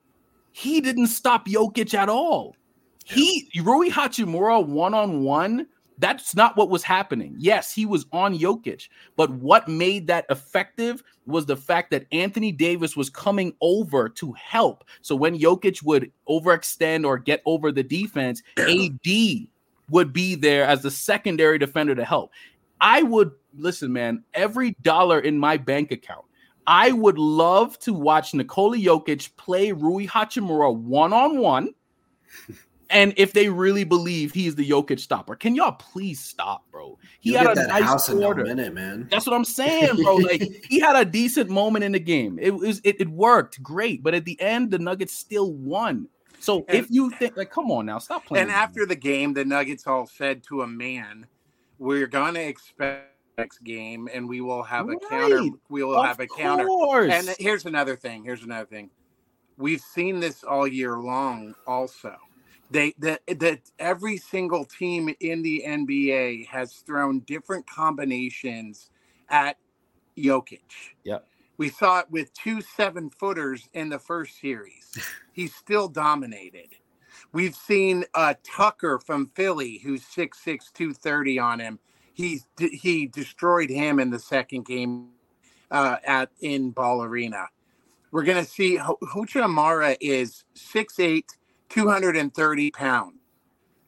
he 0.53 0.81
didn't 0.81 1.09
stop 1.09 1.47
Jokic 1.47 1.95
at 1.95 2.09
all. 2.09 2.57
He 3.05 3.51
Rui 3.63 3.91
Hachimura 3.91 4.65
one 4.67 4.95
on 4.95 5.23
one. 5.23 5.67
That's 5.99 6.35
not 6.35 6.57
what 6.57 6.71
was 6.71 6.83
happening. 6.83 7.37
Yes, 7.39 7.73
he 7.73 7.87
was 7.87 8.07
on 8.13 8.37
Jokic, 8.37 8.89
but 9.17 9.31
what 9.31 9.69
made 9.69 10.09
that 10.09 10.27
effective 10.29 11.03
was 11.27 11.47
the 11.47 11.57
fact 11.57 11.91
that 11.93 12.07
Anthony 12.11 12.51
Davis 12.51 12.97
was 12.97 13.09
coming 13.09 13.55
over 13.61 14.09
to 14.09 14.33
help. 14.33 14.85
So 15.03 15.15
when 15.15 15.39
Jokic 15.39 15.83
would 15.85 16.11
overextend 16.29 17.07
or 17.07 17.19
get 17.19 17.43
over 17.47 17.71
the 17.71 17.85
defense, 17.85 18.43
AD 18.59 19.49
would 19.91 20.13
be 20.13 20.35
there 20.35 20.65
as 20.65 20.83
the 20.83 20.91
secondary 20.91 21.59
defender 21.59 21.95
to 21.95 22.05
help. 22.05 22.33
I 22.81 23.03
would 23.03 23.31
listen, 23.57 23.93
man, 23.93 24.25
every 24.35 24.73
dollar 24.83 25.21
in 25.21 25.39
my 25.39 25.57
bank 25.57 25.93
account, 25.93 26.25
I 26.67 26.93
would 26.93 27.19
love 27.19 27.79
to 27.81 27.93
watch 27.93 28.35
Nikola 28.35 28.79
Jokic 28.79 29.37
play 29.37 29.73
Rui 29.73 30.07
Hachimura 30.07 30.75
one 30.75 31.13
on 31.13 31.39
one. 31.39 31.75
And 32.91 33.15
if 33.17 33.33
they 33.33 33.49
really 33.49 33.85
believe 33.85 34.33
he's 34.33 34.55
the 34.55 34.69
Jokic 34.69 35.01
stopper, 35.01 35.35
can 35.37 35.55
y'all 35.55 35.73
please 35.73 36.21
stop, 36.21 36.71
bro? 36.71 36.99
He 37.21 37.31
You'll 37.31 37.39
had 37.39 37.47
get 37.49 37.53
a 37.57 37.61
that 37.61 37.69
nice 37.69 37.83
house 37.85 38.09
in 38.09 38.19
no 38.21 38.27
quarter. 38.27 38.45
minute, 38.45 38.75
man. 38.75 39.09
That's 39.11 39.27
what 39.27 39.35
I'm 39.35 39.45
saying, 39.45 39.97
bro. 40.03 40.17
Like 40.17 40.65
he 40.69 40.81
had 40.81 40.95
a 40.97 41.05
decent 41.05 41.49
moment 41.51 41.85
in 41.85 41.93
the 41.93 41.99
game. 42.01 42.39
It 42.41 42.51
was 42.55 42.81
it, 42.85 43.01
it 43.01 43.09
worked 43.09 43.63
great, 43.63 44.03
but 44.03 44.15
at 44.15 44.25
the 44.25 44.41
end, 44.41 44.71
the 44.71 44.79
Nuggets 44.79 45.15
still 45.17 45.53
won. 45.55 46.09
So 46.41 46.65
And- 46.69 46.77
if 46.79 46.91
you 46.91 47.11
think 47.11 47.37
like, 47.37 47.51
come 47.51 47.71
on 47.71 47.87
now, 47.87 47.99
stop 47.99 48.27
playing. 48.27 48.43
And 48.43 48.51
after 48.53 48.85
the 48.87 48.97
game, 48.97 49.33
the 49.33 49.45
Nuggets 49.45 49.87
all 49.87 50.07
said 50.07 50.43
to 50.49 50.61
a 50.63 50.67
man, 50.67 51.27
"We're 51.79 52.07
gonna 52.07 52.41
expect 52.41 53.13
next 53.39 53.65
game, 53.65 54.09
and 54.13 54.29
we 54.29 54.41
will 54.43 54.63
have 54.63 54.89
a 54.91 54.97
counter. 55.09 55.43
We 55.71 55.83
will 55.83 55.99
Of 55.99 56.07
have 56.07 56.21
a 56.21 56.27
counter." 56.27 56.67
course. 56.67 57.11
And 57.13 57.35
here's 57.39 57.65
another 57.65 57.97
thing. 57.97 58.23
Here's 58.25 58.43
another 58.43 58.67
thing. 58.67 58.91
We've 59.57 59.81
seen 59.81 60.21
this 60.21 60.45
all 60.45 60.67
year 60.69 60.99
long. 60.99 61.55
Also, 61.67 62.15
they 62.71 62.95
that 62.99 63.21
that 63.27 63.61
every 63.79 64.17
single 64.17 64.65
team 64.65 65.15
in 65.21 65.43
the 65.43 65.65
NBA 65.67 66.47
has 66.47 66.75
thrown 66.75 67.21
different 67.21 67.67
combinations 67.67 68.91
at 69.29 69.57
Jokic. 70.17 70.61
Yep. 71.05 71.27
We 71.57 71.69
saw 71.69 72.01
it 72.01 72.11
with 72.11 72.33
two 72.35 72.61
seven 72.61 73.11
footers 73.11 73.69
in 73.75 73.89
the 73.89 73.99
first 73.99 74.41
series. 74.41 74.97
He 75.33 75.49
still 75.49 75.89
dominated. 75.89 76.77
We've 77.33 77.57
seen 77.57 78.05
uh, 78.15 78.35
Tucker 78.45 79.01
from 79.01 79.33
Philly, 79.35 79.81
who's 79.83 80.05
6'6", 80.05 80.73
230 80.73 81.39
on 81.41 81.59
him. 81.59 81.81
He's 82.13 82.47
he 82.57 83.07
destroyed 83.09 83.69
him 83.69 83.99
in 83.99 84.11
the 84.11 84.21
second 84.21 84.65
game 84.65 85.09
uh, 85.73 85.97
at 86.05 86.31
in 86.41 86.71
Ball 86.71 87.03
Arena. 87.03 87.47
We're 88.13 88.23
gonna 88.23 88.45
see 88.45 88.77
Ho- 88.77 88.99
Hachimura 89.03 89.97
is 90.01 90.45
6'8", 90.55 91.25
230 91.75 92.71
pounds. 92.71 93.17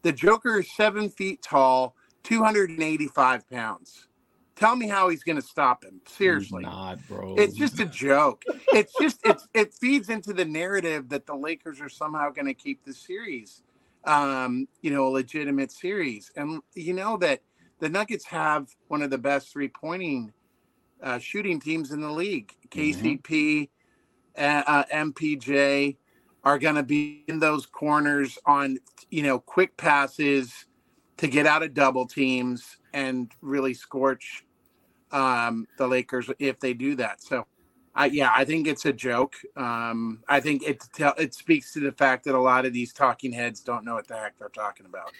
The 0.02 0.10
Joker 0.10 0.58
is 0.58 0.70
seven 0.72 1.08
feet 1.08 1.40
tall, 1.40 1.94
285 2.24 3.48
pounds. 3.48 4.08
Tell 4.56 4.74
me 4.74 4.88
how 4.88 5.08
he's 5.08 5.22
gonna 5.22 5.42
stop 5.42 5.84
him. 5.84 6.00
Seriously. 6.06 6.62
not, 6.62 6.98
bro. 7.06 7.36
It's 7.36 7.54
just 7.54 7.78
a 7.78 7.84
joke. 7.84 8.42
It's 8.72 8.92
just 9.00 9.20
it's 9.24 9.46
it 9.54 9.72
feeds 9.74 10.08
into 10.08 10.32
the 10.32 10.44
narrative 10.44 11.08
that 11.10 11.26
the 11.26 11.34
Lakers 11.36 11.80
are 11.80 11.88
somehow 11.88 12.30
going 12.30 12.46
to 12.46 12.54
keep 12.54 12.84
the 12.84 12.92
series, 12.92 13.62
um, 14.04 14.66
you 14.80 14.90
know, 14.90 15.06
a 15.06 15.10
legitimate 15.10 15.70
series, 15.70 16.32
and 16.36 16.62
you 16.74 16.92
know 16.92 17.16
that 17.18 17.42
the 17.78 17.88
Nuggets 17.88 18.24
have 18.24 18.74
one 18.88 19.02
of 19.02 19.10
the 19.10 19.18
best 19.18 19.52
three 19.52 19.68
pointing 19.68 20.32
uh, 21.02 21.18
shooting 21.18 21.60
teams 21.60 21.92
in 21.92 22.00
the 22.00 22.10
league. 22.10 22.52
KCP, 22.70 23.68
uh, 24.36 24.62
uh, 24.66 24.84
MPJ 24.92 25.96
are 26.46 26.60
going 26.60 26.76
to 26.76 26.82
be 26.84 27.24
in 27.26 27.40
those 27.40 27.66
corners 27.66 28.38
on 28.46 28.78
you 29.10 29.22
know 29.24 29.40
quick 29.40 29.76
passes 29.76 30.66
to 31.16 31.26
get 31.26 31.44
out 31.44 31.64
of 31.64 31.74
double 31.74 32.06
teams 32.06 32.76
and 32.94 33.32
really 33.42 33.74
scorch 33.74 34.44
um, 35.10 35.66
the 35.76 35.86
Lakers 35.86 36.30
if 36.38 36.60
they 36.60 36.72
do 36.72 36.94
that. 36.94 37.20
So, 37.20 37.46
I 37.96 38.06
yeah, 38.06 38.30
I 38.32 38.44
think 38.44 38.68
it's 38.68 38.86
a 38.86 38.92
joke. 38.92 39.34
Um, 39.56 40.22
I 40.28 40.38
think 40.38 40.62
it 40.62 40.84
it 41.18 41.34
speaks 41.34 41.72
to 41.72 41.80
the 41.80 41.92
fact 41.92 42.24
that 42.24 42.36
a 42.36 42.40
lot 42.40 42.64
of 42.64 42.72
these 42.72 42.92
talking 42.92 43.32
heads 43.32 43.60
don't 43.60 43.84
know 43.84 43.94
what 43.94 44.06
the 44.06 44.16
heck 44.16 44.38
they're 44.38 44.48
talking 44.48 44.86
about. 44.86 45.12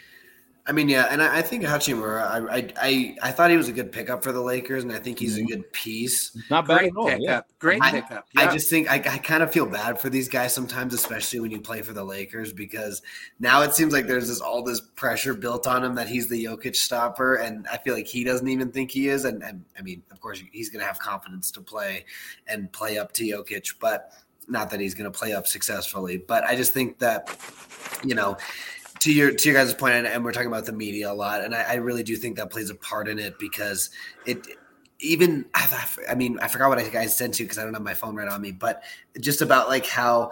I 0.68 0.72
mean, 0.72 0.88
yeah, 0.88 1.06
and 1.10 1.22
I, 1.22 1.38
I 1.38 1.42
think 1.42 1.62
Hachimura, 1.62 2.22
I, 2.22 2.56
I, 2.56 2.68
I, 2.82 3.16
I 3.22 3.30
thought 3.30 3.50
he 3.50 3.56
was 3.56 3.68
a 3.68 3.72
good 3.72 3.92
pickup 3.92 4.24
for 4.24 4.32
the 4.32 4.40
Lakers, 4.40 4.82
and 4.82 4.92
I 4.92 4.98
think 4.98 5.16
he's 5.16 5.36
a 5.36 5.40
mm-hmm. 5.40 5.48
good 5.48 5.72
piece. 5.72 6.36
not 6.50 6.66
bad 6.66 6.78
Great 6.78 6.88
at 6.88 6.96
all. 6.96 7.06
pickup. 7.06 7.22
Yeah. 7.22 7.40
Great 7.60 7.82
I- 7.82 7.90
pickup. 7.92 8.26
I 8.36 8.52
just 8.52 8.68
think 8.68 8.90
I, 8.90 8.96
I 8.96 9.18
kind 9.18 9.44
of 9.44 9.52
feel 9.52 9.66
bad 9.66 10.00
for 10.00 10.10
these 10.10 10.28
guys 10.28 10.52
sometimes, 10.52 10.92
especially 10.92 11.38
when 11.38 11.52
you 11.52 11.60
play 11.60 11.82
for 11.82 11.92
the 11.92 12.02
Lakers, 12.02 12.52
because 12.52 13.00
now 13.38 13.62
it 13.62 13.74
seems 13.74 13.92
like 13.92 14.08
there's 14.08 14.26
this 14.26 14.40
all 14.40 14.64
this 14.64 14.80
pressure 14.80 15.34
built 15.34 15.68
on 15.68 15.84
him 15.84 15.94
that 15.94 16.08
he's 16.08 16.28
the 16.28 16.44
Jokic 16.44 16.74
stopper, 16.74 17.36
and 17.36 17.68
I 17.68 17.78
feel 17.78 17.94
like 17.94 18.08
he 18.08 18.24
doesn't 18.24 18.48
even 18.48 18.72
think 18.72 18.90
he 18.90 19.08
is. 19.08 19.24
And, 19.24 19.44
and 19.44 19.64
I 19.78 19.82
mean, 19.82 20.02
of 20.10 20.20
course, 20.20 20.42
he's 20.50 20.68
going 20.68 20.80
to 20.80 20.86
have 20.86 20.98
confidence 20.98 21.52
to 21.52 21.60
play 21.60 22.04
and 22.48 22.72
play 22.72 22.98
up 22.98 23.12
to 23.12 23.22
Jokic, 23.22 23.74
but 23.78 24.14
not 24.48 24.70
that 24.70 24.80
he's 24.80 24.94
going 24.94 25.10
to 25.10 25.16
play 25.16 25.32
up 25.32 25.46
successfully. 25.46 26.16
But 26.16 26.42
I 26.42 26.56
just 26.56 26.72
think 26.72 26.98
that 26.98 27.38
you 28.04 28.16
know. 28.16 28.36
To 29.00 29.12
your 29.12 29.32
to 29.32 29.48
your 29.50 29.58
guys' 29.62 29.74
point, 29.74 29.94
and, 29.94 30.06
and 30.06 30.24
we're 30.24 30.32
talking 30.32 30.48
about 30.48 30.64
the 30.66 30.72
media 30.72 31.10
a 31.10 31.14
lot, 31.14 31.44
and 31.44 31.54
I, 31.54 31.62
I 31.62 31.74
really 31.74 32.02
do 32.02 32.16
think 32.16 32.36
that 32.36 32.50
plays 32.50 32.70
a 32.70 32.74
part 32.74 33.08
in 33.08 33.18
it 33.18 33.38
because 33.38 33.90
it 34.24 34.46
even 35.00 35.44
I, 35.54 35.86
I 36.08 36.14
mean 36.14 36.38
I 36.40 36.48
forgot 36.48 36.68
what 36.70 36.78
I 36.78 36.88
guys 36.88 37.16
sent 37.16 37.34
to 37.34 37.44
because 37.44 37.58
I 37.58 37.64
don't 37.64 37.74
have 37.74 37.82
my 37.82 37.94
phone 37.94 38.16
right 38.16 38.28
on 38.28 38.40
me, 38.40 38.52
but 38.52 38.82
just 39.20 39.42
about 39.42 39.68
like 39.68 39.86
how 39.86 40.30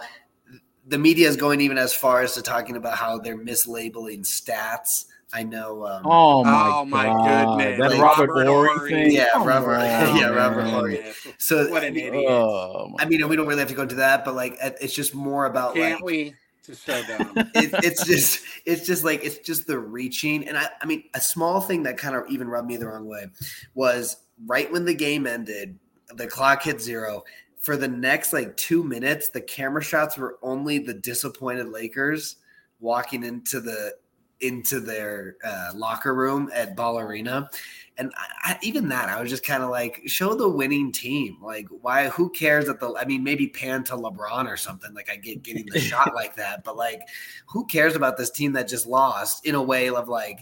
the 0.87 0.97
media 0.97 1.27
is 1.29 1.35
going 1.35 1.61
even 1.61 1.77
as 1.77 1.93
far 1.93 2.21
as 2.21 2.33
to 2.33 2.41
talking 2.41 2.75
about 2.75 2.97
how 2.97 3.17
they're 3.19 3.37
mislabeling 3.37 4.21
stats. 4.21 5.05
I 5.33 5.43
know. 5.43 5.85
Um, 5.85 6.03
Oh 6.05 6.43
my, 6.43 6.69
Oh, 6.73 6.85
my 6.85 7.05
God. 7.07 7.57
goodness. 7.57 7.79
That 7.79 7.89
Like 7.91 8.01
Robert, 8.01 8.29
Robert 8.29 8.47
Horry 8.47 8.69
Horry. 8.69 8.91
thing. 8.91 9.11
Yeah, 9.11 9.27
Come 9.33 9.47
Robert- 9.47 9.75
on, 9.79 10.15
yeah, 10.17 10.27
Robert 10.29 10.63
man. 10.63 10.73
Horry. 10.73 11.03
So 11.39 11.67
what 11.69 11.83
an 11.83 11.95
idiot! 11.97 12.25
Oh, 12.29 12.93
I 12.99 13.05
mean, 13.05 13.27
we 13.27 13.35
don't 13.35 13.47
really 13.47 13.59
have 13.59 13.67
to 13.69 13.73
go 13.75 13.81
into 13.81 13.95
that, 13.95 14.23
but 14.23 14.35
like 14.35 14.57
it's 14.61 14.93
just 14.93 15.13
more 15.15 15.45
about 15.47 15.75
Can't 15.75 15.95
like 15.95 16.03
we? 16.03 16.35
Just 16.65 16.85
so 16.85 17.03
dumb. 17.03 17.33
it, 17.35 17.71
it's 17.83 18.05
just 18.05 18.41
it's 18.65 18.85
just 18.85 19.03
like 19.03 19.23
it's 19.23 19.37
just 19.39 19.67
the 19.67 19.77
reaching 19.77 20.47
and 20.47 20.57
I, 20.57 20.67
I 20.81 20.85
mean 20.85 21.03
a 21.13 21.21
small 21.21 21.61
thing 21.61 21.83
that 21.83 21.97
kind 21.97 22.15
of 22.15 22.23
even 22.29 22.47
rubbed 22.47 22.67
me 22.67 22.77
the 22.77 22.87
wrong 22.87 23.07
way 23.07 23.27
was 23.73 24.17
right 24.45 24.71
when 24.71 24.85
the 24.85 24.93
game 24.93 25.27
ended 25.27 25.77
the 26.15 26.27
clock 26.27 26.63
hit 26.63 26.81
zero 26.81 27.23
for 27.59 27.77
the 27.77 27.87
next 27.87 28.33
like 28.33 28.55
two 28.57 28.83
minutes 28.83 29.29
the 29.29 29.41
camera 29.41 29.83
shots 29.83 30.17
were 30.17 30.37
only 30.41 30.79
the 30.79 30.93
disappointed 30.93 31.69
lakers 31.69 32.37
walking 32.79 33.23
into 33.23 33.59
the 33.59 33.93
into 34.41 34.79
their 34.79 35.37
uh, 35.43 35.71
locker 35.73 36.13
room 36.13 36.49
at 36.53 36.75
ball 36.75 36.99
arena. 36.99 37.49
And 37.97 38.11
I, 38.17 38.51
I, 38.51 38.59
even 38.61 38.89
that 38.89 39.07
i 39.07 39.21
was 39.21 39.29
just 39.29 39.45
kind 39.45 39.63
of 39.63 39.69
like 39.69 40.01
show 40.05 40.35
the 40.35 40.49
winning 40.49 40.91
team. 40.91 41.37
Like 41.41 41.67
why 41.69 42.09
who 42.09 42.29
cares 42.29 42.65
that 42.65 42.79
the 42.79 42.93
i 42.99 43.05
mean 43.05 43.23
maybe 43.23 43.47
pan 43.47 43.85
to 43.85 43.93
lebron 43.93 44.47
or 44.47 44.57
something 44.57 44.93
like 44.93 45.09
i 45.09 45.15
get 45.15 45.43
getting 45.43 45.65
the 45.67 45.79
shot 45.79 46.13
like 46.15 46.35
that 46.35 46.65
but 46.65 46.75
like 46.75 46.99
who 47.45 47.65
cares 47.65 47.95
about 47.95 48.17
this 48.17 48.29
team 48.29 48.51
that 48.53 48.67
just 48.67 48.85
lost 48.85 49.45
in 49.45 49.55
a 49.55 49.63
way 49.63 49.87
of 49.89 50.09
like 50.09 50.39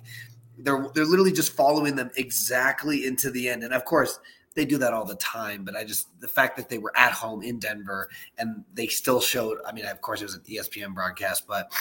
they're 0.58 0.88
they're 0.94 1.06
literally 1.06 1.32
just 1.32 1.54
following 1.54 1.96
them 1.96 2.10
exactly 2.16 3.06
into 3.06 3.32
the 3.32 3.50
end. 3.50 3.64
And 3.64 3.74
of 3.74 3.86
course 3.86 4.20
they 4.56 4.66
do 4.66 4.78
that 4.78 4.94
all 4.94 5.06
the 5.06 5.16
time 5.16 5.64
but 5.64 5.76
i 5.76 5.84
just 5.84 6.08
the 6.22 6.28
fact 6.28 6.56
that 6.58 6.70
they 6.70 6.78
were 6.78 6.96
at 6.96 7.12
home 7.12 7.42
in 7.42 7.60
denver 7.60 8.10
and 8.38 8.64
they 8.74 8.88
still 8.88 9.22
showed 9.22 9.58
i 9.68 9.72
mean 9.72 9.86
of 9.86 10.02
course 10.02 10.22
it 10.22 10.26
was 10.26 10.36
an 10.36 10.44
espn 10.50 10.94
broadcast 10.94 11.48
but 11.48 11.72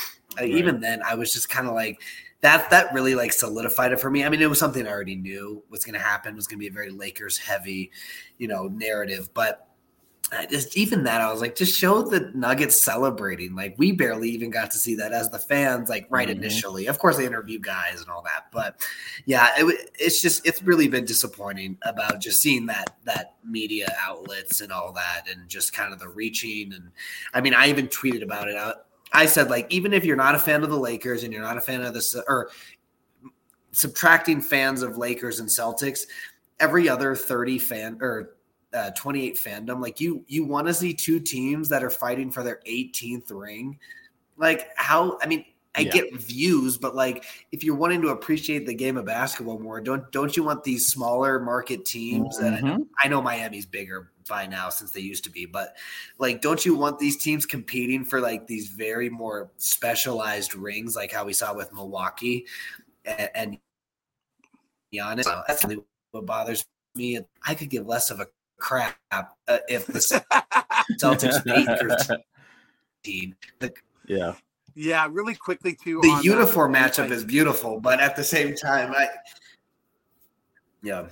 uh, 0.41 0.45
even 0.45 0.81
then 0.81 1.03
i 1.03 1.15
was 1.15 1.33
just 1.33 1.49
kind 1.49 1.67
of 1.67 1.75
like 1.75 2.01
that 2.41 2.69
that 2.71 2.93
really 2.93 3.15
like 3.15 3.33
solidified 3.33 3.93
it 3.93 4.01
for 4.01 4.11
me. 4.11 4.25
I 4.25 4.29
mean 4.29 4.43
it 4.43 4.51
was 4.51 4.59
something 4.59 4.87
i 4.87 4.91
already 4.91 5.17
knew 5.17 5.63
was 5.71 5.85
going 5.85 5.95
to 5.95 6.01
happen 6.01 6.33
it 6.33 6.37
was 6.37 6.47
going 6.47 6.59
to 6.59 6.61
be 6.61 6.69
a 6.69 6.73
very 6.73 6.91
lakers 6.91 7.39
heavy 7.39 7.91
you 8.39 8.49
know 8.49 8.69
narrative 8.69 9.31
but 9.33 9.69
just 10.49 10.77
even 10.77 11.05
that, 11.05 11.21
I 11.21 11.31
was 11.31 11.41
like, 11.41 11.55
just 11.55 11.79
show 11.79 12.03
the 12.03 12.31
Nuggets 12.35 12.81
celebrating. 12.83 13.55
Like 13.55 13.75
we 13.77 13.93
barely 13.93 14.31
even 14.31 14.51
got 14.51 14.71
to 14.71 14.79
see 14.79 14.95
that 14.95 15.13
as 15.13 15.31
the 15.31 15.39
fans, 15.39 15.89
like 15.89 16.07
right 16.09 16.29
mm-hmm. 16.29 16.39
initially. 16.39 16.87
Of 16.87 16.99
course, 16.99 17.19
they 17.19 17.27
interview 17.27 17.59
guys 17.59 18.01
and 18.01 18.11
all 18.11 18.23
that, 18.23 18.47
but 18.53 18.81
yeah, 19.27 19.51
it, 19.57 19.91
it's 19.99 20.23
just 20.23 20.47
it's 20.47 20.63
really 20.63 20.89
been 20.89 21.05
disappointing 21.05 21.77
about 21.83 22.21
just 22.21 22.41
seeing 22.41 22.67
that 22.67 22.97
that 23.05 23.35
media 23.45 23.95
outlets 24.01 24.61
and 24.61 24.73
all 24.73 24.93
that, 24.93 25.25
and 25.31 25.49
just 25.49 25.73
kind 25.73 25.93
of 25.93 25.99
the 25.99 26.09
reaching. 26.09 26.73
And 26.73 26.91
I 27.35 27.41
mean, 27.41 27.55
I 27.55 27.69
even 27.69 27.89
tweeted 27.89 28.23
about 28.23 28.49
it. 28.49 28.57
I, 28.57 28.73
I 29.13 29.27
said 29.27 29.51
like, 29.51 29.71
even 29.71 29.93
if 29.93 30.05
you're 30.05 30.17
not 30.17 30.35
a 30.35 30.39
fan 30.39 30.65
of 30.65 30.71
the 30.71 30.79
Lakers 30.79 31.25
and 31.25 31.33
you're 31.33 31.43
not 31.43 31.59
a 31.59 31.61
fan 31.63 31.83
of 31.83 31.93
this, 31.93 32.17
or 32.27 32.51
subtracting 33.73 34.41
fans 34.41 34.83
of 34.83 34.97
Lakers 34.97 35.41
and 35.41 35.49
Celtics, 35.49 36.07
every 36.59 36.89
other 36.89 37.15
30 37.15 37.59
fan 37.59 37.99
or 38.01 38.37
uh, 38.75 38.91
28 38.93 39.37
fandom. 39.37 39.81
Like 39.81 40.01
you, 40.01 40.25
you 40.27 40.45
want 40.45 40.67
to 40.67 40.75
see 40.75 40.95
two 40.95 41.21
teams 41.21 41.69
that 41.69 41.85
are 41.85 41.91
fighting 41.91 42.31
for 42.31 42.43
their 42.43 42.61
18th 42.69 43.31
ring. 43.31 43.79
Like 44.37 44.71
how? 44.77 45.19
I 45.23 45.27
mean, 45.27 45.45
I 45.75 45.83
yeah. 45.83 45.93
get 45.93 46.15
views, 46.15 46.77
but 46.77 46.95
like 46.95 47.25
if 47.51 47.65
you're 47.65 47.75
wanting 47.75 48.03
to 48.03 48.09
appreciate 48.09 48.67
the 48.67 48.75
game 48.75 48.99
of 48.99 49.07
basketball 49.07 49.59
more, 49.59 49.81
don't 49.81 50.11
don't 50.13 50.37
you 50.37 50.43
want 50.43 50.65
these 50.65 50.89
smaller 50.89 51.41
market 51.41 51.87
teams? 51.87 52.39
Mm-hmm. 52.39 52.67
That 52.67 52.87
I 53.03 53.09
know 53.09 53.23
Miami's 53.23 53.65
bigger 53.65 54.11
by 54.29 54.47
now 54.47 54.69
since 54.69 54.91
they 54.91 55.01
used 55.01 55.25
to 55.25 55.31
be, 55.31 55.47
but 55.47 55.75
like, 56.19 56.43
don't 56.43 56.65
you 56.67 56.77
want 56.77 56.99
these 56.99 57.17
teams 57.17 57.47
competing 57.47 58.05
for 58.05 58.21
like 58.21 58.47
these 58.47 58.69
very 58.69 59.09
more 59.09 59.51
specialized 59.57 60.55
rings, 60.55 60.95
like 60.95 61.11
how 61.11 61.25
we 61.25 61.33
saw 61.33 61.55
with 61.55 61.73
Milwaukee 61.73 62.47
and, 63.07 63.31
and 63.35 63.59
Giannis? 64.93 65.25
That's 65.49 65.65
what 66.11 66.27
bothers 66.27 66.65
me. 66.95 67.19
I 67.47 67.55
could 67.55 67.71
give 67.71 67.87
less 67.87 68.11
of 68.11 68.21
a 68.21 68.27
crap 68.63 68.97
uh, 69.11 69.59
if 69.69 69.87
the 69.87 69.99
Celtics 71.01 71.45
beat 71.45 72.19
team. 73.03 73.35
yeah. 74.07 74.35
Yeah, 74.75 75.07
really 75.11 75.35
quickly 75.35 75.75
too. 75.75 76.01
The 76.01 76.21
uniform 76.23 76.73
that, 76.73 76.95
matchup 76.95 77.03
like, 77.03 77.11
is 77.11 77.25
beautiful, 77.25 77.79
but 77.79 78.01
at 78.01 78.17
the 78.17 78.25
same 78.25 78.55
time, 78.55 78.95
I 78.97 79.09
yeah. 80.83 81.07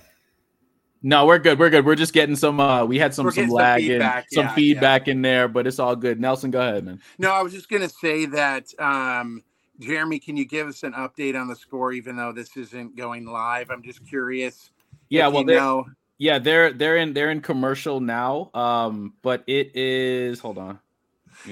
No, 1.03 1.25
we're 1.27 1.37
good. 1.37 1.59
We're 1.59 1.69
good. 1.69 1.85
We're 1.85 1.95
just 1.95 2.13
getting 2.13 2.35
some. 2.35 2.59
uh 2.59 2.85
We 2.85 2.97
had 2.97 3.13
some 3.13 3.29
some 3.29 3.49
lag 3.49 3.81
some 3.81 3.87
feedback, 3.87 4.25
some 4.31 4.45
yeah, 4.45 4.55
feedback 4.55 5.07
yeah. 5.07 5.11
in 5.11 5.21
there, 5.21 5.47
but 5.47 5.67
it's 5.67 5.77
all 5.77 5.95
good. 5.95 6.19
Nelson, 6.19 6.49
go 6.49 6.59
ahead, 6.59 6.85
man. 6.85 6.99
No, 7.19 7.31
I 7.31 7.43
was 7.43 7.53
just 7.53 7.69
gonna 7.69 7.89
say 7.89 8.25
that. 8.27 8.67
um 8.79 9.43
Jeremy, 9.79 10.19
can 10.19 10.37
you 10.37 10.45
give 10.45 10.67
us 10.67 10.83
an 10.83 10.93
update 10.93 11.39
on 11.39 11.47
the 11.47 11.55
score, 11.55 11.91
even 11.91 12.15
though 12.15 12.31
this 12.31 12.55
isn't 12.55 12.95
going 12.95 13.25
live? 13.25 13.69
I'm 13.69 13.83
just 13.83 14.07
curious. 14.07 14.71
Yeah, 15.09 15.27
well, 15.27 15.41
you 15.41 15.45
know 15.47 15.85
yeah, 16.21 16.37
they're 16.37 16.71
they're 16.71 16.97
in 16.97 17.13
they're 17.13 17.31
in 17.31 17.41
commercial 17.41 17.99
now. 17.99 18.51
Um, 18.53 19.15
but 19.23 19.43
it 19.47 19.75
is 19.75 20.39
hold 20.39 20.59
on. 20.59 20.79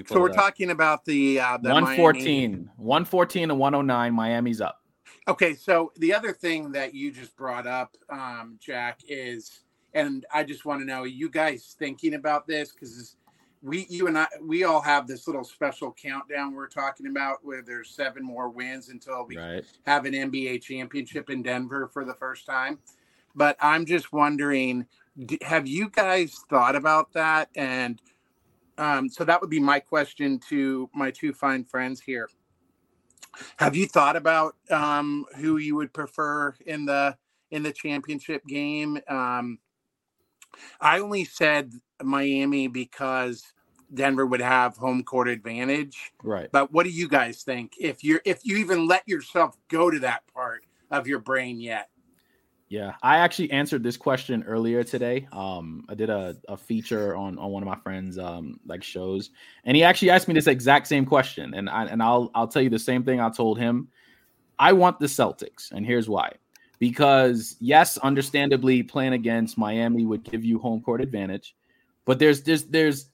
So 0.06 0.20
we're 0.20 0.32
talking 0.32 0.70
about 0.70 1.04
the, 1.06 1.40
uh, 1.40 1.58
the 1.58 1.70
114, 1.70 2.52
Miami. 2.52 2.70
114 2.78 3.50
and 3.50 3.60
109. 3.60 4.14
Miami's 4.14 4.62
up. 4.62 4.84
Okay, 5.28 5.56
so 5.56 5.92
the 5.98 6.14
other 6.14 6.32
thing 6.32 6.72
that 6.74 6.94
you 6.94 7.12
just 7.12 7.36
brought 7.36 7.66
up, 7.66 7.98
um, 8.12 8.60
Jack, 8.60 9.00
is, 9.08 9.62
and 9.96 10.28
I 10.32 10.44
just 10.44 10.66
want 10.66 10.82
to 10.82 10.86
know, 10.86 11.06
you 11.06 11.28
guys 11.28 11.76
thinking 11.80 12.14
about 12.14 12.46
this 12.46 12.72
because 12.72 13.16
we, 13.64 13.88
you 13.90 14.06
and 14.06 14.18
I, 14.20 14.28
we 14.44 14.64
all 14.64 14.82
have 14.82 15.08
this 15.08 15.26
little 15.26 15.44
special 15.44 15.92
countdown 15.92 16.54
we're 16.54 16.68
talking 16.68 17.08
about 17.08 17.38
where 17.42 17.64
there's 17.64 17.90
seven 17.90 18.24
more 18.24 18.50
wins 18.50 18.90
until 18.90 19.26
we 19.26 19.38
right. 19.38 19.66
have 19.88 20.06
an 20.06 20.14
NBA 20.14 20.62
championship 20.62 21.32
in 21.32 21.42
Denver 21.42 21.90
for 21.92 22.06
the 22.06 22.14
first 22.14 22.46
time. 22.46 22.78
But 23.36 23.58
I'm 23.60 23.86
just 23.86 24.12
wondering, 24.12 24.86
have 25.42 25.68
you 25.68 25.90
guys 25.90 26.44
thought 26.50 26.76
about 26.76 27.14
that? 27.14 27.50
And 27.56 28.02
um, 28.78 29.10
so 29.10 29.24
that 29.26 29.42
would 29.42 29.50
be 29.50 29.60
my 29.60 29.80
question 29.80 30.40
to 30.50 30.90
my 30.94 31.12
two 31.12 31.34
fine 31.34 31.64
friends 31.64 32.02
here. 32.02 32.30
Have 33.58 33.76
you 33.76 33.88
thought 33.88 34.16
about 34.16 34.56
um, 34.72 35.26
who 35.38 35.58
you 35.58 35.76
would 35.76 35.94
prefer 35.94 36.56
in 36.66 36.86
the 36.86 37.18
in 37.52 37.64
the 37.64 37.72
championship 37.72 38.46
game? 38.48 39.00
Um, 39.08 39.60
I 40.82 41.00
only 41.00 41.26
said 41.26 41.74
Miami 42.02 42.68
because 42.68 43.44
Denver 43.94 44.26
would 44.26 44.42
have 44.42 44.78
home 44.78 45.04
court 45.04 45.28
advantage. 45.28 46.12
Right. 46.24 46.50
But 46.52 46.72
what 46.72 46.84
do 46.84 46.90
you 46.90 47.08
guys 47.08 47.44
think? 47.44 47.74
If 47.80 48.04
you're 48.04 48.22
if 48.26 48.42
you 48.44 48.58
even 48.58 48.88
let 48.88 49.08
yourself 49.08 49.58
go 49.68 49.90
to 49.90 50.00
that 50.00 50.24
part 50.34 50.66
of 50.92 51.08
your 51.08 51.20
brain 51.20 51.60
yet? 51.60 51.90
Yeah, 52.70 52.94
I 53.02 53.18
actually 53.18 53.50
answered 53.50 53.82
this 53.82 53.98
question 53.98 54.44
earlier 54.44 54.84
today. 54.84 55.28
Um, 55.32 55.86
I 55.90 55.96
did 55.96 56.12
a, 56.12 56.38
a 56.48 56.56
feature 56.56 57.16
on 57.16 57.40
on 57.40 57.52
one 57.52 57.64
of 57.64 57.68
my 57.68 57.78
friends' 57.78 58.20
um 58.20 58.60
like 58.68 58.84
shows, 58.84 59.32
and 59.66 59.76
he 59.76 59.84
actually 59.84 60.12
asked 60.12 60.28
me 60.28 60.36
this 60.36 60.46
exact 60.46 60.86
same 60.86 61.04
question, 61.04 61.56
and 61.56 61.68
I 61.68 61.86
and 61.86 62.02
I'll 62.02 62.30
I'll 62.36 62.48
tell 62.48 62.62
you 62.62 62.70
the 62.70 62.78
same 62.78 63.04
thing 63.04 63.20
I 63.20 63.30
told 63.32 63.58
him. 63.58 63.88
I 64.60 64.74
want 64.74 65.00
the 65.00 65.08
Celtics, 65.08 65.72
and 65.72 65.84
here's 65.84 66.08
why. 66.08 66.34
Because 66.78 67.56
yes, 67.60 67.98
understandably, 67.98 68.84
playing 68.84 69.14
against 69.14 69.58
Miami 69.58 70.06
would 70.06 70.24
give 70.24 70.46
you 70.46 70.60
home 70.60 70.82
court 70.82 71.02
advantage, 71.02 71.56
but 72.06 72.20
there's 72.20 72.44
there's 72.44 72.66
there's 72.66 73.10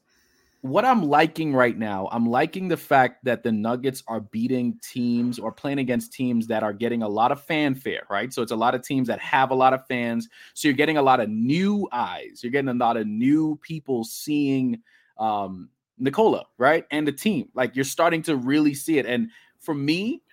what 0.66 0.84
I'm 0.84 1.04
liking 1.04 1.54
right 1.54 1.78
now, 1.78 2.10
I'm 2.12 2.26
liking 2.26 2.68
the 2.68 2.78
fact 2.78 3.24
that 3.24 3.44
the 3.44 3.52
Nuggets 3.52 4.02
are 4.08 4.22
beating 4.22 4.80
teams 4.82 5.38
or 5.38 5.52
playing 5.52 5.78
against 5.78 6.12
teams 6.12 6.48
that 6.48 6.64
are 6.64 6.74
getting 6.74 7.04
a 7.04 7.08
lot 7.08 7.32
of 7.32 7.44
fanfare, 7.44 8.02
right? 8.10 8.34
So 8.34 8.42
it's 8.42 8.52
a 8.52 8.56
lot 8.56 8.74
of 8.74 8.82
teams 8.82 9.08
that 9.08 9.20
have 9.20 9.52
a 9.52 9.54
lot 9.54 9.76
of 9.76 9.86
fans. 9.86 10.28
So 10.56 10.68
you're 10.68 10.76
getting 10.76 10.98
a 10.98 11.04
lot 11.04 11.20
of 11.20 11.30
new 11.30 11.88
eyes. 11.92 12.40
You're 12.42 12.52
getting 12.52 12.70
a 12.70 12.74
lot 12.74 12.98
of 12.98 13.06
new 13.06 13.60
people 13.62 14.04
seeing 14.06 14.82
um, 15.20 15.70
Nikola, 16.00 16.46
right? 16.58 16.86
And 16.90 17.08
the 17.08 17.12
team. 17.12 17.50
Like 17.54 17.76
you're 17.76 17.86
starting 17.86 18.24
to 18.24 18.36
really 18.36 18.74
see 18.74 18.98
it. 18.98 19.06
And 19.06 19.30
for 19.60 19.76
me, 19.76 20.24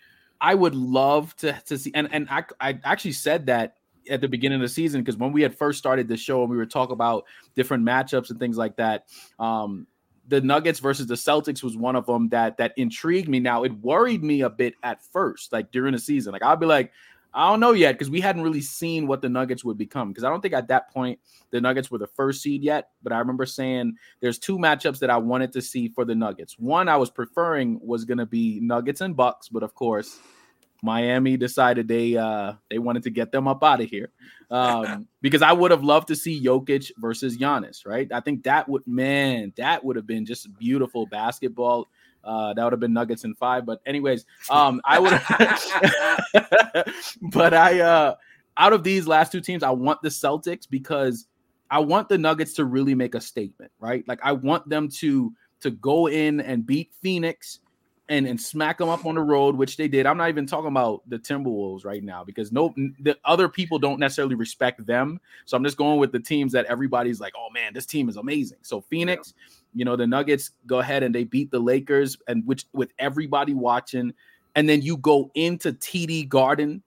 I 0.40 0.54
would 0.54 0.74
love 0.74 1.36
to, 1.36 1.52
to 1.66 1.76
see, 1.76 1.92
and, 1.94 2.08
and 2.10 2.26
I, 2.30 2.44
I 2.58 2.80
actually 2.84 3.12
said 3.12 3.44
that 3.46 3.76
at 4.08 4.22
the 4.22 4.28
beginning 4.28 4.56
of 4.56 4.62
the 4.62 4.68
season 4.68 5.02
because 5.02 5.16
when 5.16 5.30
we 5.30 5.42
had 5.42 5.54
first 5.54 5.78
started 5.78 6.08
the 6.08 6.16
show 6.16 6.40
and 6.40 6.50
we 6.50 6.56
were 6.56 6.66
talking 6.66 6.94
about 6.94 7.24
different 7.54 7.84
matchups 7.84 8.30
and 8.30 8.38
things 8.40 8.56
like 8.56 8.76
that 8.76 9.04
um 9.38 9.86
the 10.28 10.40
Nuggets 10.40 10.78
versus 10.78 11.06
the 11.06 11.14
Celtics 11.14 11.62
was 11.62 11.76
one 11.76 11.96
of 11.96 12.06
them 12.06 12.28
that 12.28 12.56
that 12.58 12.72
intrigued 12.76 13.28
me. 13.28 13.40
Now 13.40 13.64
it 13.64 13.72
worried 13.72 14.22
me 14.22 14.42
a 14.42 14.50
bit 14.50 14.74
at 14.82 15.02
first, 15.02 15.52
like 15.52 15.70
during 15.72 15.92
the 15.92 15.98
season. 15.98 16.32
Like 16.32 16.42
I'll 16.42 16.56
be 16.56 16.66
like, 16.66 16.92
I 17.34 17.48
don't 17.48 17.60
know 17.60 17.72
yet 17.72 17.92
because 17.92 18.10
we 18.10 18.20
hadn't 18.20 18.42
really 18.42 18.60
seen 18.60 19.06
what 19.06 19.22
the 19.22 19.28
Nuggets 19.28 19.64
would 19.64 19.78
become. 19.78 20.10
Because 20.10 20.24
I 20.24 20.28
don't 20.28 20.40
think 20.40 20.54
at 20.54 20.68
that 20.68 20.92
point 20.92 21.18
the 21.50 21.60
Nuggets 21.60 21.90
were 21.90 21.98
the 21.98 22.06
first 22.06 22.42
seed 22.42 22.62
yet. 22.62 22.90
But 23.02 23.12
I 23.12 23.18
remember 23.18 23.46
saying 23.46 23.96
there's 24.20 24.38
two 24.38 24.58
matchups 24.58 24.98
that 25.00 25.10
I 25.10 25.16
wanted 25.16 25.52
to 25.52 25.62
see 25.62 25.88
for 25.88 26.04
the 26.04 26.14
Nuggets. 26.14 26.58
One 26.58 26.88
I 26.88 26.96
was 26.96 27.10
preferring 27.10 27.80
was 27.82 28.04
going 28.04 28.18
to 28.18 28.26
be 28.26 28.60
Nuggets 28.60 29.00
and 29.00 29.16
Bucks, 29.16 29.48
but 29.48 29.62
of 29.62 29.74
course 29.74 30.18
Miami 30.82 31.36
decided 31.36 31.86
they 31.86 32.16
uh 32.16 32.54
they 32.68 32.78
wanted 32.78 33.04
to 33.04 33.10
get 33.10 33.30
them 33.30 33.46
up 33.46 33.62
out 33.62 33.80
of 33.80 33.88
here. 33.88 34.10
Um 34.50 35.08
because 35.22 35.40
I 35.40 35.52
would 35.52 35.70
have 35.70 35.84
loved 35.84 36.08
to 36.08 36.16
see 36.16 36.44
Jokic 36.44 36.90
versus 36.98 37.38
Giannis, 37.38 37.86
right? 37.86 38.10
I 38.12 38.20
think 38.20 38.42
that 38.42 38.68
would 38.68 38.86
man, 38.86 39.52
that 39.56 39.84
would 39.84 39.96
have 39.96 40.06
been 40.06 40.26
just 40.26 40.52
beautiful 40.58 41.06
basketball. 41.06 41.88
Uh 42.24 42.52
that 42.54 42.64
would 42.64 42.72
have 42.72 42.80
been 42.80 42.92
Nuggets 42.92 43.24
in 43.24 43.34
5, 43.34 43.64
but 43.64 43.80
anyways, 43.86 44.26
um 44.50 44.80
I 44.84 44.98
would 44.98 45.12
but 47.32 47.54
I 47.54 47.80
uh 47.80 48.14
out 48.56 48.72
of 48.72 48.82
these 48.82 49.06
last 49.06 49.32
two 49.32 49.40
teams, 49.40 49.62
I 49.62 49.70
want 49.70 50.02
the 50.02 50.08
Celtics 50.08 50.68
because 50.68 51.26
I 51.70 51.78
want 51.78 52.08
the 52.08 52.18
Nuggets 52.18 52.52
to 52.54 52.64
really 52.64 52.94
make 52.94 53.14
a 53.14 53.20
statement, 53.20 53.72
right? 53.78 54.06
Like 54.06 54.20
I 54.22 54.32
want 54.32 54.68
them 54.68 54.88
to 54.98 55.32
to 55.60 55.70
go 55.70 56.08
in 56.08 56.40
and 56.40 56.66
beat 56.66 56.90
Phoenix 57.00 57.60
and 58.12 58.26
and 58.26 58.38
smack 58.38 58.76
them 58.76 58.90
up 58.90 59.06
on 59.06 59.14
the 59.14 59.22
road, 59.22 59.56
which 59.56 59.78
they 59.78 59.88
did. 59.88 60.04
I'm 60.04 60.18
not 60.18 60.28
even 60.28 60.46
talking 60.46 60.68
about 60.68 61.02
the 61.08 61.18
Timberwolves 61.18 61.84
right 61.84 62.04
now 62.04 62.22
because 62.22 62.52
no, 62.52 62.74
the 63.00 63.16
other 63.24 63.48
people 63.48 63.78
don't 63.78 63.98
necessarily 63.98 64.34
respect 64.34 64.84
them. 64.84 65.18
So 65.46 65.56
I'm 65.56 65.64
just 65.64 65.78
going 65.78 65.98
with 65.98 66.12
the 66.12 66.20
teams 66.20 66.52
that 66.52 66.66
everybody's 66.66 67.20
like, 67.20 67.32
oh 67.36 67.48
man, 67.50 67.72
this 67.72 67.86
team 67.86 68.10
is 68.10 68.18
amazing. 68.18 68.58
So 68.60 68.82
Phoenix, 68.82 69.32
yeah. 69.34 69.54
you 69.74 69.84
know, 69.86 69.96
the 69.96 70.06
Nuggets 70.06 70.50
go 70.66 70.80
ahead 70.80 71.02
and 71.02 71.14
they 71.14 71.24
beat 71.24 71.50
the 71.50 71.58
Lakers, 71.58 72.18
and 72.28 72.46
which 72.46 72.66
with 72.74 72.92
everybody 72.98 73.54
watching, 73.54 74.12
and 74.54 74.68
then 74.68 74.82
you 74.82 74.98
go 74.98 75.30
into 75.34 75.72
TD 75.72 76.28
Garden 76.28 76.82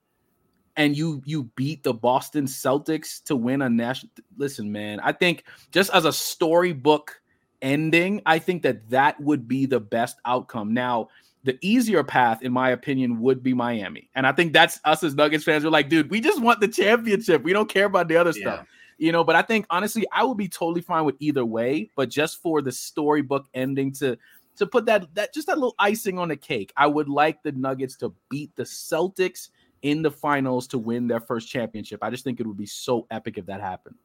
and 0.76 0.96
you 0.96 1.22
you 1.24 1.44
beat 1.56 1.82
the 1.82 1.92
Boston 1.92 2.46
Celtics 2.46 3.20
to 3.24 3.34
win 3.34 3.62
a 3.62 3.68
national. 3.68 4.12
Listen, 4.36 4.70
man, 4.70 5.00
I 5.00 5.10
think 5.10 5.42
just 5.72 5.92
as 5.92 6.04
a 6.04 6.12
storybook 6.12 7.20
ending, 7.66 8.22
I 8.24 8.38
think 8.38 8.62
that 8.62 8.88
that 8.90 9.20
would 9.20 9.48
be 9.48 9.66
the 9.66 9.80
best 9.80 10.18
outcome. 10.24 10.72
Now, 10.72 11.08
the 11.42 11.58
easier 11.60 12.04
path, 12.04 12.42
in 12.42 12.52
my 12.52 12.70
opinion, 12.70 13.20
would 13.20 13.42
be 13.42 13.54
Miami. 13.54 14.08
And 14.14 14.26
I 14.26 14.32
think 14.32 14.52
that's 14.52 14.80
us 14.84 15.02
as 15.02 15.14
Nuggets 15.14 15.44
fans. 15.44 15.64
We're 15.64 15.70
like, 15.70 15.88
dude, 15.88 16.10
we 16.10 16.20
just 16.20 16.40
want 16.40 16.60
the 16.60 16.68
championship. 16.68 17.42
We 17.42 17.52
don't 17.52 17.68
care 17.68 17.86
about 17.86 18.08
the 18.08 18.16
other 18.16 18.32
yeah. 18.36 18.40
stuff. 18.40 18.66
You 18.98 19.12
know, 19.12 19.24
but 19.24 19.36
I 19.36 19.42
think 19.42 19.66
honestly, 19.68 20.06
I 20.12 20.24
would 20.24 20.38
be 20.38 20.48
totally 20.48 20.80
fine 20.80 21.04
with 21.04 21.16
either 21.18 21.44
way. 21.44 21.90
But 21.96 22.08
just 22.08 22.40
for 22.40 22.62
the 22.62 22.72
storybook 22.72 23.46
ending 23.52 23.92
to 23.94 24.16
to 24.56 24.66
put 24.66 24.86
that 24.86 25.12
that 25.14 25.34
just 25.34 25.48
that 25.48 25.58
little 25.58 25.74
icing 25.78 26.18
on 26.18 26.28
the 26.28 26.36
cake, 26.36 26.72
I 26.76 26.86
would 26.86 27.08
like 27.08 27.42
the 27.42 27.52
Nuggets 27.52 27.96
to 27.96 28.14
beat 28.30 28.54
the 28.56 28.62
Celtics 28.62 29.50
in 29.82 30.02
the 30.02 30.10
finals 30.10 30.66
to 30.68 30.78
win 30.78 31.08
their 31.08 31.20
first 31.20 31.48
championship. 31.48 31.98
I 32.02 32.10
just 32.10 32.24
think 32.24 32.40
it 32.40 32.46
would 32.46 32.56
be 32.56 32.66
so 32.66 33.06
epic 33.10 33.38
if 33.38 33.46
that 33.46 33.60
happened. 33.60 33.96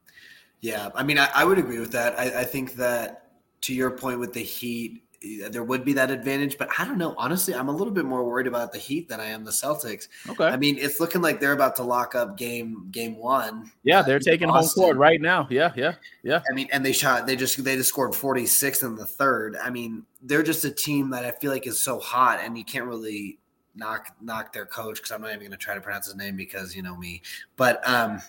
Yeah, 0.60 0.90
I 0.94 1.02
mean, 1.02 1.18
I, 1.18 1.28
I 1.34 1.44
would 1.44 1.58
agree 1.58 1.80
with 1.80 1.92
that. 1.92 2.18
I, 2.18 2.40
I 2.40 2.44
think 2.44 2.74
that 2.74 3.31
to 3.62 3.74
your 3.74 3.90
point 3.90 4.20
with 4.20 4.32
the 4.32 4.42
Heat, 4.42 5.02
there 5.50 5.62
would 5.62 5.84
be 5.84 5.92
that 5.92 6.10
advantage, 6.10 6.58
but 6.58 6.68
I 6.78 6.84
don't 6.84 6.98
know. 6.98 7.14
Honestly, 7.16 7.54
I'm 7.54 7.68
a 7.68 7.72
little 7.72 7.92
bit 7.92 8.04
more 8.04 8.24
worried 8.24 8.46
about 8.46 8.72
the 8.72 8.78
Heat 8.78 9.08
than 9.08 9.20
I 9.20 9.26
am 9.26 9.44
the 9.44 9.50
Celtics. 9.50 10.08
Okay. 10.28 10.44
I 10.44 10.56
mean, 10.56 10.76
it's 10.78 10.98
looking 10.98 11.22
like 11.22 11.40
they're 11.40 11.52
about 11.52 11.76
to 11.76 11.82
lock 11.82 12.14
up 12.14 12.36
game 12.36 12.88
game 12.90 13.16
one. 13.16 13.70
Yeah, 13.84 14.00
uh, 14.00 14.02
they're 14.02 14.16
in 14.16 14.22
taking 14.22 14.48
home 14.48 14.66
court 14.68 14.96
right 14.96 15.20
now. 15.20 15.46
Yeah, 15.48 15.72
yeah, 15.76 15.94
yeah. 16.22 16.42
I 16.50 16.54
mean, 16.54 16.68
and 16.72 16.84
they 16.84 16.92
shot. 16.92 17.26
They 17.26 17.36
just 17.36 17.62
they 17.62 17.76
just 17.76 17.88
scored 17.88 18.14
46 18.14 18.82
in 18.82 18.96
the 18.96 19.06
third. 19.06 19.56
I 19.62 19.70
mean, 19.70 20.04
they're 20.22 20.42
just 20.42 20.64
a 20.64 20.70
team 20.70 21.10
that 21.10 21.24
I 21.24 21.30
feel 21.30 21.52
like 21.52 21.66
is 21.66 21.80
so 21.80 22.00
hot, 22.00 22.40
and 22.42 22.58
you 22.58 22.64
can't 22.64 22.86
really 22.86 23.38
knock 23.74 24.08
knock 24.20 24.52
their 24.52 24.66
coach 24.66 24.96
because 24.96 25.12
I'm 25.12 25.22
not 25.22 25.28
even 25.28 25.40
going 25.40 25.50
to 25.52 25.56
try 25.56 25.74
to 25.74 25.80
pronounce 25.80 26.06
his 26.06 26.16
name 26.16 26.36
because 26.36 26.74
you 26.74 26.82
know 26.82 26.96
me. 26.96 27.22
But 27.56 27.86
um, 27.88 28.20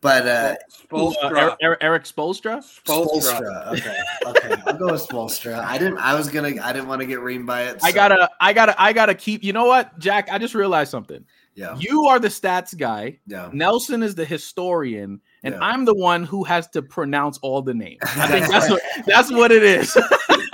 but 0.00 0.26
uh, 0.26 0.54
Uh, 0.92 1.10
Erik, 1.24 1.54
Erik, 1.60 1.78
Erik 1.82 2.04
Spoelstra. 2.04 2.62
Spoelstra. 2.84 3.72
Okay, 3.72 3.96
okay, 4.26 4.62
I'll 4.66 4.76
go 4.76 4.92
with 4.92 5.06
Spoelstra. 5.06 5.58
I 5.64 5.78
didn't. 5.78 5.98
I 5.98 6.14
was 6.14 6.28
gonna. 6.28 6.54
I 6.62 6.72
didn't 6.72 6.88
want 6.88 7.00
to 7.00 7.06
get 7.06 7.18
reamed 7.18 7.46
by 7.46 7.62
it. 7.64 7.78
I 7.82 7.92
gotta, 7.92 8.30
I 8.40 8.52
gotta, 8.52 8.80
I 8.80 8.92
gotta 8.92 9.14
keep. 9.14 9.42
You 9.42 9.52
know 9.52 9.64
what, 9.66 9.98
Jack? 9.98 10.28
I 10.30 10.38
just 10.38 10.54
realized 10.54 10.90
something. 10.90 11.24
Yeah. 11.54 11.74
You 11.78 12.04
are 12.04 12.18
the 12.18 12.28
stats 12.28 12.76
guy. 12.76 13.18
Yeah. 13.26 13.48
Nelson 13.52 14.02
is 14.02 14.14
the 14.14 14.24
historian, 14.26 15.20
and 15.42 15.54
Yeah. 15.54 15.60
I'm 15.62 15.84
the 15.86 15.94
one 15.94 16.22
who 16.24 16.44
has 16.44 16.68
to 16.68 16.82
pronounce 16.82 17.38
all 17.38 17.62
the 17.62 17.74
names. 17.74 18.00
I 18.02 18.28
think 18.28 18.46
that's 18.48 18.70
what 18.70 18.82
that's 19.06 19.32
what 19.32 19.50
it 19.50 19.62
is. 19.62 19.96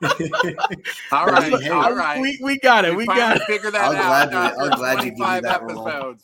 All 1.12 1.26
right, 1.26 1.52
Hey, 1.62 1.68
all 1.70 1.92
right. 1.94 2.20
we, 2.20 2.38
we 2.42 2.58
got 2.58 2.84
it. 2.84 2.94
We 2.94 3.04
finally 3.06 3.20
got 3.26 3.36
it. 3.38 3.42
figure 3.44 3.70
that 3.70 3.80
I'll 3.80 3.96
out. 3.96 4.30
gladly- 4.30 4.62
I'll 4.62 4.76
gladly 4.76 5.10
give 5.10 5.18
you 5.18 5.24
25 5.24 5.42
that 5.42 5.62
role. 5.62 6.14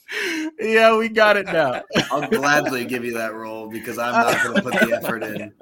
Yeah, 0.61 0.97
we 0.97 1.09
got 1.09 1.37
it 1.37 1.47
now. 1.47 1.83
I'll 2.11 2.29
gladly 2.29 2.85
give 2.85 3.05
you 3.05 3.15
that 3.15 3.35
role 3.35 3.69
because 3.69 3.99
I'm 3.99 4.13
not 4.13 4.43
going 4.45 4.57
to 4.57 4.63
put 4.63 4.73
the 4.75 4.97
effort 4.97 5.23
in. 5.25 5.53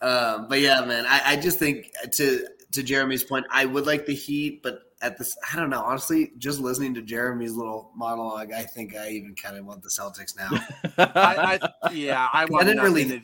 Um, 0.00 0.46
but 0.48 0.60
yeah, 0.60 0.84
man, 0.84 1.04
I, 1.06 1.20
I 1.32 1.36
just 1.36 1.58
think 1.58 1.90
to 2.12 2.46
to 2.72 2.82
Jeremy's 2.82 3.24
point, 3.24 3.46
I 3.50 3.64
would 3.64 3.86
like 3.86 4.06
the 4.06 4.14
Heat, 4.14 4.62
but 4.62 4.80
at 5.00 5.16
this, 5.18 5.36
I 5.52 5.56
don't 5.56 5.70
know. 5.70 5.82
Honestly, 5.82 6.32
just 6.38 6.60
listening 6.60 6.92
to 6.94 7.02
Jeremy's 7.02 7.52
little 7.54 7.90
monologue, 7.96 8.52
I 8.52 8.62
think 8.64 8.94
I 8.94 9.08
even 9.10 9.34
kind 9.34 9.56
of 9.56 9.64
want 9.64 9.82
the 9.82 9.88
Celtics 9.88 10.36
now. 10.36 10.50
I, 10.98 11.58
I, 11.82 11.90
yeah, 11.92 12.28
I 12.32 12.44
want 12.44 12.66
didn't 12.66 12.82
really- 12.84 13.04
to- 13.06 13.22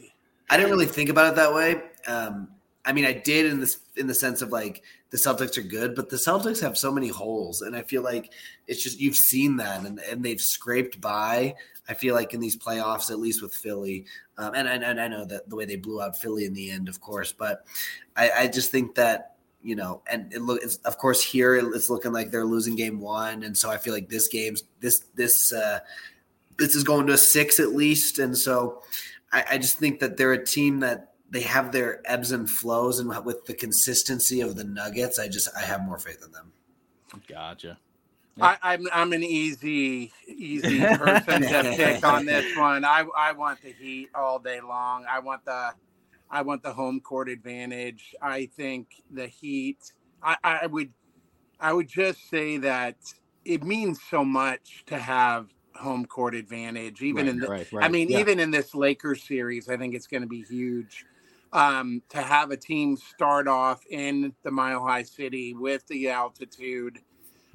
I 0.50 0.56
didn't 0.58 0.70
really 0.72 0.86
think 0.86 1.08
about 1.08 1.32
it 1.32 1.36
that 1.36 1.54
way. 1.54 1.80
Um, 2.06 2.48
I 2.84 2.92
mean, 2.92 3.04
I 3.04 3.12
did 3.12 3.46
in 3.46 3.60
this 3.60 3.80
in 3.96 4.06
the 4.06 4.14
sense 4.14 4.42
of 4.42 4.50
like 4.50 4.82
the 5.10 5.16
Celtics 5.16 5.56
are 5.56 5.62
good, 5.62 5.94
but 5.94 6.10
the 6.10 6.16
Celtics 6.16 6.60
have 6.60 6.76
so 6.76 6.92
many 6.92 7.08
holes, 7.08 7.62
and 7.62 7.74
I 7.74 7.82
feel 7.82 8.02
like 8.02 8.32
it's 8.66 8.82
just 8.82 9.00
you've 9.00 9.16
seen 9.16 9.56
that, 9.56 9.84
and, 9.84 9.98
and 10.00 10.24
they've 10.24 10.40
scraped 10.40 11.00
by. 11.00 11.54
I 11.88 11.94
feel 11.94 12.14
like 12.14 12.34
in 12.34 12.40
these 12.40 12.56
playoffs, 12.56 13.10
at 13.10 13.18
least 13.18 13.42
with 13.42 13.54
Philly, 13.54 14.06
um, 14.38 14.54
and, 14.54 14.68
and 14.68 14.84
and 14.84 15.00
I 15.00 15.08
know 15.08 15.24
that 15.24 15.48
the 15.48 15.56
way 15.56 15.64
they 15.64 15.76
blew 15.76 16.02
out 16.02 16.16
Philly 16.16 16.44
in 16.44 16.54
the 16.54 16.70
end, 16.70 16.88
of 16.88 17.00
course, 17.00 17.32
but 17.32 17.66
I, 18.16 18.30
I 18.30 18.46
just 18.48 18.70
think 18.70 18.94
that 18.96 19.36
you 19.62 19.76
know, 19.76 20.02
and 20.06 20.32
it 20.32 20.42
look, 20.42 20.60
of 20.84 20.98
course, 20.98 21.22
here 21.22 21.56
it's 21.56 21.88
looking 21.88 22.12
like 22.12 22.30
they're 22.30 22.44
losing 22.44 22.76
game 22.76 23.00
one, 23.00 23.42
and 23.44 23.56
so 23.56 23.70
I 23.70 23.78
feel 23.78 23.94
like 23.94 24.10
this 24.10 24.28
game's 24.28 24.64
this 24.80 25.04
this 25.14 25.52
uh, 25.52 25.80
this 26.58 26.74
is 26.74 26.84
going 26.84 27.06
to 27.06 27.14
a 27.14 27.18
six 27.18 27.58
at 27.60 27.72
least, 27.72 28.18
and 28.18 28.36
so 28.36 28.82
I, 29.32 29.44
I 29.52 29.58
just 29.58 29.78
think 29.78 30.00
that 30.00 30.18
they're 30.18 30.32
a 30.32 30.44
team 30.44 30.80
that 30.80 31.13
they 31.34 31.40
have 31.40 31.72
their 31.72 32.00
ebbs 32.04 32.30
and 32.30 32.48
flows, 32.48 33.00
and 33.00 33.12
with 33.24 33.44
the 33.46 33.54
consistency 33.54 34.40
of 34.40 34.54
the 34.54 34.62
Nuggets, 34.62 35.18
I 35.18 35.26
just 35.26 35.48
I 35.56 35.62
have 35.62 35.82
more 35.84 35.98
faith 35.98 36.22
in 36.24 36.30
them. 36.30 36.52
Gotcha. 37.28 37.76
I, 38.40 38.56
I'm 38.62 38.86
I'm 38.92 39.12
an 39.12 39.24
easy 39.24 40.12
easy 40.28 40.78
person 40.96 41.42
to 41.42 41.74
pick 41.76 42.06
on 42.06 42.24
this 42.26 42.56
one. 42.56 42.84
I 42.84 43.04
I 43.16 43.32
want 43.32 43.60
the 43.62 43.72
Heat 43.72 44.10
all 44.14 44.38
day 44.38 44.60
long. 44.60 45.06
I 45.10 45.18
want 45.18 45.44
the 45.44 45.72
I 46.30 46.42
want 46.42 46.62
the 46.62 46.72
home 46.72 47.00
court 47.00 47.28
advantage. 47.28 48.14
I 48.22 48.46
think 48.56 49.02
the 49.10 49.26
Heat. 49.26 49.78
I, 50.22 50.36
I 50.44 50.66
would 50.66 50.92
I 51.58 51.72
would 51.72 51.88
just 51.88 52.30
say 52.30 52.58
that 52.58 52.94
it 53.44 53.64
means 53.64 53.98
so 54.08 54.24
much 54.24 54.84
to 54.86 54.98
have 54.98 55.48
home 55.74 56.06
court 56.06 56.36
advantage, 56.36 57.02
even 57.02 57.26
Right, 57.26 57.34
in 57.34 57.40
the. 57.40 57.48
right, 57.48 57.68
I 57.82 57.88
mean, 57.88 58.08
Yeah. 58.08 58.20
even 58.20 58.38
in 58.38 58.52
this 58.52 58.72
Lakers 58.72 59.24
series, 59.24 59.68
I 59.68 59.76
think 59.76 59.96
it's 59.96 60.06
going 60.06 60.22
to 60.22 60.28
be 60.28 60.42
huge 60.42 61.04
um, 61.54 62.02
to 62.08 62.20
have 62.20 62.50
a 62.50 62.56
team 62.56 62.96
start 62.96 63.46
off 63.46 63.80
in 63.88 64.34
the 64.42 64.50
Mile 64.50 64.84
High 64.84 65.04
City 65.04 65.54
with 65.54 65.86
the 65.86 66.10
altitude, 66.10 66.98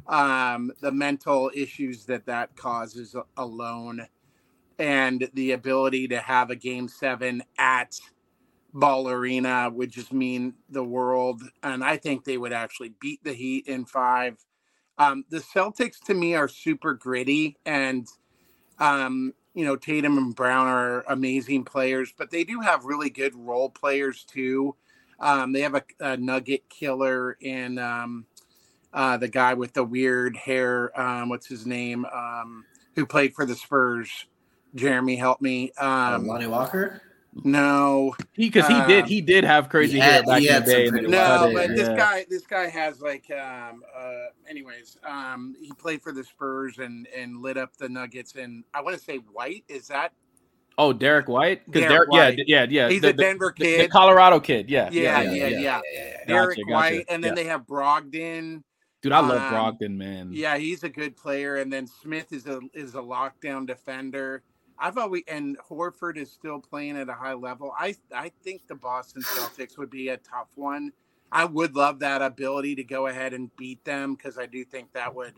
um, 0.07 0.71
the 0.79 0.91
mental 0.91 1.51
issues 1.53 2.05
that 2.05 2.25
that 2.25 2.55
causes 2.55 3.15
alone, 3.35 4.07
and 4.79 5.29
the 5.33 5.51
ability 5.51 6.07
to 6.07 6.19
have 6.19 6.49
a 6.49 6.55
game 6.55 6.87
seven 6.87 7.43
at 7.57 7.99
Ball 8.73 9.09
Arena 9.09 9.69
would 9.69 9.91
just 9.91 10.13
mean 10.13 10.53
the 10.69 10.83
world. 10.83 11.43
And 11.61 11.83
I 11.83 11.97
think 11.97 12.23
they 12.23 12.37
would 12.37 12.53
actually 12.53 12.93
beat 13.01 13.21
the 13.23 13.33
Heat 13.33 13.67
in 13.67 13.83
five. 13.83 14.37
Um, 14.97 15.25
the 15.29 15.39
Celtics 15.39 15.99
to 16.05 16.13
me 16.13 16.35
are 16.35 16.47
super 16.47 16.93
gritty 16.93 17.57
and 17.65 18.07
um, 18.79 19.33
you 19.53 19.65
know, 19.65 19.75
Tatum 19.75 20.17
and 20.17 20.35
Brown 20.35 20.67
are 20.67 21.03
amazing 21.07 21.65
players, 21.65 22.13
but 22.17 22.31
they 22.31 22.43
do 22.43 22.61
have 22.61 22.85
really 22.85 23.09
good 23.09 23.35
role 23.35 23.69
players 23.69 24.23
too. 24.23 24.75
Um, 25.19 25.51
they 25.51 25.61
have 25.61 25.75
a, 25.75 25.83
a 25.99 26.17
nugget 26.17 26.69
killer 26.69 27.33
in 27.41 27.77
um, 27.77 28.25
uh, 28.93 29.17
the 29.17 29.27
guy 29.27 29.53
with 29.53 29.73
the 29.73 29.83
weird 29.83 30.37
hair. 30.37 30.97
Um, 30.99 31.29
what's 31.29 31.47
his 31.47 31.65
name? 31.65 32.05
Um, 32.05 32.65
who 32.95 33.05
played 33.05 33.33
for 33.33 33.45
the 33.45 33.55
Spurs? 33.55 34.25
Jeremy, 34.75 35.15
help 35.15 35.41
me. 35.41 35.71
Um, 35.77 36.27
Lonnie 36.27 36.47
Walker. 36.47 37.01
No, 37.43 38.15
Because 38.35 38.67
he, 38.67 38.81
did, 38.87 39.03
Um, 39.03 39.07
he 39.09 39.21
did 39.21 39.43
have 39.43 39.69
crazy 39.69 39.93
he 39.93 39.99
hair 39.99 40.13
had- 40.13 40.25
back 40.25 40.41
in 40.41 40.63
the 40.63 40.71
day. 40.71 40.89
then 40.89 41.03
no, 41.11 41.17
cut 41.17 41.49
it, 41.49 41.53
but 41.55 41.67
this 41.69 41.87
yeah. 41.89 41.95
guy, 41.97 42.25
this 42.29 42.45
guy 42.47 42.67
has 42.67 43.01
like, 43.01 43.29
um, 43.31 43.83
uh, 43.95 44.25
anyways, 44.49 44.97
um, 45.05 45.55
he 45.61 45.71
played 45.73 46.01
for 46.01 46.11
the 46.11 46.23
Spurs 46.23 46.79
and 46.79 47.07
and 47.15 47.41
lit 47.41 47.57
up 47.57 47.77
the 47.77 47.87
Nuggets. 47.87 48.35
And 48.35 48.63
I 48.73 48.81
want 48.81 48.97
to 48.97 49.03
say 49.03 49.17
White 49.17 49.63
is 49.67 49.87
that 49.87 50.11
Oh, 50.77 50.93
Derek 50.93 51.27
White. 51.27 51.65
Because 51.65 51.81
Derek 51.89 52.09
Derek, 52.09 52.09
White. 52.37 52.47
yeah, 52.47 52.61
yeah, 52.63 52.67
yeah. 52.69 52.89
he's 52.89 53.01
the, 53.01 53.09
a 53.09 53.13
the- 53.13 53.21
Denver 53.23 53.53
the- 53.57 53.63
the 53.65 53.77
kid. 53.83 53.91
Colorado 53.91 54.39
kid. 54.39 54.69
Yeah, 54.69 54.89
yeah, 54.91 55.21
yeah, 55.21 55.47
yeah, 55.47 55.81
Derek 56.25 56.57
Gotcha, 56.57 56.61
gotcha. 56.61 56.71
White, 56.73 57.05
and 57.09 57.23
then 57.23 57.31
Yeah. 57.31 57.35
they 57.43 57.49
have 57.49 57.67
Brogdon. 57.67 58.63
Dude, 59.01 59.11
I 59.13 59.19
love 59.19 59.41
um, 59.41 59.53
Brogdon, 59.53 59.95
man. 59.95 60.29
Yeah, 60.33 60.57
he's 60.57 60.83
a 60.83 60.89
good 60.89 61.15
player. 61.15 61.57
And 61.57 61.71
then 61.71 61.85
Smith 61.87 62.31
is 62.33 62.47
a 62.47 62.59
is 62.73 62.95
a 62.95 62.99
lockdown 62.99 63.65
defender. 63.67 64.43
I 64.79 64.91
thought 64.91 65.11
we 65.11 65.23
and 65.27 65.57
Horford 65.69 66.17
is 66.17 66.31
still 66.31 66.59
playing 66.59 66.97
at 66.97 67.09
a 67.09 67.13
high 67.13 67.33
level. 67.33 67.73
I 67.77 67.95
I 68.13 68.31
think 68.43 68.67
the 68.67 68.75
Boston 68.75 69.21
Celtics 69.35 69.77
would 69.77 69.89
be 69.89 70.09
a 70.09 70.17
tough 70.17 70.49
one. 70.55 70.91
I 71.31 71.45
would 71.45 71.75
love 71.75 71.99
that 71.99 72.21
ability 72.21 72.75
to 72.75 72.83
go 72.83 73.07
ahead 73.07 73.33
and 73.33 73.55
beat 73.55 73.83
them 73.85 74.15
because 74.15 74.37
I 74.37 74.47
do 74.47 74.65
think 74.65 74.93
that 74.93 75.13
would 75.13 75.33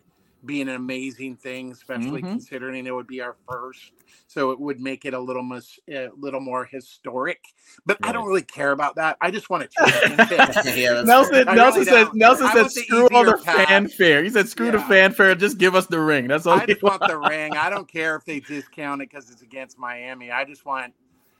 be 0.46 0.62
an 0.62 0.70
amazing 0.70 1.36
thing, 1.36 1.72
especially 1.72 2.22
Mhm. 2.22 2.30
considering 2.30 2.86
it 2.88 2.92
would 2.92 3.08
be 3.08 3.22
our 3.22 3.36
first. 3.50 3.92
So 4.28 4.52
it 4.52 4.60
would 4.60 4.80
make 4.80 5.06
it 5.06 5.14
a 5.14 5.20
little 5.20 5.44
mus- 5.44 5.80
a 5.90 6.10
little 6.18 6.40
more 6.40 6.66
historic. 6.66 7.44
But 7.86 7.98
I 8.02 8.12
don't 8.12 8.26
really 8.28 8.42
care 8.42 8.72
about 8.72 8.96
that. 8.96 9.18
I 9.22 9.30
just 9.30 9.50
want 9.50 9.64
a 9.64 9.68
championship. 9.68 10.78
yeah, 10.78 11.02
Nelson, 11.04 11.46
Nelson 11.46 11.56
really 11.56 11.86
said, 11.86 12.04
don't. 12.06 12.16
Nelson 12.16 12.46
I 12.48 12.54
said, 12.54 12.66
the 12.66 12.70
screw 12.70 13.08
all 13.10 13.26
the 13.26 13.38
path. 13.38 13.68
fanfare. 13.68 14.24
He 14.24 14.30
said, 14.30 14.48
screw 14.50 14.72
the 14.72 14.80
fanfare. 14.80 15.36
Just 15.36 15.58
give 15.58 15.76
us 15.76 15.86
the 15.88 16.00
ring. 16.00 16.28
That's 16.28 16.46
all. 16.46 16.60
I 16.60 16.66
just 16.66 16.82
want 16.84 17.02
the 17.06 17.20
ring. 17.20 17.56
I 17.56 17.70
don't 17.70 17.88
care 17.88 18.16
if 18.16 18.26
they 18.26 18.40
discount 18.40 19.02
it 19.02 19.10
because 19.10 19.30
it's 19.30 19.42
against 19.42 19.78
Miami. 19.78 20.32
I 20.32 20.46
just 20.46 20.66
want, 20.66 20.94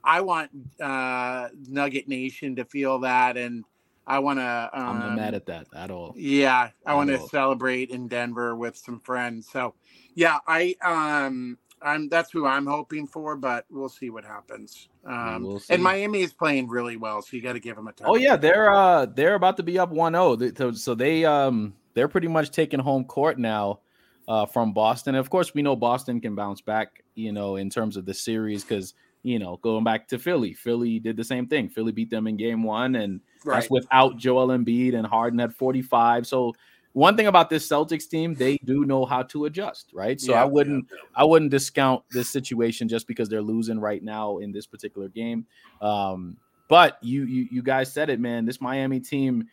I 0.04 0.22
want 0.22 0.52
uh, 0.82 1.50
Nugget 1.70 2.08
Nation 2.08 2.56
to 2.58 2.66
feel 2.66 3.00
that, 3.00 3.38
and 3.38 3.64
I 4.08 4.20
want 4.20 4.40
to. 4.40 4.70
Um, 4.74 4.90
I'm 4.90 5.00
not 5.00 5.16
mad 5.16 5.34
at 5.36 5.46
that 5.46 5.68
at 5.76 5.92
all. 5.92 6.14
Yeah, 6.18 6.70
I 6.86 6.96
want 6.96 7.10
to 7.10 7.20
celebrate 7.20 7.90
in 7.90 8.08
Denver 8.08 8.56
with 8.56 8.76
some 8.76 9.00
friends. 9.00 9.48
So, 9.50 9.76
yeah, 10.16 10.40
I 10.48 10.76
um, 10.84 11.58
I'm 11.82 12.10
that's 12.10 12.32
who 12.32 12.46
I'm 12.46 12.66
hoping 12.66 13.08
for, 13.08 13.36
but 13.36 13.66
we'll 13.70 13.90
see 13.90 14.10
what 14.10 14.24
happens. 14.24 14.90
Um, 15.06 15.44
will 15.44 15.60
see. 15.60 15.74
and 15.74 15.84
Miami 15.84 16.22
is 16.22 16.34
playing 16.34 16.68
really 16.68 16.98
well, 16.98 17.22
so 17.22 17.36
you 17.36 17.42
got 17.42 17.54
to 17.54 17.60
give 17.60 17.76
them 17.76 17.88
a. 17.88 17.92
Touch. 17.92 18.08
Oh 18.08 18.16
yeah, 18.16 18.36
they're 18.36 18.74
uh 18.74 19.06
they're 19.06 19.36
about 19.36 19.58
to 19.58 19.64
be 19.64 19.80
up 19.80 19.92
1-0. 19.92 20.58
So, 20.58 20.72
so 20.72 20.96
they 20.96 21.26
um 21.26 21.76
they're 21.94 22.08
pretty 22.08 22.28
much 22.28 22.52
taking 22.52 22.80
home 22.80 23.06
court 23.06 23.40
now 23.40 23.80
uh 24.28 24.46
from 24.46 24.74
Boston. 24.74 25.16
Of 25.16 25.30
course, 25.30 25.54
we 25.54 25.62
know 25.62 25.76
Boston 25.76 26.22
can 26.22 26.36
bounce 26.36 26.62
back, 26.62 27.04
you 27.16 27.32
know, 27.32 27.56
in 27.56 27.70
terms 27.70 27.98
of 27.98 28.06
the 28.06 28.14
series 28.14 28.64
cuz 28.64 28.94
you 29.24 29.40
know, 29.40 29.58
going 29.58 29.84
back 29.84 30.08
to 30.10 30.20
Philly, 30.20 30.54
Philly 30.54 31.00
did 31.00 31.18
the 31.18 31.24
same 31.24 31.48
thing. 31.48 31.70
Philly 31.70 31.92
beat 31.92 32.10
them 32.10 32.28
in 32.28 32.38
game 32.38 32.64
1 32.64 32.96
and 32.96 33.22
right. 33.46 33.56
that's 33.56 33.70
without 33.70 34.18
Joel 34.18 34.48
Embiid 34.48 34.96
and 34.96 35.06
Harden 35.06 35.40
at 35.40 35.54
45. 35.54 36.26
So 36.26 36.54
one 36.94 37.16
thing 37.16 37.28
about 37.28 37.50
this 37.50 37.68
Celtics 37.68 38.10
team, 38.10 38.34
they 38.34 38.58
do 38.58 38.86
know 38.86 39.06
how 39.06 39.24
to 39.24 39.46
adjust, 39.46 39.92
right? 39.94 40.20
So 40.20 40.34
Yeah, 40.34 40.42
I 40.42 40.46
wouldn't 40.46 40.88
I 41.16 41.24
wouldn't 41.24 41.52
discount 41.52 42.04
this 42.12 42.30
situation 42.30 42.88
just 42.90 43.08
because 43.08 43.30
they're 43.30 43.42
losing 43.42 43.80
right 43.80 44.04
now 44.04 44.40
in 44.40 44.52
this 44.52 44.66
particular 44.66 45.08
game. 45.08 45.46
Um, 45.82 46.38
but 46.68 46.98
you 47.02 47.24
you 47.26 47.48
you 47.52 47.62
guys 47.62 47.92
said 47.92 48.10
it, 48.10 48.20
man. 48.20 48.46
This 48.46 48.60
Miami 48.60 49.00
team, 49.00 49.48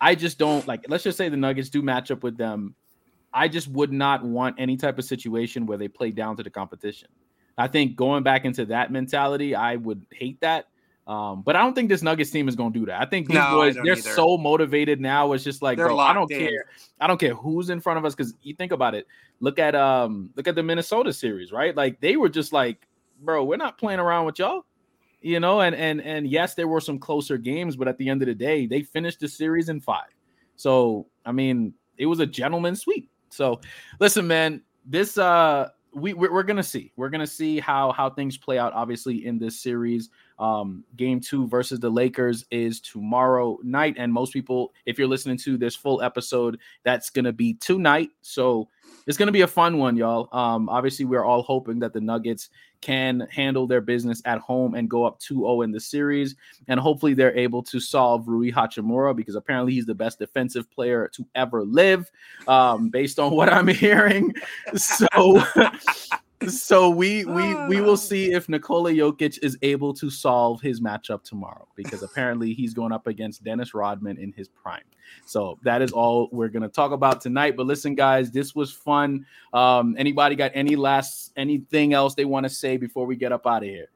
I 0.00 0.14
just 0.14 0.38
don't 0.38 0.66
like. 0.66 0.84
Let's 0.88 1.04
just 1.04 1.18
say 1.18 1.28
the 1.28 1.36
Nuggets 1.36 1.68
do 1.68 1.82
match 1.82 2.10
up 2.10 2.22
with 2.22 2.36
them. 2.36 2.74
I 3.32 3.46
just 3.46 3.68
would 3.68 3.92
not 3.92 4.24
want 4.24 4.56
any 4.58 4.76
type 4.76 4.98
of 4.98 5.04
situation 5.04 5.66
where 5.66 5.78
they 5.78 5.86
play 5.86 6.10
down 6.10 6.36
to 6.38 6.42
the 6.42 6.50
competition. 6.50 7.08
I 7.58 7.68
think 7.68 7.96
going 7.96 8.22
back 8.22 8.44
into 8.44 8.64
that 8.66 8.90
mentality, 8.90 9.54
I 9.54 9.76
would 9.76 10.04
hate 10.12 10.40
that. 10.40 10.66
Um, 11.06 11.42
but 11.42 11.56
I 11.56 11.60
don't 11.60 11.74
think 11.74 11.88
this 11.88 12.02
Nuggets 12.02 12.30
team 12.30 12.48
is 12.48 12.54
going 12.54 12.72
to 12.72 12.78
do 12.78 12.86
that. 12.86 13.00
I 13.00 13.04
think 13.04 13.26
these 13.26 13.34
no, 13.34 13.50
boys 13.50 13.74
they're 13.74 13.92
either. 13.92 14.00
so 14.00 14.38
motivated 14.38 15.00
now. 15.00 15.32
It's 15.32 15.42
just 15.42 15.60
like, 15.60 15.76
bro, 15.76 15.98
I 15.98 16.12
don't 16.12 16.30
in. 16.30 16.38
care. 16.38 16.66
I 17.00 17.08
don't 17.08 17.18
care 17.18 17.34
who's 17.34 17.68
in 17.68 17.80
front 17.80 17.98
of 17.98 18.04
us 18.04 18.14
because 18.14 18.34
you 18.42 18.54
think 18.54 18.70
about 18.70 18.94
it. 18.94 19.08
Look 19.40 19.58
at 19.58 19.74
um, 19.74 20.30
look 20.36 20.46
at 20.46 20.54
the 20.54 20.62
Minnesota 20.62 21.12
series, 21.12 21.50
right? 21.50 21.74
Like 21.74 22.00
they 22.00 22.16
were 22.16 22.28
just 22.28 22.52
like, 22.52 22.86
bro, 23.22 23.42
we're 23.42 23.56
not 23.56 23.76
playing 23.76 23.98
around 23.98 24.26
with 24.26 24.38
y'all, 24.38 24.64
you 25.20 25.40
know. 25.40 25.62
And 25.62 25.74
and 25.74 26.00
and 26.00 26.28
yes, 26.28 26.54
there 26.54 26.68
were 26.68 26.80
some 26.80 26.98
closer 26.98 27.38
games, 27.38 27.74
but 27.74 27.88
at 27.88 27.98
the 27.98 28.08
end 28.08 28.22
of 28.22 28.26
the 28.26 28.34
day, 28.34 28.66
they 28.66 28.82
finished 28.82 29.18
the 29.18 29.28
series 29.28 29.68
in 29.68 29.80
five. 29.80 30.14
So 30.54 31.08
I 31.26 31.32
mean, 31.32 31.74
it 31.96 32.06
was 32.06 32.20
a 32.20 32.26
gentleman 32.26 32.76
sweep. 32.76 33.10
So 33.30 33.60
listen, 33.98 34.28
man, 34.28 34.62
this 34.86 35.18
uh 35.18 35.70
we 35.92 36.14
we're, 36.14 36.42
gonna 36.42 36.62
see. 36.62 36.92
We're 36.96 37.08
gonna 37.08 37.26
see 37.26 37.58
how 37.58 37.92
how 37.92 38.10
things 38.10 38.36
play 38.36 38.58
out 38.58 38.72
obviously 38.72 39.26
in 39.26 39.38
this 39.38 39.58
series. 39.58 40.10
Um 40.38 40.84
game 40.96 41.20
two 41.20 41.46
versus 41.48 41.80
the 41.80 41.90
lakers 41.90 42.44
is 42.50 42.80
tomorrow 42.80 43.58
night 43.62 43.96
and 43.98 44.12
most 44.12 44.32
people 44.32 44.72
if 44.86 44.98
you're 44.98 45.08
listening 45.08 45.36
to 45.38 45.56
this 45.56 45.76
full 45.76 46.02
episode 46.02 46.58
that's 46.84 47.10
gonna 47.10 47.32
be 47.32 47.54
tonight. 47.54 48.10
So 48.22 48.68
it's 49.10 49.18
gonna 49.18 49.32
be 49.32 49.40
a 49.40 49.46
fun 49.46 49.76
one 49.76 49.96
y'all. 49.96 50.28
Um 50.32 50.68
obviously 50.68 51.04
we're 51.04 51.24
all 51.24 51.42
hoping 51.42 51.80
that 51.80 51.92
the 51.92 52.00
nuggets 52.00 52.50
can 52.80 53.26
handle 53.30 53.66
their 53.66 53.80
business 53.80 54.22
at 54.24 54.38
home 54.38 54.74
and 54.74 54.88
go 54.88 55.04
up 55.04 55.20
2-0 55.20 55.64
in 55.64 55.72
the 55.72 55.80
series 55.80 56.36
and 56.68 56.80
hopefully 56.80 57.12
they're 57.12 57.36
able 57.36 57.62
to 57.64 57.80
solve 57.80 58.26
rui 58.28 58.50
hachimura 58.50 59.14
because 59.14 59.34
apparently 59.34 59.72
he's 59.72 59.84
the 59.84 59.94
best 59.94 60.18
defensive 60.20 60.70
player 60.70 61.10
to 61.12 61.26
ever 61.34 61.64
live 61.64 62.08
um 62.46 62.88
based 62.88 63.18
on 63.18 63.32
what 63.36 63.52
i'm 63.52 63.66
hearing. 63.66 64.32
So 64.76 65.42
so 66.48 66.88
we 66.88 67.24
we 67.24 67.54
we 67.66 67.80
will 67.80 67.96
see 67.96 68.32
if 68.32 68.48
Nikola 68.48 68.92
Jokic 68.92 69.38
is 69.42 69.58
able 69.62 69.92
to 69.94 70.08
solve 70.08 70.60
his 70.60 70.80
matchup 70.80 71.22
tomorrow 71.22 71.66
because 71.76 72.02
apparently 72.02 72.54
he's 72.54 72.72
going 72.72 72.92
up 72.92 73.06
against 73.06 73.44
Dennis 73.44 73.74
Rodman 73.74 74.16
in 74.16 74.32
his 74.32 74.48
prime. 74.48 74.82
So 75.26 75.58
that 75.62 75.82
is 75.82 75.92
all 75.92 76.28
we're 76.32 76.48
gonna 76.48 76.68
talk 76.68 76.92
about 76.92 77.20
tonight. 77.20 77.56
But 77.56 77.66
listen, 77.66 77.94
guys, 77.94 78.30
this 78.30 78.54
was 78.54 78.72
fun. 78.72 79.26
Um, 79.52 79.94
anybody 79.98 80.34
got 80.34 80.52
any 80.54 80.76
last 80.76 81.32
anything 81.36 81.92
else 81.92 82.14
they 82.14 82.24
want 82.24 82.44
to 82.44 82.50
say 82.50 82.76
before 82.76 83.06
we 83.06 83.16
get 83.16 83.32
up 83.32 83.46
out 83.46 83.62
of 83.62 83.68
here? 83.68 83.88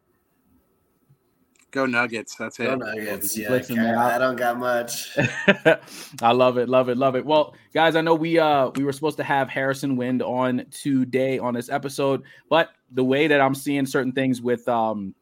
Go 1.75 1.87
Nuggets. 1.87 2.37
That's 2.37 2.57
Go 2.57 2.75
it. 2.75 2.79
Nuggets. 2.79 3.37
Yeah, 3.37 3.51
Listen, 3.51 3.81
I 3.81 4.16
don't 4.16 4.37
got 4.37 4.59
much. 4.59 5.18
I 6.22 6.31
love 6.31 6.57
it, 6.57 6.68
love 6.68 6.89
it, 6.89 6.97
love 6.97 7.16
it. 7.16 7.27
Well, 7.27 7.55
guys, 7.72 7.97
I 7.97 8.01
know 8.01 8.14
we 8.14 8.39
uh 8.39 8.70
we 8.77 8.85
were 8.85 8.93
supposed 8.93 9.16
to 9.16 9.25
have 9.25 9.49
Harrison 9.51 9.97
Wind 9.97 10.22
on 10.22 10.66
today 10.70 11.41
on 11.41 11.53
this 11.53 11.68
episode, 11.68 12.22
but 12.49 12.70
the 12.93 13.03
way 13.03 13.27
that 13.27 13.41
I'm 13.41 13.57
seeing 13.57 13.87
certain 13.87 14.12
things 14.12 14.41
with 14.41 14.68
um 14.68 15.16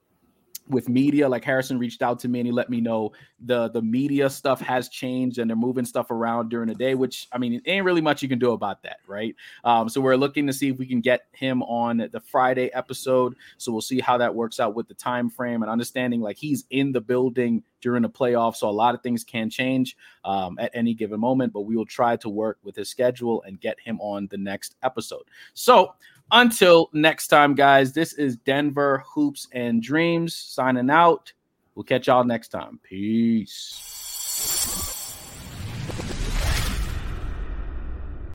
with 0.69 0.89
media 0.89 1.29
like 1.29 1.45
harrison 1.45 1.79
reached 1.79 2.03
out 2.03 2.19
to 2.19 2.29
me 2.29 2.41
and 2.41 2.47
he 2.47 2.53
let 2.53 2.71
me 2.71 2.81
know 2.81 3.13
the 3.41 3.69
the 3.71 3.83
media 3.83 4.31
stuff 4.31 4.61
has 4.61 4.89
changed 4.89 5.39
and 5.39 5.51
they're 5.51 5.57
moving 5.57 5.85
stuff 5.85 6.11
around 6.11 6.49
during 6.49 6.69
the 6.69 6.75
day 6.75 6.95
which 6.95 7.29
i 7.33 7.39
mean 7.39 7.61
ain't 7.67 7.85
really 7.85 8.01
much 8.01 8.23
you 8.23 8.29
can 8.29 8.39
do 8.39 8.53
about 8.53 8.83
that 8.83 8.99
right? 9.07 9.37
Um, 9.65 9.89
so 9.89 10.01
we're 10.01 10.17
looking 10.17 10.47
to 10.47 10.53
see 10.53 10.69
if 10.71 10.79
we 10.79 10.87
can 10.87 11.01
get 11.01 11.27
him 11.33 11.63
on 11.63 12.09
the 12.13 12.21
friday 12.21 12.73
episode. 12.73 13.37
So 13.59 13.73
we'll 13.73 13.81
see 13.81 14.01
how 14.01 14.19
that 14.19 14.35
works 14.35 14.61
out 14.61 14.75
with 14.75 14.89
the 14.89 14.95
time 14.95 15.29
frame 15.31 15.63
and 15.63 15.71
understanding 15.71 16.21
like 16.21 16.39
he's 16.39 16.65
in 16.71 16.93
the 16.93 17.01
building 17.01 17.63
during 17.81 18.03
the 18.03 18.09
playoffs 18.09 18.57
so 18.57 18.69
a 18.69 18.71
lot 18.71 18.95
of 18.95 19.03
things 19.03 19.25
can 19.25 19.51
change 19.51 19.97
um, 20.25 20.57
at 20.61 20.71
any 20.73 20.95
given 20.95 21.19
moment 21.19 21.53
but 21.53 21.63
we 21.63 21.77
will 21.77 21.87
try 21.87 22.17
to 22.17 22.29
work 22.29 22.59
with 22.63 22.77
his 22.77 22.89
schedule 22.89 23.43
and 23.43 23.61
get 23.61 23.79
him 23.81 24.01
on 24.01 24.29
the 24.31 24.39
next 24.39 24.77
episode. 24.83 25.25
So 25.55 25.95
until 26.33 26.91
next 26.93 27.29
time, 27.29 27.55
guys, 27.55 27.93
this 27.93 28.15
is 28.15 28.37
Denver 28.39 29.05
Hoops 29.07 29.47
and 29.53 29.83
Dreams 29.83 30.35
signing 30.35 30.91
out. 30.91 31.33
We'll 31.75 31.85
catch 31.85 32.09
y'all 32.09 32.25
next 32.25 32.49
time. 32.49 32.81
Peace. 32.83 34.02